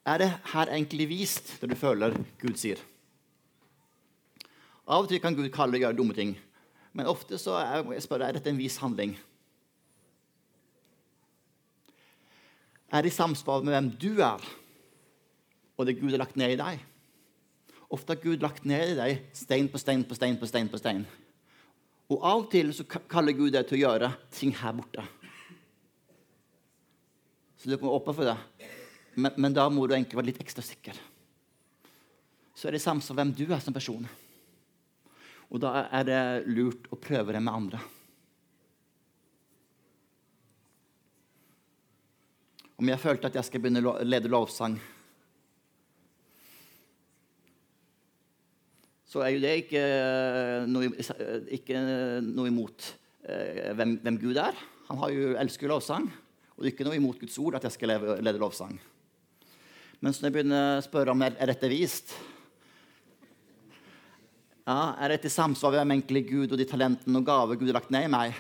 Er 0.02 0.18
det 0.18 0.30
her 0.50 0.72
egentlig 0.74 1.06
vist 1.12 1.52
det 1.60 1.70
du 1.70 1.76
føler 1.78 2.16
Gud 2.40 2.56
sier? 2.58 2.80
Av 4.82 5.04
og 5.04 5.08
til 5.08 5.22
kan 5.22 5.36
Gud 5.38 5.46
kalle 5.54 5.78
og 5.78 5.84
gjøre 5.84 5.96
dumme 5.96 6.16
ting. 6.16 6.34
Men 6.93 7.09
ofte 7.09 7.38
så 7.40 7.57
er, 7.61 7.86
jeg 7.95 8.05
spør, 8.05 8.26
er 8.26 8.36
dette 8.36 8.53
en 8.53 8.61
vis 8.61 8.76
handling. 8.82 9.14
Er 12.93 13.05
det 13.05 13.12
i 13.12 13.16
samsvar 13.16 13.64
med 13.64 13.72
hvem 13.72 13.90
du 13.97 14.11
er, 14.20 14.43
og 15.80 15.88
det 15.88 15.97
Gud 16.01 16.12
har 16.12 16.20
lagt 16.20 16.36
ned 16.36 16.53
i 16.53 16.61
deg? 16.61 16.82
Ofte 17.93 18.14
har 18.14 18.20
Gud 18.20 18.45
lagt 18.45 18.66
ned 18.68 18.93
i 18.93 18.99
deg 18.99 19.24
stein 19.36 19.68
på 19.72 19.80
stein 19.80 20.05
på 20.05 20.16
stein 20.16 20.36
på 20.40 20.49
stein. 20.49 20.68
på 20.68 20.80
stein. 20.80 21.07
Og 22.12 22.20
av 22.20 22.43
og 22.43 22.51
til 22.53 22.72
så 22.76 22.84
kaller 22.84 23.36
Gud 23.36 23.55
deg 23.55 23.64
til 23.68 23.78
å 23.78 23.84
gjøre 23.86 24.12
ting 24.34 24.53
her 24.59 24.74
borte. 24.76 25.05
Så 27.57 27.70
du 27.70 27.76
kommer 27.78 27.95
åpne 27.97 28.14
for 28.16 28.28
det. 28.28 28.68
Men, 29.14 29.32
men, 29.36 29.55
da 29.55 29.68
må 29.70 29.86
du 29.86 29.95
egentlig 29.95 30.18
være 30.18 30.30
litt 30.32 30.40
ekstra 30.43 30.64
sikker. 30.66 30.97
Så 32.57 32.68
er 32.68 32.74
det 32.74 32.82
i 32.82 32.84
samsvar 32.84 33.16
med 33.16 33.22
hvem 33.22 33.34
du 33.38 33.55
er 33.55 33.62
som 33.62 33.76
person. 33.76 34.09
Og 35.53 35.61
da 35.61 35.84
er 35.92 36.07
det 36.09 36.20
lurt 36.48 36.88
å 36.88 36.96
prøve 36.96 37.34
det 37.34 37.42
med 37.44 37.53
andre. 37.53 37.80
Om 42.80 42.88
jeg 42.88 43.03
følte 43.03 43.28
at 43.28 43.36
jeg 43.38 43.46
skal 43.46 43.62
begynne 43.62 43.84
å 43.84 43.98
lede 44.03 44.32
lovsang, 44.32 44.78
så 49.12 49.20
er 49.20 49.34
jo 49.34 49.42
det 49.44 49.53
ikke 49.61 49.82
noe, 50.72 50.88
ikke 51.53 51.82
noe 52.24 52.48
imot 52.48 52.86
eh, 53.28 53.74
hvem, 53.76 53.98
hvem, 54.00 54.18
Gud 54.22 54.40
er. 54.40 54.57
Han 54.88 55.03
har 55.03 55.12
jo 55.12 55.34
elsker 55.36 55.68
lovsang, 55.68 56.09
og 56.57 56.64
det 56.64 56.70
er 56.70 56.72
ikke 56.72 56.86
noe 56.88 56.96
imot 56.96 57.20
Guds 57.20 57.36
ord 57.42 57.59
at 57.59 57.68
jeg 57.68 57.76
skal 57.76 57.92
lede, 57.92 58.38
lovsang. 58.40 58.72
Men 60.00 60.16
når 60.16 60.26
jeg 60.26 60.34
begynner 60.38 60.78
å 60.78 60.84
spørre 60.88 61.12
om 61.12 61.22
jeg 61.22 61.36
er 61.36 61.53
dette 61.53 61.70
vist, 61.70 62.16
ja, 64.62 64.94
er 65.02 65.14
dette 65.14 65.26
i 65.26 65.34
samsvar 65.34 65.80
med 65.82 65.98
enkle 65.98 66.22
Gud 66.22 66.52
og 66.52 66.58
de 66.60 66.66
talentene 66.70 67.18
og 67.18 67.26
gaver 67.26 67.58
Gud 67.58 67.70
har 67.72 67.80
lagt 67.80 67.90
ned 67.94 68.06
i 68.06 68.12
meg? 68.12 68.36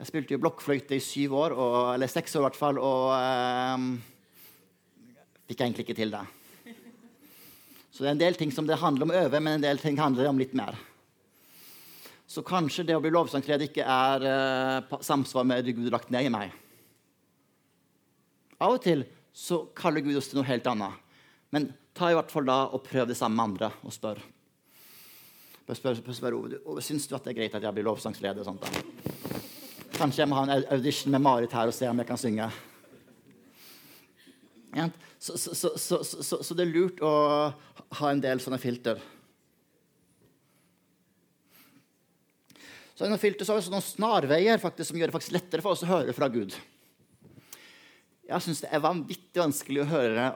Jeg 0.00 0.08
spilte 0.10 0.34
jo 0.34 0.40
blokkfløyte 0.42 0.96
i 0.96 1.02
syv 1.02 1.36
år, 1.38 1.54
og, 1.54 1.76
eller 1.94 2.10
seks 2.10 2.34
år 2.34 2.42
i 2.42 2.44
hvert 2.48 2.58
fall, 2.58 2.80
og 2.82 3.12
eh, 3.14 3.84
fikk 5.48 5.62
egentlig 5.62 5.86
ikke 5.86 5.96
til 6.00 6.10
det. 6.16 6.24
Så 7.94 8.02
det 8.02 8.08
er 8.10 8.16
en 8.16 8.24
del 8.24 8.34
ting 8.34 8.50
som 8.50 8.66
det 8.66 8.80
handler 8.80 9.06
om 9.06 9.14
å 9.14 9.20
øve, 9.22 9.38
men 9.38 9.54
en 9.54 9.64
del 9.68 9.78
ting 9.78 10.00
handler 10.02 10.26
om 10.32 10.40
litt 10.42 10.56
mer. 10.58 10.74
Så 12.26 12.42
kanskje 12.42 12.82
det 12.88 12.96
å 12.98 13.02
bli 13.04 13.12
lovsangsleder 13.14 13.68
ikke 13.68 13.86
er 13.86 14.26
eh, 14.26 14.98
samsvar 15.06 15.46
med 15.46 15.62
det 15.62 15.76
Gud 15.76 15.86
har 15.86 16.00
lagt 16.00 16.10
ned 16.10 16.26
i 16.26 16.34
meg. 16.34 16.50
Av 18.58 18.74
og 18.74 18.82
til 18.82 19.06
så 19.34 19.62
kaller 19.78 20.02
Gud 20.02 20.18
oss 20.18 20.32
til 20.32 20.40
noe 20.40 20.50
helt 20.50 20.66
annet. 20.66 20.98
Men 21.54 21.70
ta 21.94 22.10
i 22.10 22.16
hvert 22.16 22.32
fall 22.32 22.46
da 22.48 22.58
og 22.74 22.82
prøv 22.86 23.06
det 23.08 23.16
samme 23.18 23.38
med 23.38 23.52
andre 23.52 23.70
og 23.86 23.94
spør. 23.94 24.20
Spør, 25.64 25.96
spør, 25.96 26.16
spør, 26.18 26.36
Ove, 26.36 26.82
Syns 26.84 27.06
du 27.08 27.14
at 27.16 27.24
det 27.24 27.32
er 27.32 27.38
greit 27.38 27.54
at 27.56 27.64
jeg 27.64 27.76
blir 27.76 27.86
lovsangsleder? 27.86 28.42
og 28.42 28.48
sånt 28.50 28.66
da? 28.66 29.12
Kanskje 29.94 30.24
jeg 30.24 30.28
må 30.28 30.36
ha 30.36 30.44
en 30.44 30.66
audition 30.74 31.14
med 31.14 31.22
Marit 31.24 31.54
her 31.54 31.70
og 31.70 31.76
se 31.76 31.88
om 31.88 32.00
jeg 32.02 32.08
kan 32.08 32.20
synge. 32.20 32.50
Så, 35.18 35.38
så, 35.38 35.70
så, 35.78 36.42
så, 36.42 36.54
det 36.54 36.66
er 36.66 36.72
lurt 36.74 36.98
å 37.00 37.12
ha 38.00 38.10
en 38.10 38.20
del 38.20 38.42
sånne 38.42 38.58
filter. 38.60 38.98
Så 42.94 43.06
er 43.06 43.22
filter, 43.22 43.46
så 43.46 43.54
har 43.54 43.62
vi 43.62 43.72
noen 43.72 43.86
snarveier 43.86 44.60
faktisk, 44.62 44.90
som 44.90 44.98
gjør 45.00 45.14
det 45.14 45.32
lettere 45.34 45.64
for 45.64 45.74
oss 45.74 45.86
å 45.86 45.90
høre 45.90 46.14
fra 46.14 46.28
Gud. 46.30 46.52
Jeg 48.24 48.44
syns 48.44 48.62
det 48.66 48.70
er 48.74 48.84
vanvittig 48.84 49.40
vanskelig 49.40 49.82
å 49.82 49.88
høre 49.94 50.28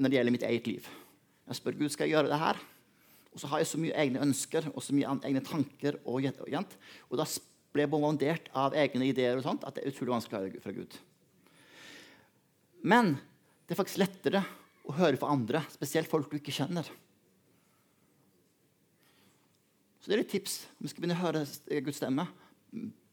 når 0.00 0.08
det 0.08 0.18
gjelder 0.18 0.34
mitt 0.34 0.48
eget 0.48 0.68
liv. 0.72 0.90
Jeg 1.52 1.60
spør 1.60 1.76
Gud 1.82 1.92
skal 1.92 2.08
jeg 2.08 2.16
gjøre 2.16 2.32
det 2.32 2.40
her. 2.40 2.60
Og 3.32 3.40
så 3.40 3.48
har 3.52 3.60
jeg 3.60 3.68
så 3.68 3.80
mye 3.80 3.96
egne 4.00 4.22
ønsker 4.24 4.68
og 4.72 4.80
så 4.84 4.94
mye 4.96 5.12
egne 5.28 5.42
tanker. 5.44 5.98
Og, 6.08 6.24
og, 6.24 7.18
da 7.20 7.26
ble 7.72 7.84
jeg 7.84 7.92
bombardert 7.92 8.48
av 8.56 8.76
egne 8.76 9.08
ideer 9.08 9.36
og 9.36 9.44
sånt, 9.44 9.64
at 9.68 9.76
det 9.76 9.84
er 9.84 9.92
utrolig 9.92 10.14
vanskelig 10.14 10.62
fra 10.64 10.74
Gud. 10.76 10.96
Men 12.88 13.14
det 13.68 13.76
er 13.76 13.80
faktisk 13.82 14.00
lettere 14.00 14.42
å 14.88 14.96
høre 14.96 15.20
fra 15.20 15.30
andre, 15.32 15.62
spesielt 15.72 16.10
folk 16.10 16.32
du 16.32 16.40
ikke 16.40 16.54
kjenner. 16.56 16.88
Så 20.02 20.10
det 20.10 20.16
er 20.16 20.24
et 20.24 20.32
tips. 20.32 20.56
Om 20.76 20.86
vi 20.86 20.90
skal 20.90 21.04
begynne 21.04 21.18
å 21.20 21.22
høre 21.22 21.44
Guds 21.86 22.00
stemme, 22.00 22.26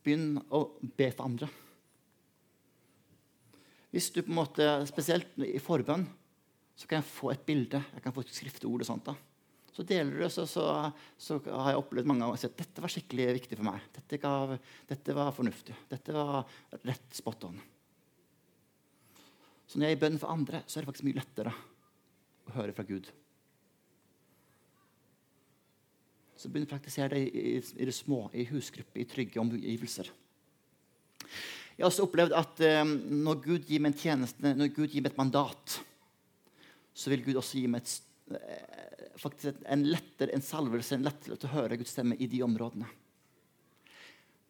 begynn 0.03 0.39
å 0.49 0.63
be 0.97 1.11
for 1.11 1.27
andre. 1.27 1.51
Hvis 3.93 4.09
du 4.13 4.21
på 4.21 4.31
en 4.31 4.39
måte, 4.39 4.65
Spesielt 4.89 5.37
i 5.45 5.61
forbønn 5.61 6.07
så 6.79 6.87
kan 6.87 7.01
jeg 7.01 7.11
få 7.11 7.33
et 7.33 7.41
bilde, 7.43 7.81
jeg 7.91 8.03
kan 8.03 8.15
få 8.15 8.23
et 8.23 8.31
skriftord. 8.31 8.85
og 8.85 8.87
sånt 8.87 9.09
da. 9.09 9.15
Så 9.75 9.83
deler 9.87 10.11
du 10.11 10.21
det, 10.23 10.29
så, 10.31 10.45
så, 10.47 10.63
så, 11.19 11.37
har 11.43 11.73
jeg 11.73 11.79
opplevd 11.81 12.07
mange 12.07 12.23
ganger 12.23 12.47
at 12.47 12.61
dette 12.61 12.83
var 12.83 12.91
skikkelig 12.91 13.27
viktig 13.37 13.57
for 13.59 13.67
meg. 13.67 13.83
Dette, 13.95 14.19
gav, 14.19 14.55
dette 14.87 15.15
var 15.15 15.35
fornuftig. 15.35 15.75
Dette 15.91 16.15
var 16.15 16.41
rett 16.87 17.19
spot 17.19 17.45
on. 17.49 17.59
Så 19.69 19.77
når 19.77 19.85
jeg 19.85 19.95
er 19.95 19.99
i 19.99 20.01
bønn 20.01 20.19
for 20.21 20.33
andre, 20.33 20.63
så 20.65 20.79
er 20.79 20.83
det 20.83 20.89
faktisk 20.89 21.07
mye 21.09 21.19
lettere 21.19 21.53
å 22.49 22.55
høre 22.55 22.75
fra 22.75 22.87
Gud. 22.87 23.11
Så 26.39 26.49
begynn 26.49 26.65
å 26.69 26.71
praktisere 26.71 27.13
det 27.13 27.25
i, 27.27 27.57
i, 27.59 27.85
det 27.85 27.95
små, 27.95 28.23
i 28.31 28.47
husgruppe, 28.49 29.03
i 29.03 29.07
trygge 29.07 29.43
omgivelser. 29.43 30.09
Jeg 31.75 31.83
har 31.83 31.91
også 31.91 32.07
opplevd 32.07 32.33
at 32.35 32.63
eh, 32.65 32.81
når 32.87 33.43
Gud 33.43 33.67
gir 33.67 33.83
meg 33.83 33.93
en 33.93 34.01
tjeneste, 34.01 34.55
når 34.55 34.71
Gud 34.75 34.87
gir 34.87 35.03
meg 35.03 35.13
et 35.13 35.19
mandat, 35.19 35.79
så 36.93 37.11
vil 37.13 37.23
Gud 37.25 37.39
også 37.39 37.59
gi 37.59 37.67
meg 37.71 37.83
et, 37.83 37.93
eh, 38.35 39.11
faktisk 39.19 39.61
en 39.65 39.85
lettere 39.87 40.33
en 40.35 40.43
salvelse, 40.43 40.95
en 40.95 41.05
lettere 41.07 41.37
til 41.37 41.49
å 41.49 41.53
høre 41.53 41.77
Guds 41.77 41.93
stemme 41.95 42.17
i 42.19 42.27
de 42.27 42.41
områdene. 42.43 42.89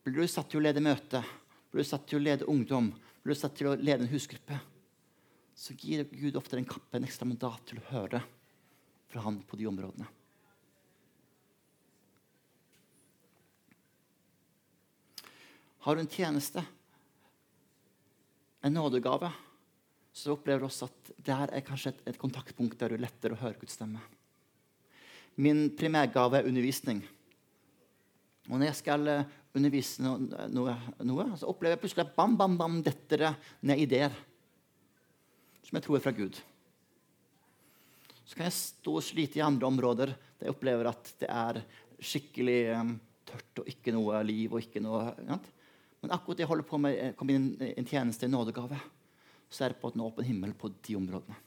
Blir 0.04 0.22
du 0.22 0.28
satt 0.28 0.50
til 0.50 0.62
å 0.62 0.64
lede 0.64 0.84
møte, 0.84 1.24
blir 1.72 1.84
du 1.84 1.90
satt 1.90 2.08
til 2.08 2.20
å 2.20 2.24
lede 2.24 2.48
ungdom, 2.50 2.94
blir 3.24 3.36
du 3.36 3.40
satt 3.40 3.56
til 3.60 3.68
å 3.72 3.76
lede 3.76 4.06
en 4.06 4.14
husgruppe, 4.14 4.60
så 5.56 5.76
gir 5.76 6.06
Gud 6.08 6.38
ofte 6.40 6.58
en 6.58 6.66
kappe, 6.66 6.96
en 6.98 7.04
ekstra 7.04 7.28
mandat 7.28 7.66
til 7.68 7.82
å 7.82 7.90
høre 7.92 8.24
fra 9.10 9.22
Han 9.26 9.42
på 9.44 9.58
de 9.60 9.68
områdene. 9.68 10.08
Har 15.80 15.96
du 15.96 16.02
en 16.02 16.12
tjeneste, 16.12 16.64
en 18.62 18.74
nådegave, 18.76 19.32
så 20.20 20.36
opplever 20.36 20.63
du 20.63 20.67
også 20.67 20.89
at 20.89 21.11
der 21.26 21.53
er 21.55 21.65
kanskje 21.65 21.93
et, 21.93 22.01
et 22.11 22.20
kontaktpunkt 22.20 22.80
der 22.82 22.91
du 22.91 22.99
lettere 22.99 23.36
å 23.36 23.39
høre 23.39 23.59
Guds 23.61 23.78
stemme. 23.78 24.01
Min 25.39 25.70
primærgave 25.80 26.41
er 26.41 26.49
undervisning. 26.49 26.99
Og 28.49 28.57
når 28.57 28.72
jeg 28.72 28.80
skal 28.82 29.07
eh, 29.07 29.36
undervise 29.55 30.03
noe, 30.03 30.76
noe, 31.07 31.28
så 31.39 31.47
opplever 31.47 31.78
jeg 31.78 31.84
plutselig 31.84 32.07
at 32.07 32.15
bam, 32.17 32.36
bam, 32.39 32.57
bam, 32.59 32.80
detter 32.84 33.24
det 33.24 33.34
ned 33.70 33.84
ideer 33.86 34.15
som 35.63 35.78
jeg 35.78 35.86
tror 35.86 35.99
er 35.99 36.03
fra 36.03 36.15
Gud. 36.17 36.39
Så 38.26 38.36
kan 38.36 38.49
jeg 38.49 38.57
stå 38.57 38.95
og 38.99 39.05
slite 39.05 39.39
i 39.39 39.45
andre 39.45 39.70
områder 39.70 40.11
der 40.11 40.49
jeg 40.49 40.55
opplever 40.55 40.91
at 40.91 41.13
det 41.22 41.30
er 41.30 41.61
skikkelig 41.99 42.59
um, 42.76 42.93
tørt 43.30 43.61
og 43.63 43.70
ikke 43.70 43.93
noe 43.95 44.22
liv. 44.26 44.51
og 44.51 44.65
ikke 44.65 44.82
noe... 44.84 45.11
Ja. 45.28 45.39
Men 45.99 46.13
akkurat 46.15 46.39
det 46.39 46.45
jeg 46.45 46.51
holder 46.51 46.67
på 46.67 46.80
med, 46.82 46.95
eh, 46.97 47.15
kom 47.17 47.32
inn 47.32 47.51
en 47.70 47.88
tjeneste, 47.88 48.28
en 48.28 48.36
nådegave 48.38 48.78
så 49.50 49.66
er 49.66 49.74
det 49.74 49.82
på 49.82 49.91
en 49.93 50.06
åpen 50.06 50.26
himmel 50.26 50.54
på 50.54 50.72
de 50.86 50.95
områdene. 51.00 51.38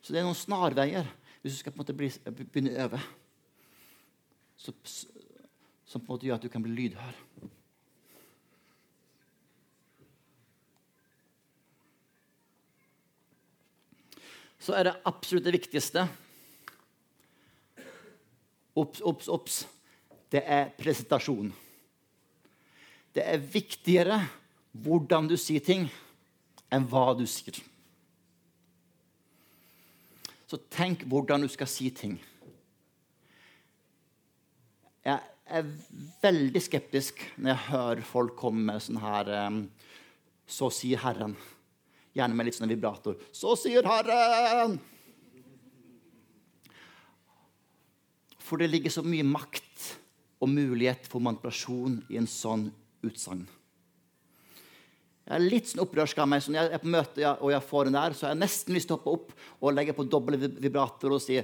Så 0.00 0.12
det 0.12 0.20
er 0.20 0.26
noen 0.26 0.38
snarveier 0.38 1.08
hvis 1.42 1.56
du 1.56 1.60
skal 1.60 1.74
på 1.74 1.78
en 1.78 1.84
måte 1.84 1.94
bli, 1.96 2.08
begynne 2.24 2.72
å 2.74 2.84
øve. 2.86 3.00
Så, 4.56 4.72
som 5.86 6.02
på 6.02 6.08
en 6.08 6.14
måte 6.14 6.28
gjør 6.28 6.40
at 6.40 6.46
du 6.46 6.50
kan 6.50 6.64
bli 6.64 6.74
lydhør. 6.74 7.18
Så 14.58 14.74
er 14.74 14.88
det 14.88 14.96
absolutt 15.06 15.46
det 15.46 15.54
viktigste 15.54 16.08
Obs, 18.76 19.00
obs, 19.00 19.28
obs. 19.32 19.54
Det 20.28 20.42
er 20.42 20.66
presentasjon. 20.76 21.48
Det 23.16 23.22
er 23.24 23.40
viktigere 23.40 24.18
hvordan 24.84 25.30
du 25.30 25.38
sier 25.40 25.64
ting 25.64 25.86
enn 26.76 26.86
hva 26.90 27.10
du 27.16 27.24
sier. 27.30 27.58
Så 30.46 30.60
tenk 30.70 31.02
hvordan 31.10 31.42
du 31.42 31.50
skal 31.50 31.70
si 31.70 31.88
ting. 31.94 32.18
Jeg, 35.06 35.22
er 35.46 35.66
veldig 36.22 36.60
skeptisk 36.62 37.20
når 37.38 37.52
jeg 37.52 37.66
hører 37.68 38.06
folk 38.06 38.34
komme 38.38 38.64
med 38.66 38.82
sånn 38.82 38.98
her 38.98 39.28
Så 40.46 40.70
sier 40.74 40.98
Herren. 41.02 41.36
Gjerne 42.16 42.34
med 42.34 42.48
litt 42.48 42.56
sånn 42.58 42.70
vibrator. 42.70 43.18
Så 43.34 43.54
sier 43.58 43.86
Herren! 43.86 44.78
For 48.46 48.62
det 48.62 48.70
ligger 48.70 48.94
så 48.94 49.02
mye 49.02 49.26
makt 49.26 49.88
og 50.38 50.50
mulighet 50.52 51.08
for 51.10 51.22
manipulasjon 51.24 51.98
i 52.12 52.18
en 52.20 52.28
sånn 52.30 52.68
utsagn. 53.06 53.42
Jeg 55.26 55.34
er 55.34 55.42
litt 55.42 55.66
sånn 55.66 55.82
opprørsk 55.82 56.20
av 56.22 56.28
meg. 56.30 56.42
Så 56.42 56.52
når 56.52 56.60
jeg 56.60 56.76
er 56.76 56.82
på 56.82 56.90
møte 56.92 57.30
og 57.34 57.50
jeg 57.50 57.66
får 57.66 57.88
den 57.88 57.96
der, 57.98 58.14
så 58.14 58.28
har 58.28 58.34
jeg 58.36 58.42
nesten 58.44 58.76
lyst 58.76 58.90
til 58.90 58.94
å 58.94 59.00
hoppe 59.02 59.16
opp 59.34 59.64
og 59.66 59.74
legge 59.74 59.94
på 59.96 60.06
doble 60.06 60.38
vibrator 60.38 61.16
og 61.16 61.22
si 61.22 61.40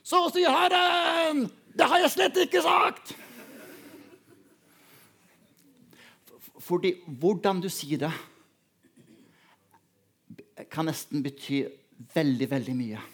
Så 0.00 0.22
sier 0.32 0.54
Herren! 0.54 1.44
Det 1.76 1.86
har 1.86 2.00
jeg 2.00 2.14
slett 2.14 2.40
ikke 2.46 2.62
sagt! 2.64 3.12
Fordi 6.60 6.94
hvordan 7.20 7.60
du 7.60 7.68
sier 7.72 8.00
det, 8.06 8.12
kan 10.70 10.86
nesten 10.86 11.22
bety 11.24 11.64
veldig, 12.14 12.48
veldig 12.50 12.74
mye. 12.76 13.04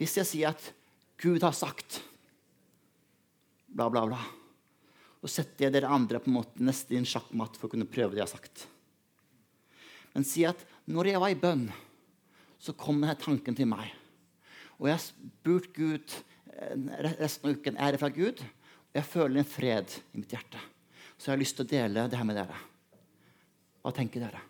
Hvis 0.00 0.16
jeg 0.16 0.28
sier 0.28 0.54
at 0.54 0.70
Gud 1.20 1.42
har 1.44 1.54
sagt 1.54 2.00
bla, 3.68 3.90
bla, 3.92 4.06
bla 4.08 4.22
og 5.20 5.28
setter 5.28 5.66
jeg 5.66 5.74
dere 5.74 5.92
andre 5.92 6.20
på 6.22 6.30
en 6.30 6.38
måte 6.38 6.64
nesten 6.64 6.96
i 6.96 7.00
en 7.00 7.08
sjakkmatt 7.08 7.58
for 7.58 7.68
å 7.68 7.74
kunne 7.74 7.88
prøve 7.88 8.14
det 8.14 8.22
jeg 8.22 8.28
har 8.28 8.34
sagt. 8.38 8.66
Men 10.14 10.26
si 10.26 10.46
at 10.48 10.62
når 10.90 11.12
jeg 11.12 11.22
var 11.22 11.32
i 11.34 11.38
bønn, 11.38 11.68
så 12.60 12.74
kom 12.76 12.98
denne 13.00 13.16
tanken 13.20 13.56
til 13.56 13.68
meg. 13.68 13.92
Og 14.80 14.88
jeg 14.88 14.96
har 14.96 15.04
spurt 15.04 15.70
Gud 15.76 16.16
resten 16.60 17.48
av 17.48 17.56
uken 17.56 17.78
er 17.78 17.94
det 17.94 18.00
fra 18.02 18.10
Gud. 18.12 18.40
Og 18.90 18.98
jeg 18.98 19.08
føler 19.08 19.40
en 19.40 19.48
fred 19.48 19.96
i 20.12 20.20
mitt 20.20 20.32
hjerte. 20.34 20.60
Så 21.16 21.28
jeg 21.28 21.36
har 21.36 21.42
lyst 21.42 21.58
til 21.58 21.66
å 21.66 21.70
dele 21.70 22.06
det 22.08 22.18
her 22.18 22.26
med 22.26 22.38
dere. 22.38 22.56
Hva 23.80 23.92
tenker 23.96 24.24
dere? 24.24 24.40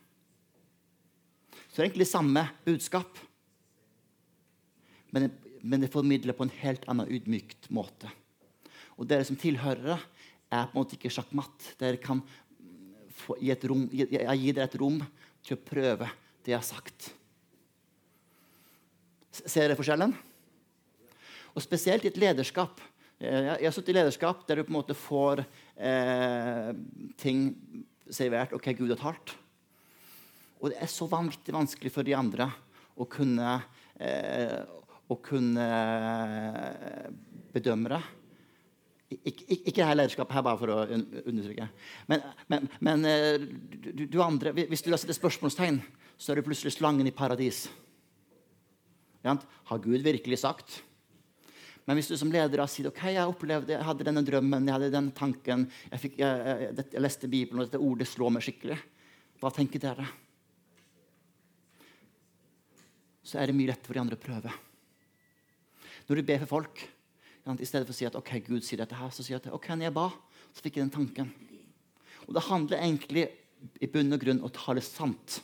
Så 1.69 1.77
det 1.77 1.83
er 1.83 1.89
egentlig 1.91 2.09
samme 2.11 2.47
budskap. 2.67 3.19
Men 5.11 5.83
det 5.83 5.93
formidler 5.93 6.37
på 6.37 6.47
en 6.47 6.57
helt 6.63 6.87
annen 6.91 7.11
ydmykt 7.11 7.71
måte. 7.75 8.11
Og 8.99 9.09
dere 9.11 9.27
som 9.27 9.39
tilhørere, 9.39 9.99
er 10.51 10.67
på 10.67 10.75
en 10.75 10.81
måte 10.81 10.97
ikke 10.99 11.13
sjakkmatt. 11.15 11.73
Dere 11.81 12.01
kan 12.03 12.23
få, 13.23 13.37
gi 13.41 13.55
rom, 13.71 13.87
jeg 13.95 14.39
gir 14.43 14.57
dere 14.57 14.67
et 14.69 14.79
rom 14.81 14.99
til 15.47 15.57
å 15.57 15.63
prøve 15.65 16.11
det 16.45 16.55
jeg 16.55 16.59
har 16.59 16.67
sagt. 16.67 17.11
Ser 19.31 19.69
dere 19.69 19.79
forskjellen? 19.79 20.15
Og 21.55 21.63
spesielt 21.63 22.05
i 22.07 22.11
et 22.11 22.21
lederskap. 22.21 22.81
Jeg 23.21 23.61
har 23.61 23.75
sittet 23.75 23.93
i 23.93 23.99
lederskap 23.99 24.47
der 24.49 24.61
du 24.61 24.65
på 24.65 24.73
en 24.73 24.79
måte 24.79 24.97
får 24.97 25.43
eh, 25.77 26.71
ting 27.21 27.51
servert. 28.11 28.55
OK, 28.57 28.71
Gud 28.79 28.95
har 28.95 29.01
talt. 29.01 29.35
Og 30.61 30.73
det 30.73 30.81
er 30.81 30.91
så 30.93 31.09
vanvittig 31.09 31.55
vanskelig 31.57 31.93
for 31.93 32.07
de 32.07 32.17
andre 32.17 32.49
å 33.01 33.07
kunne, 33.09 33.59
eh, 34.01 34.59
å 35.09 35.17
kunne 35.25 35.69
eh, 35.69 37.13
bedømme 37.55 37.93
det. 37.95 38.01
Ikke, 39.11 39.57
ikke 39.67 39.87
her 39.87 39.97
lederskapet, 39.99 40.37
her 40.37 40.45
bare 40.47 40.59
for 40.61 40.71
å 40.71 40.83
undertrykke. 40.87 41.67
Men, 42.11 42.27
men, 42.53 42.69
men 42.79 43.09
eh, 43.11 43.43
du, 43.91 44.05
du, 44.07 44.21
andre, 44.23 44.53
hvis 44.55 44.85
du 44.87 44.93
setter 44.93 45.17
spørsmålstegn, 45.17 45.81
så 46.15 46.31
er 46.31 46.39
du 46.39 46.47
plutselig 46.47 46.77
slangen 46.77 47.09
i 47.09 47.15
paradis. 47.15 47.65
Har 49.27 49.83
Gud 49.83 50.07
virkelig 50.07 50.39
sagt? 50.45 50.79
Men 51.89 51.99
hvis 51.99 52.13
du 52.13 52.15
som 52.21 52.31
leder 52.31 52.63
har 52.63 52.71
sagt 52.71 52.87
ok, 52.87 53.03
jeg 53.11 53.27
opplevde, 53.33 53.75
jeg 53.75 53.89
hadde 53.89 54.07
denne 54.07 54.23
drømmen, 54.23 54.69
jeg 54.69 54.77
hadde 54.77 54.93
den 54.95 55.11
tanken, 55.17 55.67
jeg, 55.91 56.03
fikk, 56.05 56.21
jeg, 56.21 56.57
jeg, 56.69 56.87
jeg 56.95 57.03
leste 57.03 57.31
Bibelen, 57.33 57.65
og 57.65 57.67
dette 57.67 57.83
ordet 57.83 58.07
slår 58.07 58.35
meg 58.37 58.47
skikkelig 58.47 58.79
Hva 59.41 59.51
tenker 59.57 59.83
dere? 59.83 60.07
Så 63.27 63.41
er 63.41 63.51
det 63.51 63.59
mye 63.59 63.73
lettere 63.73 63.91
for 63.91 63.99
de 63.99 64.05
andre 64.05 64.19
å 64.19 64.23
prøve. 64.23 64.55
Når 66.07 66.21
du 66.21 66.27
ber 66.31 66.43
for 66.45 66.53
folk 66.55 66.87
i 67.47 67.67
stedet 67.67 67.87
for 67.87 67.95
å 67.95 67.97
si 67.97 68.07
at 68.09 68.17
ok, 68.19 68.35
Gud 68.47 68.65
sier 68.67 68.81
dette 68.83 68.97
her, 68.99 69.13
så 69.13 69.25
sier 69.25 69.39
jeg 69.39 69.45
at 69.45 69.55
ok, 69.55 69.71
når 69.75 69.89
jeg 69.89 69.97
ba, 69.97 70.09
så 70.53 70.65
fikk 70.65 70.77
jeg 70.79 70.87
den 70.87 70.95
tanken. 70.95 71.31
Og 72.29 72.35
Det 72.37 72.47
handler 72.47 72.83
egentlig 72.83 73.29
i 73.81 73.89
bunn 73.91 74.13
og 74.15 74.21
grunn 74.23 74.43
å 74.45 74.53
tale 74.55 74.83
sant. 74.85 75.41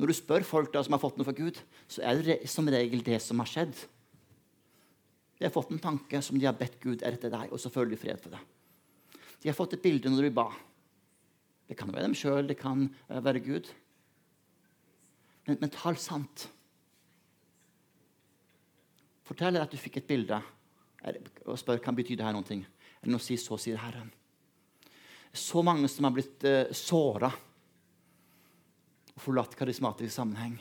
Når 0.00 0.10
du 0.10 0.16
spør 0.16 0.44
folk 0.46 0.72
da, 0.72 0.82
som 0.82 0.96
har 0.96 1.02
fått 1.02 1.18
noe 1.20 1.28
fra 1.28 1.36
Gud, 1.36 1.60
så 1.86 2.02
er 2.08 2.22
det 2.24 2.38
som 2.50 2.68
regel 2.68 3.04
det 3.06 3.20
som 3.22 3.38
har 3.42 3.50
skjedd. 3.50 3.74
De 5.38 5.46
har 5.46 5.54
fått 5.54 5.72
en 5.74 5.82
tanke 5.82 6.20
som 6.24 6.38
de 6.38 6.48
har 6.48 6.56
bedt 6.58 6.80
Gud 6.82 7.04
er 7.04 7.16
etter 7.16 7.32
deg, 7.32 7.52
og 7.52 7.60
så 7.60 7.70
føler 7.72 7.94
de 7.94 8.00
fred 8.00 8.20
for 8.22 8.34
det. 8.34 8.40
De 9.42 9.50
har 9.50 9.58
fått 9.58 9.76
et 9.76 9.84
bilde 9.84 10.10
når 10.10 10.28
de 10.28 10.34
ba. 10.34 10.48
Det 11.68 11.76
kan 11.78 11.92
være 11.92 12.08
dem 12.08 12.16
sjøl, 12.18 12.46
det 12.48 12.58
kan 12.60 12.84
eh, 13.08 13.22
være 13.22 13.42
Gud. 13.44 13.70
Men, 15.46 15.58
men 15.60 15.72
tal 15.74 15.98
sant 15.98 16.46
forteller 19.32 19.64
at 19.64 19.72
du 19.72 19.80
fikk 19.80 20.00
et 20.00 20.08
bilde 20.08 20.38
og 21.48 21.58
spør 21.58 21.80
kan 21.82 21.96
bety 21.96 22.14
det 22.18 22.26
her 22.26 22.34
noen 22.36 22.46
ting. 22.46 22.62
Eller 23.00 23.16
noe 23.16 23.24
si, 23.24 23.38
så 23.40 23.58
sier 23.58 23.80
Herren. 23.80 24.12
Så 25.32 25.64
mange 25.64 25.88
som 25.90 26.06
har 26.06 26.14
blitt 26.14 26.44
eh, 26.46 26.70
såra 26.76 27.30
og 29.12 29.20
forlatt 29.20 29.56
karismatisk 29.58 30.12
sammenheng. 30.14 30.58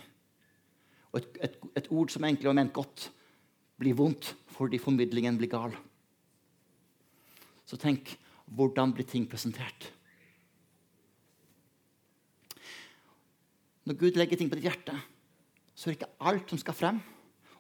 Og 1.11 1.19
et, 1.19 1.37
et, 1.43 1.57
et, 1.75 1.89
ord 1.91 2.11
som 2.11 2.23
egentlig 2.25 2.47
var 2.47 2.57
ment 2.57 2.73
godt, 2.73 3.09
blir 3.81 3.97
vondt 3.97 4.31
fordi 4.55 4.79
formidlingen 4.81 5.37
blir 5.39 5.51
gal. 5.51 5.75
Så 7.67 7.79
tenk 7.79 8.15
hvordan 8.51 8.95
blir 8.95 9.07
ting 9.07 9.27
presentert? 9.29 9.91
Når 13.87 13.97
Gud 13.99 14.19
legger 14.19 14.39
ting 14.39 14.49
på 14.51 14.57
ditt 14.59 14.67
hjerte, 14.69 14.95
så 15.75 15.89
er 15.89 15.93
det 15.93 15.99
ikke 16.01 16.29
alt 16.31 16.51
som 16.51 16.59
skal 16.61 16.77
frem. 16.77 16.99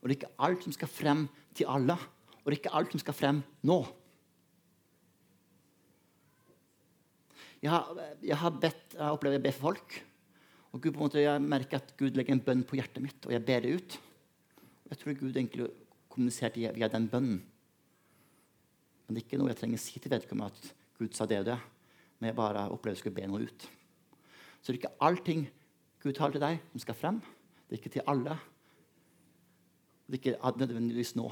Og 0.01 0.09
det 0.09 0.15
er 0.15 0.19
ikke 0.19 0.35
alt 0.47 0.65
som 0.65 0.75
skal 0.75 0.89
frem 0.89 1.25
til 1.57 1.69
alle. 1.69 1.97
Og 2.41 2.45
det 2.49 2.55
er 2.55 2.61
ikke 2.63 2.77
alt 2.77 2.93
som 2.93 3.01
skal 3.03 3.17
frem 3.17 3.41
nå. 3.69 3.79
Jeg 7.61 7.69
har, 7.69 7.91
jeg 8.25 8.37
har 8.41 8.55
bedt, 8.57 8.95
jeg 8.95 9.13
opplever 9.13 9.37
jeg 9.37 9.45
ber 9.45 9.53
for 9.53 9.69
folk. 9.69 9.99
Og 10.71 10.81
Gud, 10.81 10.95
måte, 10.97 11.21
Jeg 11.21 11.41
merker 11.41 11.77
at 11.77 11.93
Gud 11.99 12.15
legger 12.17 12.33
en 12.33 12.41
bønn 12.41 12.63
på 12.65 12.79
hjertet 12.79 13.03
mitt, 13.03 13.25
og 13.27 13.33
jeg 13.35 13.45
ber 13.45 13.61
det 13.61 13.75
ut. 13.75 13.97
Jeg 14.89 14.97
tror 14.97 15.19
Gud 15.19 15.35
egentlig 15.35 15.67
kommuniserte 16.09 16.71
via 16.73 16.87
den 16.87 17.07
bønnen. 17.11 17.41
Men 19.05 19.15
det 19.15 19.21
er 19.21 19.27
ikke 19.27 19.39
noe 19.41 19.51
jeg 19.51 19.59
trenger 19.59 19.77
å 19.77 19.83
si 19.83 19.99
til 19.99 20.11
vedkommende 20.13 20.49
at 20.49 20.71
Gud 20.97 21.13
sa 21.13 21.27
det 21.29 21.41
og 21.43 21.49
det. 21.51 21.59
Men 22.17 22.31
jeg 22.31 22.39
bare 22.39 22.65
opplever 22.71 22.95
jeg 22.95 23.03
skulle 23.03 23.19
be 23.19 23.27
noe 23.29 23.45
ut. 23.45 23.67
Så 24.61 24.71
det 24.71 24.77
er 24.77 24.81
ikke 24.81 25.05
allting 25.05 25.45
Gud 26.01 26.15
taler 26.17 26.37
til 26.37 26.43
deg, 26.43 26.61
som 26.71 26.81
skal 26.81 26.97
frem. 26.97 27.21
Det 27.67 27.75
er 27.75 27.81
ikke 27.81 27.93
til 27.93 28.07
alle. 28.09 28.39
Er 30.11 30.19
ikke 30.19 30.35
nødvendigvis 30.59 31.15
nå. 31.15 31.29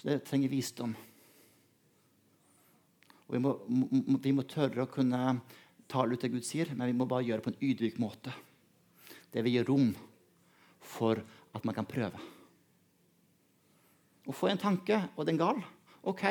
Så 0.00 0.08
det 0.08 0.22
trenger 0.24 0.48
visdom. 0.48 0.94
Og 3.28 3.34
vi 3.36 3.40
må, 3.44 3.52
vi 4.24 4.32
må 4.32 4.46
tørre 4.48 4.86
å 4.86 4.90
kunne 4.90 5.20
tale 5.92 6.16
ut 6.16 6.24
det 6.24 6.32
Gud 6.32 6.46
sier, 6.48 6.72
men 6.72 6.88
vi 6.88 6.96
må 6.96 7.04
bare 7.08 7.26
gjøre 7.26 7.42
det 7.42 7.44
på 7.44 7.52
en 7.52 7.68
ydmyk 7.68 8.00
måte. 8.00 8.32
Det 9.32 9.44
vil 9.44 9.58
gi 9.58 9.66
rom 9.68 9.92
for 10.80 11.20
at 11.52 11.68
man 11.68 11.76
kan 11.76 11.88
prøve. 11.88 12.24
Og 14.24 14.36
få 14.36 14.48
en 14.48 14.64
tanke, 14.64 14.96
og 15.16 15.28
den 15.28 15.40
gal. 15.40 15.60
OK, 16.08 16.24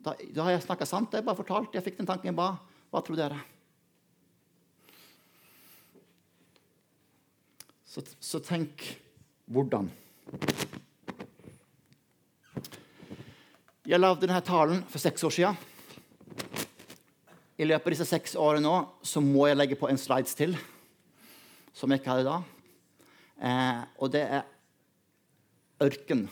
da, 0.00 0.16
da 0.16 0.46
har 0.46 0.56
jeg 0.56 0.64
snakka 0.64 0.88
sant. 0.88 1.12
Jeg 1.12 1.26
bare 1.26 1.38
fortalt. 1.38 1.74
Jeg 1.76 1.84
fikk 1.84 2.00
den 2.00 2.08
tanken 2.08 2.32
jeg 2.32 2.40
ba. 2.40 2.54
Hva 2.90 3.04
tror 3.04 3.20
dere? 3.20 3.40
Så, 7.90 8.04
så 8.22 8.38
tenk 8.38 8.84
hvordan. 9.50 9.88
Jeg 13.82 13.98
lagde 13.98 14.22
denne 14.22 14.38
talen 14.46 14.84
for 14.86 15.02
seks 15.02 15.24
år 15.26 15.34
siden. 15.34 15.58
I 17.58 17.66
løpet 17.66 17.88
av 17.88 17.94
disse 17.96 18.06
seks 18.06 18.36
årene 18.38 18.62
nå 18.62 18.76
så 19.02 19.18
må 19.24 19.48
jeg 19.48 19.58
legge 19.58 19.78
på 19.80 19.90
en 19.90 19.98
slides 19.98 20.38
til, 20.38 20.54
som 21.74 21.90
jeg 21.90 21.98
ikke 21.98 22.14
hadde 22.14 22.28
da. 22.28 22.36
Eh, 23.42 23.82
og 23.98 24.14
det 24.14 24.22
er 24.38 24.46
ørken. 25.82 26.28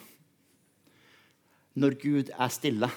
Når 1.74 1.98
Gud 1.98 2.30
er 2.38 2.54
stille. 2.54 2.92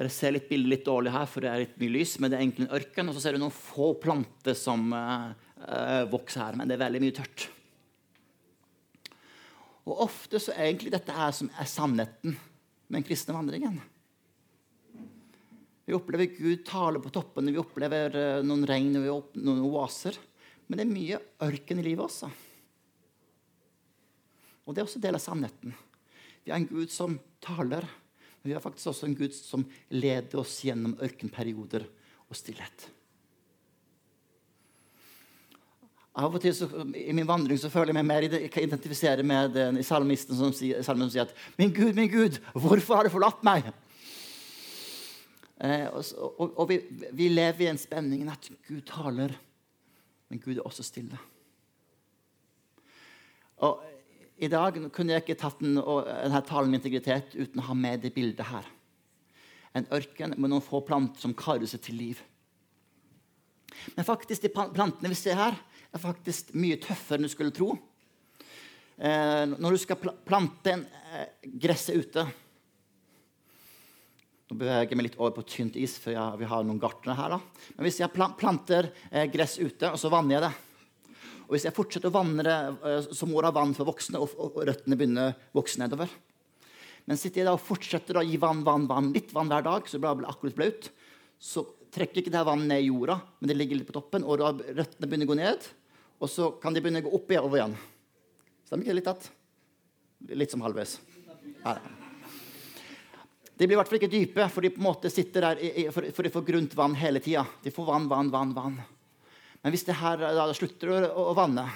Dere 0.00 0.08
ser 0.08 0.32
litt 0.38 0.48
bildet 0.48 0.72
litt 0.72 0.88
dårlig 0.88 1.12
her, 1.12 1.28
for 1.28 1.44
det 1.44 1.52
er 1.52 1.66
litt 1.66 1.78
mye 1.84 1.96
lys, 1.98 2.16
men 2.16 2.32
det 2.32 2.40
er 2.40 2.46
egentlig 2.46 2.70
en 2.70 2.76
ørken. 2.80 3.12
Og 3.12 3.18
så 3.18 3.26
ser 3.26 3.36
du 3.36 3.44
noen 3.44 3.52
få 3.52 3.92
planter 4.00 4.56
som 4.56 4.88
eh, 4.96 5.48
uh, 5.70 6.04
vokser 6.10 6.42
her, 6.44 6.58
men 6.58 6.68
det 6.68 6.76
er 6.76 6.84
veldig 6.84 7.02
mye 7.04 7.16
tørt. 7.16 7.46
Og 9.88 10.04
Ofte 10.04 10.40
så 10.42 10.52
er 10.54 10.68
egentlig 10.68 10.92
dette 10.94 11.14
her 11.14 11.32
som 11.34 11.48
er 11.58 11.70
sannheten 11.70 12.34
med 12.34 12.98
den 12.98 13.06
kristne 13.06 13.34
vandringen. 13.34 13.80
Vi 15.86 15.96
opplever 15.96 16.30
Gud 16.36 16.60
tale 16.68 17.00
på 17.02 17.10
toppene, 17.14 17.54
vi 17.54 17.62
opplever 17.62 18.14
uh, 18.14 18.42
noen 18.46 18.66
regn 18.68 19.00
og 19.10 19.32
noen 19.40 19.64
oaser. 19.70 20.18
Men 20.70 20.78
det 20.78 20.84
er 20.84 20.92
mye 20.92 21.16
ørken 21.42 21.80
i 21.82 21.84
livet 21.88 22.04
også. 22.04 22.28
Og 24.66 24.74
det 24.74 24.82
er 24.82 24.86
også 24.86 25.00
del 25.02 25.18
av 25.18 25.22
sannheten. 25.24 25.74
Vi 26.44 26.52
har 26.52 26.60
en 26.60 26.68
Gud 26.70 26.92
som 26.94 27.16
taler, 27.42 27.82
men 28.40 28.52
vi 28.52 28.54
har 28.54 28.62
faktisk 28.62 28.92
også 28.92 29.08
en 29.08 29.16
Gud 29.18 29.34
som 29.34 29.66
leder 29.90 30.38
oss 30.38 30.60
gjennom 30.62 30.94
ørkenperioder 31.02 31.88
og 32.30 32.38
stillhet. 32.38 32.86
Av 36.20 36.34
og 36.36 36.42
til 36.42 36.52
så, 36.52 36.66
I 36.96 37.14
min 37.16 37.28
vandring 37.28 37.58
så 37.60 37.70
føler 37.72 37.94
jeg 37.94 37.96
meg 38.00 38.08
mer 38.08 38.26
jeg 38.26 38.50
kan 38.52 38.64
identifisere 38.66 39.24
med 39.26 39.54
den 39.56 39.78
salmisten 39.86 40.36
som 40.36 40.52
sier, 40.56 40.82
salmen 40.84 41.08
som 41.08 41.14
sier 41.14 41.28
at 41.28 41.36
'Min 41.56 41.72
Gud, 41.72 41.94
min 41.96 42.10
Gud, 42.12 42.40
hvorfor 42.52 42.96
har 42.96 43.04
du 43.04 43.14
forlatt 43.14 43.42
meg?' 43.46 43.72
Eh, 45.60 45.86
og, 45.92 46.04
og, 46.40 46.52
og 46.56 46.68
vi, 46.70 46.78
vi, 47.12 47.28
lever 47.28 47.66
i 47.66 47.68
en 47.68 47.78
spenning 47.78 48.28
at 48.32 48.48
Gud 48.64 48.80
taler, 48.88 49.34
men 50.30 50.40
Gud 50.40 50.56
er 50.56 50.64
også 50.64 50.82
stille. 50.82 51.18
Og 53.60 53.82
I 54.40 54.48
dag 54.48 54.78
kunne 54.88 55.12
jeg 55.12 55.20
ikke 55.20 55.36
tatt 55.36 55.60
den, 55.60 55.76
denne 55.76 56.40
talen 56.48 56.72
med 56.72 56.80
integritet 56.80 57.36
uten 57.36 57.60
å 57.60 57.66
ha 57.68 57.76
med 57.76 58.00
det 58.00 58.14
bildet 58.14 58.48
her. 58.48 58.64
En 59.76 59.84
ørken 59.92 60.32
med 60.38 60.48
noen 60.48 60.64
få 60.64 60.80
planter 60.80 61.20
som 61.20 61.36
karer 61.36 61.68
seg 61.68 61.84
til 61.84 62.00
liv. 62.00 62.24
Men 63.98 64.08
faktisk, 64.08 64.40
de 64.40 64.50
plantene 64.50 65.12
vi 65.12 65.18
ser 65.18 65.36
her, 65.36 65.60
er 65.94 66.02
faktisk 66.02 66.52
mye 66.54 66.78
tøffere 66.82 67.18
enn 67.18 67.26
du 67.26 67.32
skulle 67.32 67.54
tro. 67.54 67.72
Eh, 69.00 69.44
når 69.50 69.74
du 69.74 69.80
skal 69.80 69.98
plante 69.98 70.74
en 70.74 70.86
eh, 70.86 71.50
gresset 71.60 71.98
ute 71.98 72.28
nå 74.50 74.56
beveger 74.58 74.90
jeg 74.90 74.98
meg 74.98 75.06
litt 75.06 75.20
over 75.20 75.36
på 75.36 75.44
tynt 75.46 75.76
is, 75.78 75.92
for 76.02 76.10
jeg, 76.10 76.38
vi 76.40 76.48
har 76.50 76.64
noen 76.66 76.80
gartnere 76.82 77.14
her. 77.14 77.36
da. 77.36 77.68
Men 77.76 77.86
hvis 77.86 78.00
jeg 78.00 78.10
planter 78.10 78.88
eh, 79.06 79.28
gress 79.30 79.60
ute, 79.60 79.92
og 79.92 79.98
så 80.00 80.10
vanner 80.10 80.36
jeg 80.36 80.42
det 80.48 80.50
Og 81.46 81.54
hvis 81.54 81.66
jeg 81.68 81.74
fortsetter 81.76 82.10
å 82.10 82.14
vanne 82.16 82.46
det, 82.46 82.56
eh, 82.90 83.06
så 83.14 83.28
må 83.30 83.38
det 83.38 83.52
ha 83.52 83.54
vann 83.54 83.76
for 83.78 83.86
voksne, 83.86 84.18
og, 84.18 84.34
og, 84.34 84.56
og, 84.56 84.64
røttene 84.66 84.98
begynner 84.98 85.30
å 85.30 85.60
vokse 85.60 85.78
nedover. 85.78 86.10
Men 87.06 87.18
sitter 87.18 87.44
jeg 87.44 87.46
da 87.46 87.54
og 87.54 87.62
fortsetter 87.62 88.18
å 88.18 88.26
gi 88.26 88.40
vann, 88.42 88.64
vann, 88.66 88.88
vann, 88.90 89.12
litt 89.14 89.30
vann 89.34 89.50
hver 89.50 89.66
dag, 89.66 89.86
så 89.86 89.98
det 89.98 90.14
blir 90.18 90.30
akkurat 90.30 90.58
blaut, 90.58 90.90
så 91.38 91.64
trekker 91.94 92.24
ikke 92.24 92.34
det 92.34 92.42
vannet 92.46 92.70
ned 92.70 92.82
i 92.82 92.90
jorda, 92.90 93.20
men 93.38 93.50
det 93.50 93.58
ligger 93.58 93.78
litt 93.78 93.90
på 93.90 93.96
toppen, 93.96 94.26
og 94.26 94.42
røttene 94.42 95.06
begynner 95.06 95.30
å 95.30 95.30
gå 95.30 95.38
ned. 95.38 95.70
Og 96.20 96.28
så 96.28 96.50
kan 96.60 96.76
de 96.76 96.82
begynne 96.84 97.00
å 97.00 97.08
gå 97.08 97.16
opp 97.16 97.32
igjen 97.32 97.46
over 97.46 97.60
igjen. 97.60 97.76
Stemmer 98.68 98.84
ikke 98.84 98.92
det 98.92 98.98
litt? 99.00 99.08
tatt? 99.08 99.30
Litt 100.36 100.52
som 100.52 100.62
halvveis. 100.64 100.98
Ja. 101.64 101.78
De 103.60 103.66
blir 103.68 103.74
i 103.74 103.78
hvert 103.80 103.88
fall 103.90 103.98
ikke 103.98 104.12
dype, 104.12 104.46
for 104.52 104.64
de 104.64 104.70
på 104.72 104.80
en 104.80 104.86
måte 104.86 105.10
sitter 105.12 105.44
der 105.44 105.90
for, 105.92 106.06
for 106.16 106.24
de 106.24 106.32
får 106.32 106.44
grunt 106.46 106.76
vann 106.76 106.96
hele 106.96 107.20
tida. 107.24 107.42
De 107.64 107.72
får 107.72 107.88
vann, 107.88 108.08
vann, 108.08 108.30
vann, 108.32 108.54
vann. 108.56 108.78
Men 109.60 109.74
hvis 109.74 109.84
det 109.88 109.98
her 110.00 110.20
da, 110.22 110.46
slutter 110.56 110.92
å, 110.94 111.00
å, 111.20 111.24
vanne, 111.36 111.66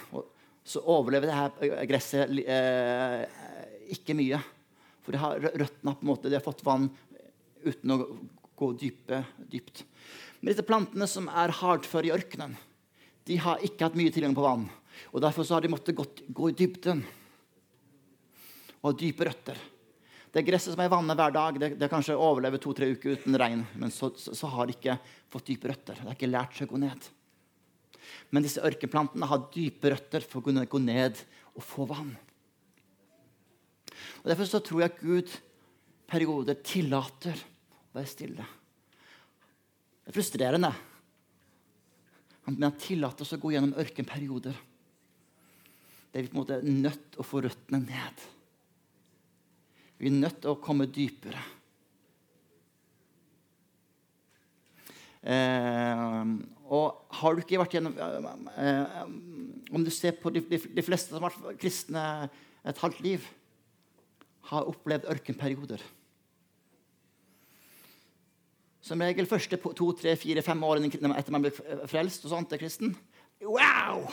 så 0.64 0.80
overlever 0.94 1.28
det 1.28 1.36
her 1.36 1.88
gresset 1.90 2.32
eh, 2.40 3.24
ikke 3.92 4.16
mye. 4.16 4.40
For 5.04 5.12
det 5.12 5.20
har, 5.20 5.44
røttene 5.44 5.92
på 5.92 6.06
en 6.06 6.12
måte, 6.12 6.32
de 6.32 6.38
har 6.38 6.44
fått 6.44 6.64
vann 6.64 6.88
uten 7.64 7.92
å 7.92 7.98
gå 8.56 8.70
dype, 8.80 9.20
dypt. 9.52 9.84
Men 10.40 10.52
disse 10.52 10.64
plantene 10.64 11.08
som 11.10 11.28
er 11.28 11.52
hardføre 11.60 12.08
i 12.08 12.14
ørkenen, 12.16 12.56
de 13.24 13.36
har 13.40 13.62
ikke 13.64 13.86
hatt 13.86 13.98
mye 13.98 14.12
tilgang 14.12 14.34
på 14.36 14.44
vann. 14.44 14.66
Og 15.12 15.22
Derfor 15.24 15.46
har 15.54 15.64
de 15.64 15.72
måttet 15.72 15.96
gå 15.96 16.50
i 16.50 16.56
dybden 16.56 17.02
og 18.82 18.90
ha 18.90 18.98
dype 19.00 19.24
røtter. 19.24 19.56
Det 20.34 20.42
gresset 20.44 20.74
som 20.74 20.82
er 20.82 20.90
vannet 20.90 21.16
hver 21.16 21.32
dag, 21.32 21.58
det, 21.62 21.68
det 21.78 21.88
kanskje 21.88 22.16
overlever 22.18 22.60
to-tre 22.60 22.90
uker 22.92 23.14
uten 23.14 23.38
regn. 23.38 23.62
Men 23.78 23.92
så, 23.94 24.10
så, 24.18 24.34
så, 24.34 24.50
har 24.50 24.66
de 24.66 24.74
ikke 24.74 24.96
fått 25.30 25.46
dype 25.46 25.70
røtter. 25.70 26.00
Det 26.00 26.08
har 26.08 26.16
ikke 26.18 26.30
lært 26.32 26.58
seg 26.58 26.68
å 26.68 26.74
gå 26.74 26.80
ned. 26.82 27.06
Men 28.34 28.44
disse 28.44 28.62
ørkenplantene 28.66 29.28
har 29.30 29.46
dype 29.54 29.94
røtter 29.94 30.26
for 30.26 30.40
å 30.40 30.46
kunne 30.48 30.66
gå 30.68 30.80
ned 30.82 31.22
og 31.54 31.64
få 31.64 31.86
vann. 31.88 32.10
Og 34.24 34.26
Derfor 34.32 34.50
så 34.50 34.60
tror 34.64 34.82
jeg 34.82 34.92
at 34.92 35.00
Gud 35.00 35.36
perioder 36.10 36.58
tillater 36.66 37.38
å 37.38 38.00
være 38.00 38.10
stille. 38.10 38.48
Det 40.02 40.12
er 40.12 40.18
frustrerende. 40.18 40.74
Men 42.44 42.68
han 42.68 42.78
tillater 42.80 43.24
oss 43.24 43.34
å 43.36 43.40
gå 43.40 43.54
gjennom 43.54 43.76
ørkenperioder. 43.80 44.56
Der 46.12 46.22
vi 46.22 46.30
på 46.30 46.36
en 46.36 46.42
måte 46.42 46.58
er 46.60 46.68
nødt 46.68 47.06
til 47.14 47.22
å 47.22 47.26
få 47.26 47.42
røttene 47.44 47.80
ned. 47.86 48.24
Vi 49.98 50.10
er 50.10 50.18
nødt 50.18 50.42
til 50.42 50.52
å 50.52 50.60
komme 50.62 50.86
dypere. 50.90 51.40
Eh, 55.24 56.34
og 56.68 57.16
har 57.16 57.32
du 57.32 57.40
ikke 57.40 57.56
vært 57.62 57.74
gjennom 57.78 57.94
eh, 58.60 58.96
Om 59.72 59.86
du 59.86 59.88
ser 59.88 60.18
på 60.20 60.28
de, 60.34 60.42
de, 60.50 60.58
de, 60.60 60.84
fleste 60.84 61.14
som 61.14 61.24
har 61.24 61.32
vært 61.32 61.62
kristne 61.62 62.02
et 62.60 62.80
halvt 62.80 63.00
liv, 63.04 63.24
har 64.50 64.68
opplevd 64.68 65.08
ørkenperioder. 65.08 65.80
Som 68.84 69.00
regel 69.00 69.28
første 69.28 69.56
to, 69.56 69.86
tre, 69.96 70.12
fire, 70.20 70.42
fem 70.44 70.60
år 70.66 70.82
etter 70.84 71.32
man 71.32 71.44
blir 71.44 71.56
frelst 71.88 72.26
og 72.26 72.34
sånt, 72.34 72.52
er 72.52 72.60
kristen. 72.60 72.92
Wow! 73.40 74.04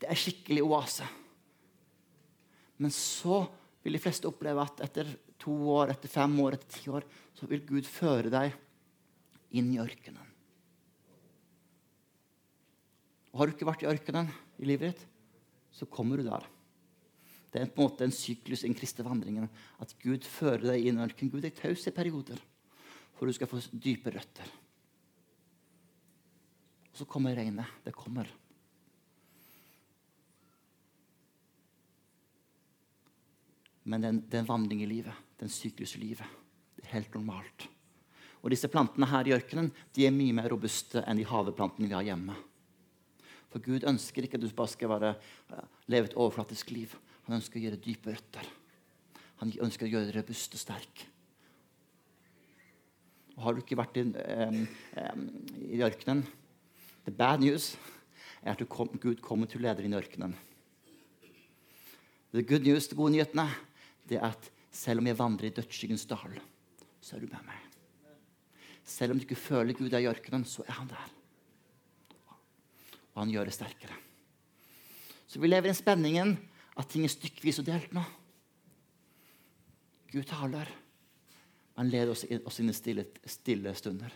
Det 0.00 0.08
er 0.10 0.18
skikkelig 0.18 0.64
oase. 0.66 1.06
Men 2.82 2.90
så 2.92 3.44
vil 3.84 3.94
de 3.94 4.00
fleste 4.02 4.26
oppleve 4.26 4.64
at 4.66 4.82
etter 4.88 5.12
to 5.40 5.54
år, 5.76 5.92
etter 5.94 6.10
fem 6.10 6.34
år, 6.42 6.56
etter 6.56 6.74
ti 6.74 6.90
år, 6.90 7.06
så 7.38 7.46
vil 7.46 7.62
Gud 7.68 7.86
føre 7.86 8.32
deg 8.32 8.56
inn 9.56 9.70
i 9.70 9.78
ørkenen. 9.80 10.34
Og 13.30 13.38
Har 13.38 13.46
du 13.46 13.54
ikke 13.54 13.68
vært 13.68 13.86
i 13.86 13.90
ørkenen 13.92 14.32
i 14.58 14.66
livet 14.66 14.90
ditt, 14.90 15.06
så 15.76 15.86
kommer 15.86 16.18
du 16.18 16.26
der. 16.26 16.50
Det 17.52 17.62
er 17.62 17.70
på 17.70 17.78
en 17.78 17.86
måte 17.86 18.04
en 18.08 18.16
syklus 18.16 18.64
i 18.64 18.72
den 18.72 18.76
kristne 18.76 19.06
vandringen. 19.06 19.46
At 19.78 19.94
Gud 20.02 20.26
fører 20.26 20.72
deg 20.72 20.90
inn 20.90 20.98
i 20.98 21.06
ørkenen. 21.06 21.30
Gud 21.30 21.46
er 21.46 21.54
taus 21.54 21.86
i 21.86 21.94
perioder 21.94 22.42
for 23.16 23.26
du 23.28 23.34
skal 23.34 23.48
få 23.50 23.60
dype 23.72 24.12
røtter. 24.12 24.48
Og 26.92 27.00
så 27.00 27.06
kommer 27.08 27.36
regnet. 27.36 27.78
Det 27.84 27.94
kommer. 27.96 28.28
Men 33.86 34.02
det 34.02 34.34
er 34.34 34.42
en 34.42 34.48
vandring 34.48 34.82
i 34.82 34.90
livet. 34.90 35.14
Det 35.36 35.44
er 35.44 35.50
en 35.50 35.56
syklus 35.56 35.94
i 35.96 36.02
livet. 36.02 36.36
Det 36.76 36.86
er 36.86 36.94
helt 36.96 37.14
normalt. 37.14 37.68
Og 38.42 38.52
disse 38.52 38.70
plantene 38.70 39.08
her 39.10 39.28
i 39.28 39.34
ørkenen 39.36 39.72
de 39.96 40.06
er 40.06 40.14
mye 40.14 40.34
mer 40.36 40.50
robuste 40.52 41.02
enn 41.06 41.18
de 41.18 41.26
haveplantene 41.26 41.88
vi 41.88 41.96
har 41.96 42.06
hjemme. 42.06 42.36
For 43.50 43.62
Gud 43.62 43.86
ønsker 43.88 44.26
ikke 44.26 44.38
at 44.38 44.44
du 44.44 44.50
bare 44.54 44.72
skal 44.72 44.90
være, 44.92 45.16
eh, 45.54 45.68
leve 45.88 46.10
et 46.10 46.16
overflatisk 46.16 46.70
liv. 46.70 46.92
Han 47.26 47.38
ønsker 47.38 47.58
å 47.58 47.64
gjøre 47.64 47.82
dype 47.82 48.12
røtter. 48.12 48.48
Han 49.40 49.52
ønsker 49.52 49.86
å 49.86 49.90
gjøre 49.90 50.10
deg 50.10 50.18
robust 50.20 50.54
og 50.54 50.60
sterk. 50.60 51.06
Har 53.36 53.52
du 53.52 53.60
ikke 53.60 53.76
vært 53.78 53.98
i, 54.00 54.06
um, 54.06 54.62
i 55.68 55.82
ørkenen 55.84 56.24
The 57.06 57.12
bad 57.14 57.42
news 57.44 57.76
er 58.42 58.54
at 58.56 58.62
kom, 58.70 58.88
Gud 58.98 59.20
kommer 59.22 59.46
til 59.46 59.60
å 59.60 59.66
lede 59.66 59.78
deg 59.78 59.86
inn 59.86 59.94
i 59.94 59.98
ørkenen. 60.00 60.32
The 62.34 62.42
good 62.42 62.66
news, 62.66 62.88
de 62.90 62.98
gode 62.98 63.14
nyhetene, 63.14 63.46
det 64.10 64.18
er 64.18 64.32
at 64.32 64.48
selv 64.74 65.02
om 65.02 65.06
jeg 65.08 65.18
vandrer 65.18 65.48
i 65.48 65.54
dødsskyggens 65.54 66.06
dal, 66.10 66.34
så 67.00 67.16
er 67.16 67.22
du 67.22 67.30
med 67.30 67.46
meg. 67.46 67.62
Selv 68.86 69.14
om 69.14 69.20
du 69.20 69.26
ikke 69.26 69.38
føler 69.38 69.76
Gud 69.78 69.94
er 69.94 70.02
i 70.02 70.10
ørkenen, 70.10 70.44
så 70.46 70.66
er 70.66 70.78
han 70.80 70.90
der. 70.90 71.14
Og 73.14 73.22
han 73.22 73.32
gjør 73.32 73.48
det 73.48 73.54
sterkere. 73.56 73.96
Så 75.26 75.42
vi 75.42 75.50
lever 75.50 75.70
i 75.70 75.78
spenningen 75.78 76.34
at 76.76 76.90
ting 76.90 77.06
er 77.06 77.14
stykkevis 77.14 77.62
og 77.62 77.70
delt 77.70 77.94
nå. 77.96 78.02
Gud 80.12 80.26
taler. 80.28 80.70
Han 81.76 81.90
leder 81.92 82.12
oss 82.12 82.60
inn 82.60 82.72
i 82.72 82.76
stille, 82.76 83.04
stille 83.28 83.74
stunder. 83.76 84.14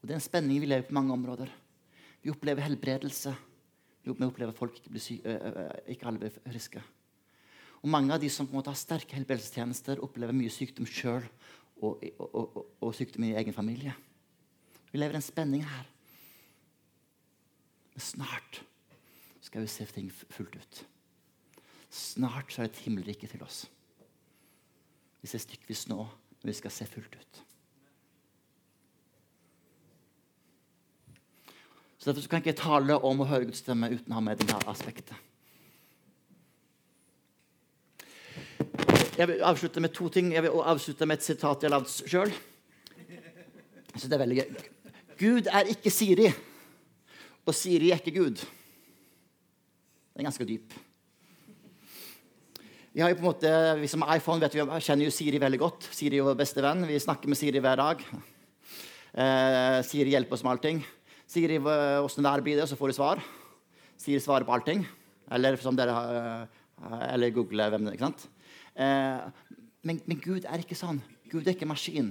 Og 0.00 0.06
Det 0.08 0.14
er 0.14 0.20
en 0.20 0.24
spenning 0.24 0.60
vi 0.62 0.68
lever 0.70 0.86
på 0.88 0.96
mange 0.96 1.12
områder. 1.12 1.50
Vi 2.22 2.32
opplever 2.32 2.64
helbredelse. 2.64 3.34
Vi 4.04 4.12
opplever 4.12 4.52
at 4.52 4.58
folk 4.58 4.78
ikke, 4.78 4.92
blir 4.94 5.04
syke, 5.04 5.34
ikke 5.92 6.08
alle 6.08 6.22
blir 6.22 6.38
friske. 6.46 6.82
Og 7.80 7.88
Mange 7.88 8.14
av 8.14 8.20
de 8.20 8.30
som 8.32 8.46
på 8.46 8.54
en 8.54 8.60
måte 8.60 8.72
har 8.72 8.80
sterke 8.80 9.16
helbredelsestjenester, 9.16 10.00
opplever 10.04 10.36
mye 10.36 10.52
sykdom 10.52 10.88
sjøl 10.88 11.24
og, 11.80 12.04
og, 12.18 12.28
og, 12.28 12.58
og, 12.80 12.94
sykdom 12.96 13.24
i 13.28 13.34
egen 13.40 13.56
familie. 13.56 13.94
Vi 14.92 15.00
lever 15.00 15.16
en 15.16 15.24
spenning 15.24 15.64
her. 15.64 15.86
Men 17.94 18.04
snart 18.04 18.62
skal 19.44 19.64
vi 19.64 19.72
se 19.72 19.86
ting 19.88 20.10
fullt 20.12 20.60
ut. 20.60 20.82
Snart 21.90 22.52
så 22.52 22.62
er 22.62 22.68
det 22.68 22.76
et 22.76 22.84
himmelrike 22.86 23.26
til 23.26 23.42
oss. 23.42 23.64
Vi 25.20 25.28
ser 25.28 25.42
stykkvis 25.42 25.88
nå, 25.90 26.04
men 26.40 26.52
vi 26.52 26.56
skal 26.56 26.72
se 26.72 26.86
fullt 26.88 27.16
ut. 27.18 27.40
Så 32.00 32.08
Derfor 32.08 32.28
kan 32.28 32.40
jeg 32.40 32.54
ikke 32.54 32.62
tale 32.62 32.96
om 33.04 33.20
å 33.20 33.26
høre 33.28 33.50
Guds 33.50 33.60
stemme 33.60 33.90
uten 33.92 34.14
å 34.14 34.16
ha 34.16 34.22
med 34.24 34.40
dette 34.40 34.56
aspektet. 34.70 35.18
Jeg 39.18 39.28
vil 39.28 39.42
avslutte 39.44 39.82
med 39.84 39.92
to 39.92 40.08
ting. 40.08 40.30
Jeg 40.32 40.46
vil 40.46 40.62
avslutte 40.64 41.04
med 41.04 41.18
et 41.18 41.26
sitat 41.26 41.60
jeg 41.60 41.68
har 41.68 41.74
lagd 41.74 41.90
sjøl. 41.92 42.32
det 43.92 44.12
er 44.16 44.22
veldig 44.22 44.38
gøy. 44.38 44.62
Gud 45.20 45.50
er 45.52 45.68
ikke 45.68 45.92
Siri, 45.92 46.30
og 47.44 47.54
Siri 47.54 47.90
er 47.90 48.00
ikke 48.00 48.16
Gud. 48.16 48.40
Den 48.40 50.22
er 50.22 50.30
ganske 50.30 50.46
dyp. 50.48 50.72
Vi 52.90 52.98
har 53.04 53.12
jo 53.12 53.20
på 53.20 53.22
en 53.22 53.28
måte, 53.28 53.50
vi 53.78 53.86
som 53.86 54.02
iPhone 54.10 54.42
vet 54.42 54.56
vi 54.56 54.64
kjenner 54.82 55.06
jo 55.06 55.12
Siri 55.14 55.38
veldig 55.38 55.58
godt. 55.62 55.84
Siri 55.94 56.18
er 56.18 56.24
vår 56.26 56.38
beste 56.40 56.62
venn. 56.64 56.82
Vi 56.88 56.96
snakker 56.98 57.30
med 57.30 57.38
Siri 57.38 57.60
hver 57.62 57.78
dag. 57.78 58.00
Eh, 59.14 59.76
Siri 59.86 60.10
hjelper 60.10 60.34
oss 60.34 60.42
med 60.42 60.50
allting. 60.56 60.80
Siri, 61.30 61.60
åssen 61.62 62.26
været 62.26 62.42
blir 62.42 62.58
det, 62.58 62.64
så 62.66 62.74
får 62.74 62.90
du 62.90 62.96
svar. 62.96 63.20
Siri 63.94 64.18
svarer 64.18 64.42
på 64.48 64.56
allting. 64.56 64.82
Eller 65.30 65.54
som 65.62 65.78
dere 65.78 65.94
eh, 65.94 67.04
eller 67.12 67.30
google 67.36 67.68
hvem 67.70 67.86
det 67.86 67.92
ikke 67.94 68.08
sant? 68.08 68.24
Eh, 68.74 69.22
men, 69.86 70.00
men, 70.10 70.18
Gud 70.24 70.48
er 70.50 70.64
ikke 70.64 70.78
sånn. 70.78 70.98
Gud 71.30 71.44
er 71.44 71.54
ikke 71.54 71.68
en 71.68 71.70
maskin. 71.70 72.08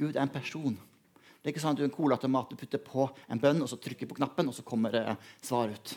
Gud 0.00 0.16
er 0.16 0.24
en 0.24 0.34
person. 0.34 0.74
Det 1.14 1.46
er 1.46 1.54
ikke 1.54 1.62
sånn 1.62 1.78
at 1.78 1.78
du 1.78 1.84
er 1.84 1.92
en 1.92 1.94
colaautomat 1.94 2.50
du 2.50 2.56
putter 2.58 2.82
på 2.82 3.06
en 3.30 3.38
bønn, 3.38 3.62
og 3.62 3.70
så 3.70 3.78
trykker 3.78 4.10
på 4.10 4.18
knappen, 4.18 4.50
og 4.50 4.58
så 4.58 4.66
kommer 4.66 4.98
det 4.98 5.04
svar 5.46 5.70
ut. 5.70 5.94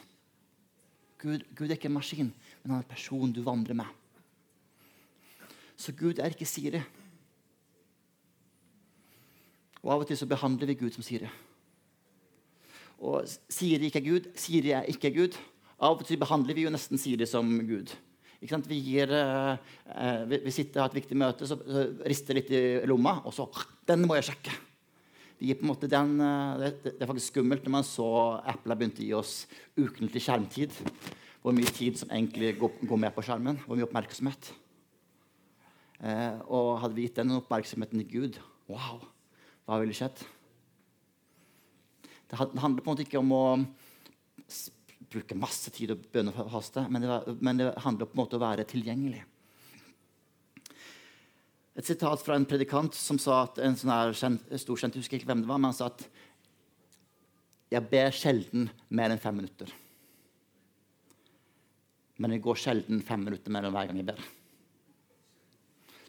Gud, 1.26 1.50
Gud 1.58 1.72
er 1.72 1.80
ikke 1.80 1.90
en 1.90 1.98
maskin, 1.98 2.30
men 2.62 2.76
han 2.76 2.84
er 2.84 2.86
en 2.86 2.94
person 2.94 3.34
du 3.34 3.42
vandrer 3.50 3.82
med. 3.82 3.98
Så 5.82 5.94
Gud 5.98 6.20
er 6.22 6.30
ikke 6.30 6.46
Siri. 6.46 6.82
Og 9.82 9.96
Av 9.96 10.04
og 10.04 10.10
til 10.10 10.20
så 10.20 10.28
behandler 10.30 10.70
vi 10.70 10.78
Gud 10.78 10.94
som 10.94 11.06
Siri. 11.06 11.30
Og 13.02 13.26
Siri 13.50 13.90
ikke 13.90 14.02
er 14.04 14.06
Gud, 14.06 14.30
Siri 14.38 14.76
er 14.78 14.86
ikke 14.92 15.14
Gud. 15.16 15.40
Av 15.82 15.98
og 15.98 16.06
til 16.06 16.22
behandler 16.22 16.54
vi 16.54 16.68
jo 16.68 16.74
nesten 16.74 17.02
Siri 17.02 17.26
som 17.26 17.50
Gud. 17.66 17.90
Vi, 18.42 18.78
gir, 18.82 19.10
eh, 19.14 20.22
vi, 20.30 20.40
vi, 20.46 20.54
sitter 20.54 20.80
og 20.80 20.84
har 20.84 20.92
et 20.92 21.00
viktig 21.02 21.18
møte, 21.18 21.50
så, 21.50 21.58
så 21.62 21.86
rister 22.10 22.38
litt 22.38 22.50
i 22.54 22.62
lomma, 22.90 23.20
og 23.26 23.34
så 23.38 23.46
Den 23.86 24.06
må 24.10 24.18
jeg 24.18 24.32
sjekke. 24.32 24.54
Vi 25.38 25.50
gir 25.50 25.60
på 25.60 25.66
en 25.66 25.72
måte 25.74 25.90
den, 25.90 26.16
eh, 26.22 26.56
det, 26.62 26.72
det, 26.86 26.96
er 27.02 27.10
faktisk 27.10 27.34
skummelt 27.34 27.66
når 27.66 27.76
man 27.80 27.86
så 27.86 28.08
Apple 28.42 28.74
har 28.74 28.82
begynt 28.82 29.02
å 29.02 29.06
gi 29.06 29.14
oss 29.18 29.36
ukentlig 29.78 30.22
skjermtid. 30.26 30.78
Hvor 31.42 31.58
mye 31.58 31.74
tid 31.74 31.98
som 31.98 32.10
egentlig 32.14 32.54
går, 32.62 32.84
går 32.86 33.02
med 33.02 33.14
på 33.16 33.26
skjermen. 33.26 33.62
Hvor 33.66 33.78
mye 33.78 33.90
oppmerksomhet. 33.90 34.54
Eh, 36.02 36.38
og 36.50 36.80
hadde 36.82 36.98
vi 36.98 37.06
gitt 37.06 37.20
den 37.20 37.36
oppmerksomheten 37.38 38.02
til 38.02 38.10
Gud, 38.10 38.38
wow, 38.72 39.04
hva 39.70 39.78
ville 39.84 39.94
skjedd? 39.94 40.24
Det 42.32 42.40
handler 42.40 42.80
på 42.82 42.88
en 42.88 42.90
måte 42.90 43.06
ikke 43.06 43.20
om 43.20 43.34
å 43.36 43.44
bruke 45.12 45.38
masse 45.38 45.70
tid 45.76 45.94
og 45.94 46.08
bønne 46.14 46.34
og 46.34 46.50
faste, 46.54 46.86
men 46.90 47.04
det, 47.04 47.20
men 47.44 47.60
det 47.60 47.70
handler 47.84 48.10
på 48.10 48.16
en 48.16 48.22
måte 48.24 48.38
om 48.38 48.42
å 48.42 48.48
være 48.48 48.66
tilgjengelig. 48.72 49.22
Et 51.78 51.88
sitat 51.88 52.24
fra 52.24 52.36
en 52.36 52.48
predikant 52.48 52.96
som 52.98 53.20
sa 53.22 53.44
at 53.46 53.62
en 53.64 53.78
sånn 53.80 53.94
her 53.94 54.16
kjent, 54.18 54.50
storkjent, 54.60 54.98
husker 55.00 55.20
ikke 55.20 55.30
hvem 55.30 55.46
det 55.46 55.52
var, 55.52 55.62
men 55.62 55.70
han 55.70 55.78
sa 55.78 55.92
at 55.92 56.04
jeg 57.72 57.88
ber 57.92 58.12
sjelden 58.16 58.68
mer 58.92 59.14
enn 59.14 59.22
fem 59.22 59.38
minutter. 59.38 59.70
Men 62.20 62.34
det 62.34 62.44
går 62.44 62.60
sjelden 62.60 63.00
fem 63.06 63.24
minutter 63.24 63.54
mellom 63.54 63.76
hver 63.76 63.88
gang 63.90 64.02
jeg 64.02 64.10
ber. 64.12 64.30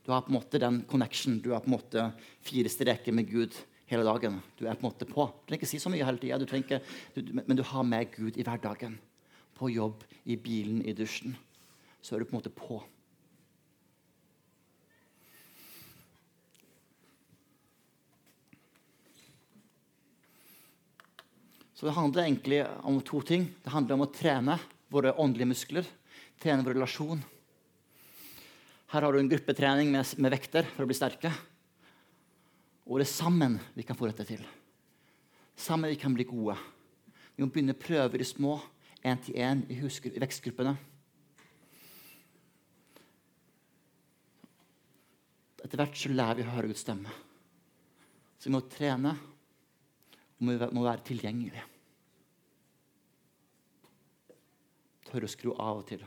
Du 0.03 0.11
har 0.11 0.21
på 0.21 0.33
en 0.33 0.39
måte 0.39 0.59
den 0.59 0.83
connection. 0.91 1.39
Du 1.39 1.53
har 1.53 1.61
på 1.61 1.71
en 1.71 1.77
måte 1.77 2.09
fire 2.43 2.71
streker 2.71 3.15
med 3.15 3.29
Gud 3.31 3.55
hele 3.87 4.03
dagen. 4.07 4.41
Du 4.59 4.67
er 4.67 4.75
på 4.75 4.83
en 4.83 4.91
måte 4.91 5.07
på. 5.07 5.29
Du 5.29 5.47
trenger 5.47 5.63
ikke 5.63 5.71
si 5.71 5.79
så 5.83 5.93
mye 5.93 6.07
hele 6.07 6.19
tida, 6.19 6.81
men 7.45 7.57
du 7.59 7.63
har 7.63 7.87
med 7.87 8.11
Gud 8.17 8.39
i 8.39 8.47
hverdagen. 8.47 8.99
På 9.55 9.71
jobb, 9.71 10.03
i 10.25 10.37
bilen, 10.37 10.81
i 10.83 10.95
dusjen. 10.97 11.37
Så 12.03 12.17
er 12.17 12.23
du 12.23 12.27
på 12.27 12.35
en 12.35 12.41
måte 12.41 12.51
på. 12.51 12.81
Så 21.79 21.87
det 21.87 21.95
handler 21.95 22.25
egentlig 22.25 22.65
om 22.87 22.99
to 23.03 23.21
ting. 23.27 23.47
Det 23.63 23.71
handler 23.75 23.99
om 23.99 24.05
å 24.07 24.11
trene 24.15 24.59
våre 24.91 25.15
åndelige 25.19 25.51
muskler. 25.51 25.87
Trene 26.43 26.67
vår 26.67 26.75
relasjon 26.79 27.23
her 28.93 29.07
har 29.07 29.13
du 29.13 29.23
en 29.23 29.29
gruppetrening 29.29 29.89
med, 29.89 30.05
med 30.21 30.35
vekter 30.35 30.67
for 30.75 30.85
å 30.85 30.89
bli 30.91 30.97
sterke. 30.97 31.31
Og 32.85 33.01
det 33.01 33.07
er 33.07 33.15
sammen 33.15 33.57
vi 33.73 33.87
kan 33.89 33.97
få 33.97 34.11
dette 34.11 34.27
til. 34.29 34.43
Sammen 35.57 35.89
vi 35.89 35.97
kan 36.01 36.13
bli 36.13 36.27
gode. 36.29 36.59
Vi 37.33 37.41
må 37.41 37.49
begynne 37.49 37.79
prøver 37.79 38.21
i 38.21 38.29
små, 38.29 38.59
én 39.01 39.21
til 39.25 39.39
én, 39.41 39.65
i, 39.73 39.79
i 39.81 40.21
vekstgruppene. 40.21 40.75
Etter 45.63 45.81
hvert 45.81 45.97
så 45.97 46.13
lærer 46.13 46.43
vi 46.43 46.45
å 46.45 46.53
høre 46.53 46.69
Guds 46.69 46.85
stemme. 46.85 47.17
Så 48.37 48.51
vi 48.51 48.57
må 48.59 48.61
trene, 48.69 49.17
og 50.37 50.53
vi 50.53 50.59
må 50.77 50.85
være 50.85 51.07
tilgjengelige. 51.07 51.65
Tørre 55.09 55.29
å 55.29 55.33
skru 55.33 55.55
av 55.57 55.81
og 55.81 55.87
til. 55.89 56.05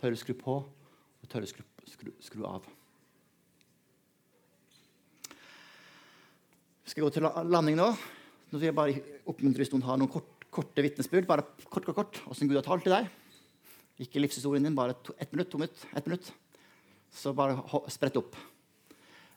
Tørre 0.00 0.16
å 0.16 0.24
skru 0.24 0.36
på 0.38 0.60
og 0.62 1.32
tørre 1.32 1.48
å 1.48 1.50
skru, 1.50 1.64
skru, 1.90 2.12
skru, 2.22 2.44
av. 2.46 2.66
Vi 6.86 6.92
skal 6.92 7.06
gå 7.06 7.12
til 7.14 7.26
landing 7.50 7.78
nå. 7.78 7.90
Nå 8.50 8.58
vil 8.60 8.68
jeg 8.70 8.76
bare 8.76 9.20
oppmuntre 9.26 9.64
hvis 9.64 9.72
noen 9.74 9.86
har 9.86 10.00
noen 10.00 10.10
kort, 10.10 10.46
korte 10.54 10.84
vitnesbyrd. 10.84 11.26
Bare 11.28 11.46
kort, 11.66 11.84
kort, 11.84 11.96
kort. 11.96 12.20
Åssen 12.30 12.50
Gud 12.50 12.58
har 12.60 12.66
talt 12.66 12.86
til 12.86 12.94
deg. 12.94 13.08
Ikke 14.04 14.20
livshistorien 14.20 14.66
din, 14.66 14.76
bare 14.76 14.94
to, 15.02 15.14
ett 15.18 15.32
minutt, 15.32 15.50
to 15.50 15.58
minutt, 15.60 15.86
ett 15.96 16.06
minutt. 16.06 16.28
Så 17.16 17.32
bare 17.36 17.58
sprett 17.92 18.18
opp. 18.20 18.36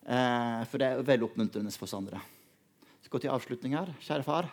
Eh, 0.09 0.61
for 0.67 0.81
det 0.81 0.89
er 0.89 1.05
veldig 1.05 1.29
oppmuntrende 1.29 1.71
for 1.75 1.87
oss 1.87 1.95
andre. 1.97 2.19
Vi 2.99 3.07
skal 3.07 3.15
gå 3.15 3.23
til 3.23 3.33
avslutning 3.33 3.77
her. 3.77 3.93
Kjære 4.03 4.27
far, 4.27 4.49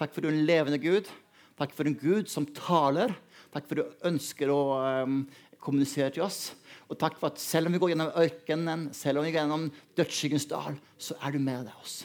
takk 0.00 0.14
for 0.14 0.24
du 0.24 0.30
er 0.30 0.34
en 0.34 0.48
levende 0.48 0.80
Gud. 0.82 1.08
Takk 1.56 1.72
for 1.76 1.88
en 1.88 1.96
Gud 1.96 2.28
som 2.28 2.48
taler. 2.58 3.14
Takk 3.54 3.68
for 3.68 3.80
du 3.80 4.08
ønsker 4.08 4.50
å 4.52 4.60
um, 5.06 5.20
kommunisere 5.62 6.10
til 6.12 6.26
oss. 6.26 6.50
Og 6.86 6.98
takk 7.00 7.16
for 7.18 7.32
at 7.32 7.42
selv 7.42 7.66
om 7.66 7.74
vi 7.74 7.80
går 7.82 7.92
gjennom 7.94 8.12
ørkenen, 8.22 8.84
selv 8.94 9.18
om 9.18 9.26
vi 9.26 9.32
går 9.34 9.42
gjennom 9.42 9.70
dødsskyggens 9.98 10.46
dal, 10.50 10.76
så 10.98 11.16
er 11.18 11.34
du 11.34 11.40
med 11.42 11.70
oss. 11.80 12.04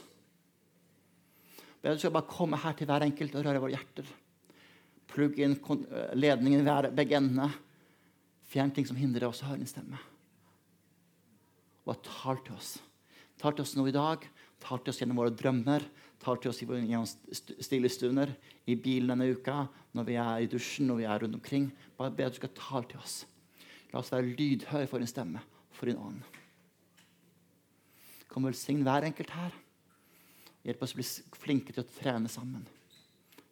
Du 1.81 1.97
skal 1.97 2.13
bare 2.13 2.29
komme 2.29 2.59
her 2.61 2.75
til 2.77 2.89
hver 2.89 3.05
enkelt 3.05 3.35
og 3.37 3.45
røre 3.45 3.61
våre 3.61 3.75
hjerter. 3.75 4.09
Plugg 5.11 5.39
inn 5.41 5.57
ledningen 6.17 6.61
i 6.61 6.93
begge 6.93 7.17
endene. 7.17 7.49
Fjern 8.51 8.73
ting 8.73 8.87
som 8.87 8.99
hindrer 8.99 9.29
oss 9.29 9.41
å 9.43 9.49
høre 9.49 9.61
din 9.61 9.69
stemme. 9.69 9.99
Og 11.89 11.97
tal 12.05 12.41
til 12.45 12.57
oss. 12.57 12.75
Tal 13.41 13.55
til 13.57 13.65
oss 13.65 13.73
nå 13.77 13.87
i 13.89 13.95
dag. 13.95 14.25
Tal 14.61 14.81
til 14.81 14.93
oss 14.93 15.01
gjennom 15.01 15.21
våre 15.21 15.33
drømmer. 15.33 15.85
Tal 16.21 16.37
til 16.37 16.51
oss 16.51 16.61
gjennom 16.61 17.07
stille 17.09 17.89
stunder. 17.89 18.33
I 18.69 18.77
bilen 18.77 19.09
denne 19.13 19.31
uka, 19.33 19.63
når 19.97 20.07
vi 20.09 20.17
er 20.21 20.43
i 20.43 20.49
dusjen, 20.51 20.89
når 20.91 21.01
vi 21.01 21.09
er 21.09 21.23
rundt 21.23 21.39
omkring. 21.39 21.71
Bare 21.97 22.13
be 22.13 22.27
at 22.27 22.37
du 22.37 22.41
skal 22.43 22.53
tale 22.57 22.91
til 22.91 23.01
oss. 23.01 23.21
La 23.91 23.99
oss 23.99 24.11
være 24.13 24.31
lydhøre 24.31 24.87
for 24.87 25.03
din 25.03 25.09
stemme, 25.09 25.41
for 25.75 25.89
din 25.89 25.99
ånd. 25.99 26.21
Kom 28.31 28.45
og 28.45 28.53
velsign 28.53 28.85
hver 28.87 29.07
enkelt 29.09 29.33
her. 29.35 29.55
Hjelp 30.63 30.85
oss 30.85 30.93
å 30.95 30.99
bli 30.99 31.07
flinke 31.41 31.73
til 31.75 31.83
å 31.83 31.91
trene 31.97 32.31
sammen. 32.31 32.63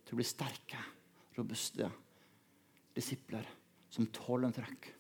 Til 0.06 0.16
å 0.16 0.20
bli 0.22 0.28
sterke, 0.28 0.80
robuste 1.36 1.90
disipler 2.96 3.48
som 3.92 4.08
tåler 4.16 4.48
en 4.48 4.56
trøkk. 4.56 4.92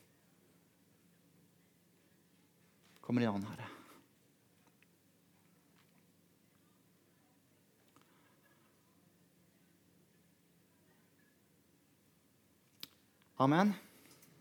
Kommer 3.05 3.23
i 3.23 3.29
an, 3.29 3.45
Herre. 3.49 3.75
Amen. 13.39 13.77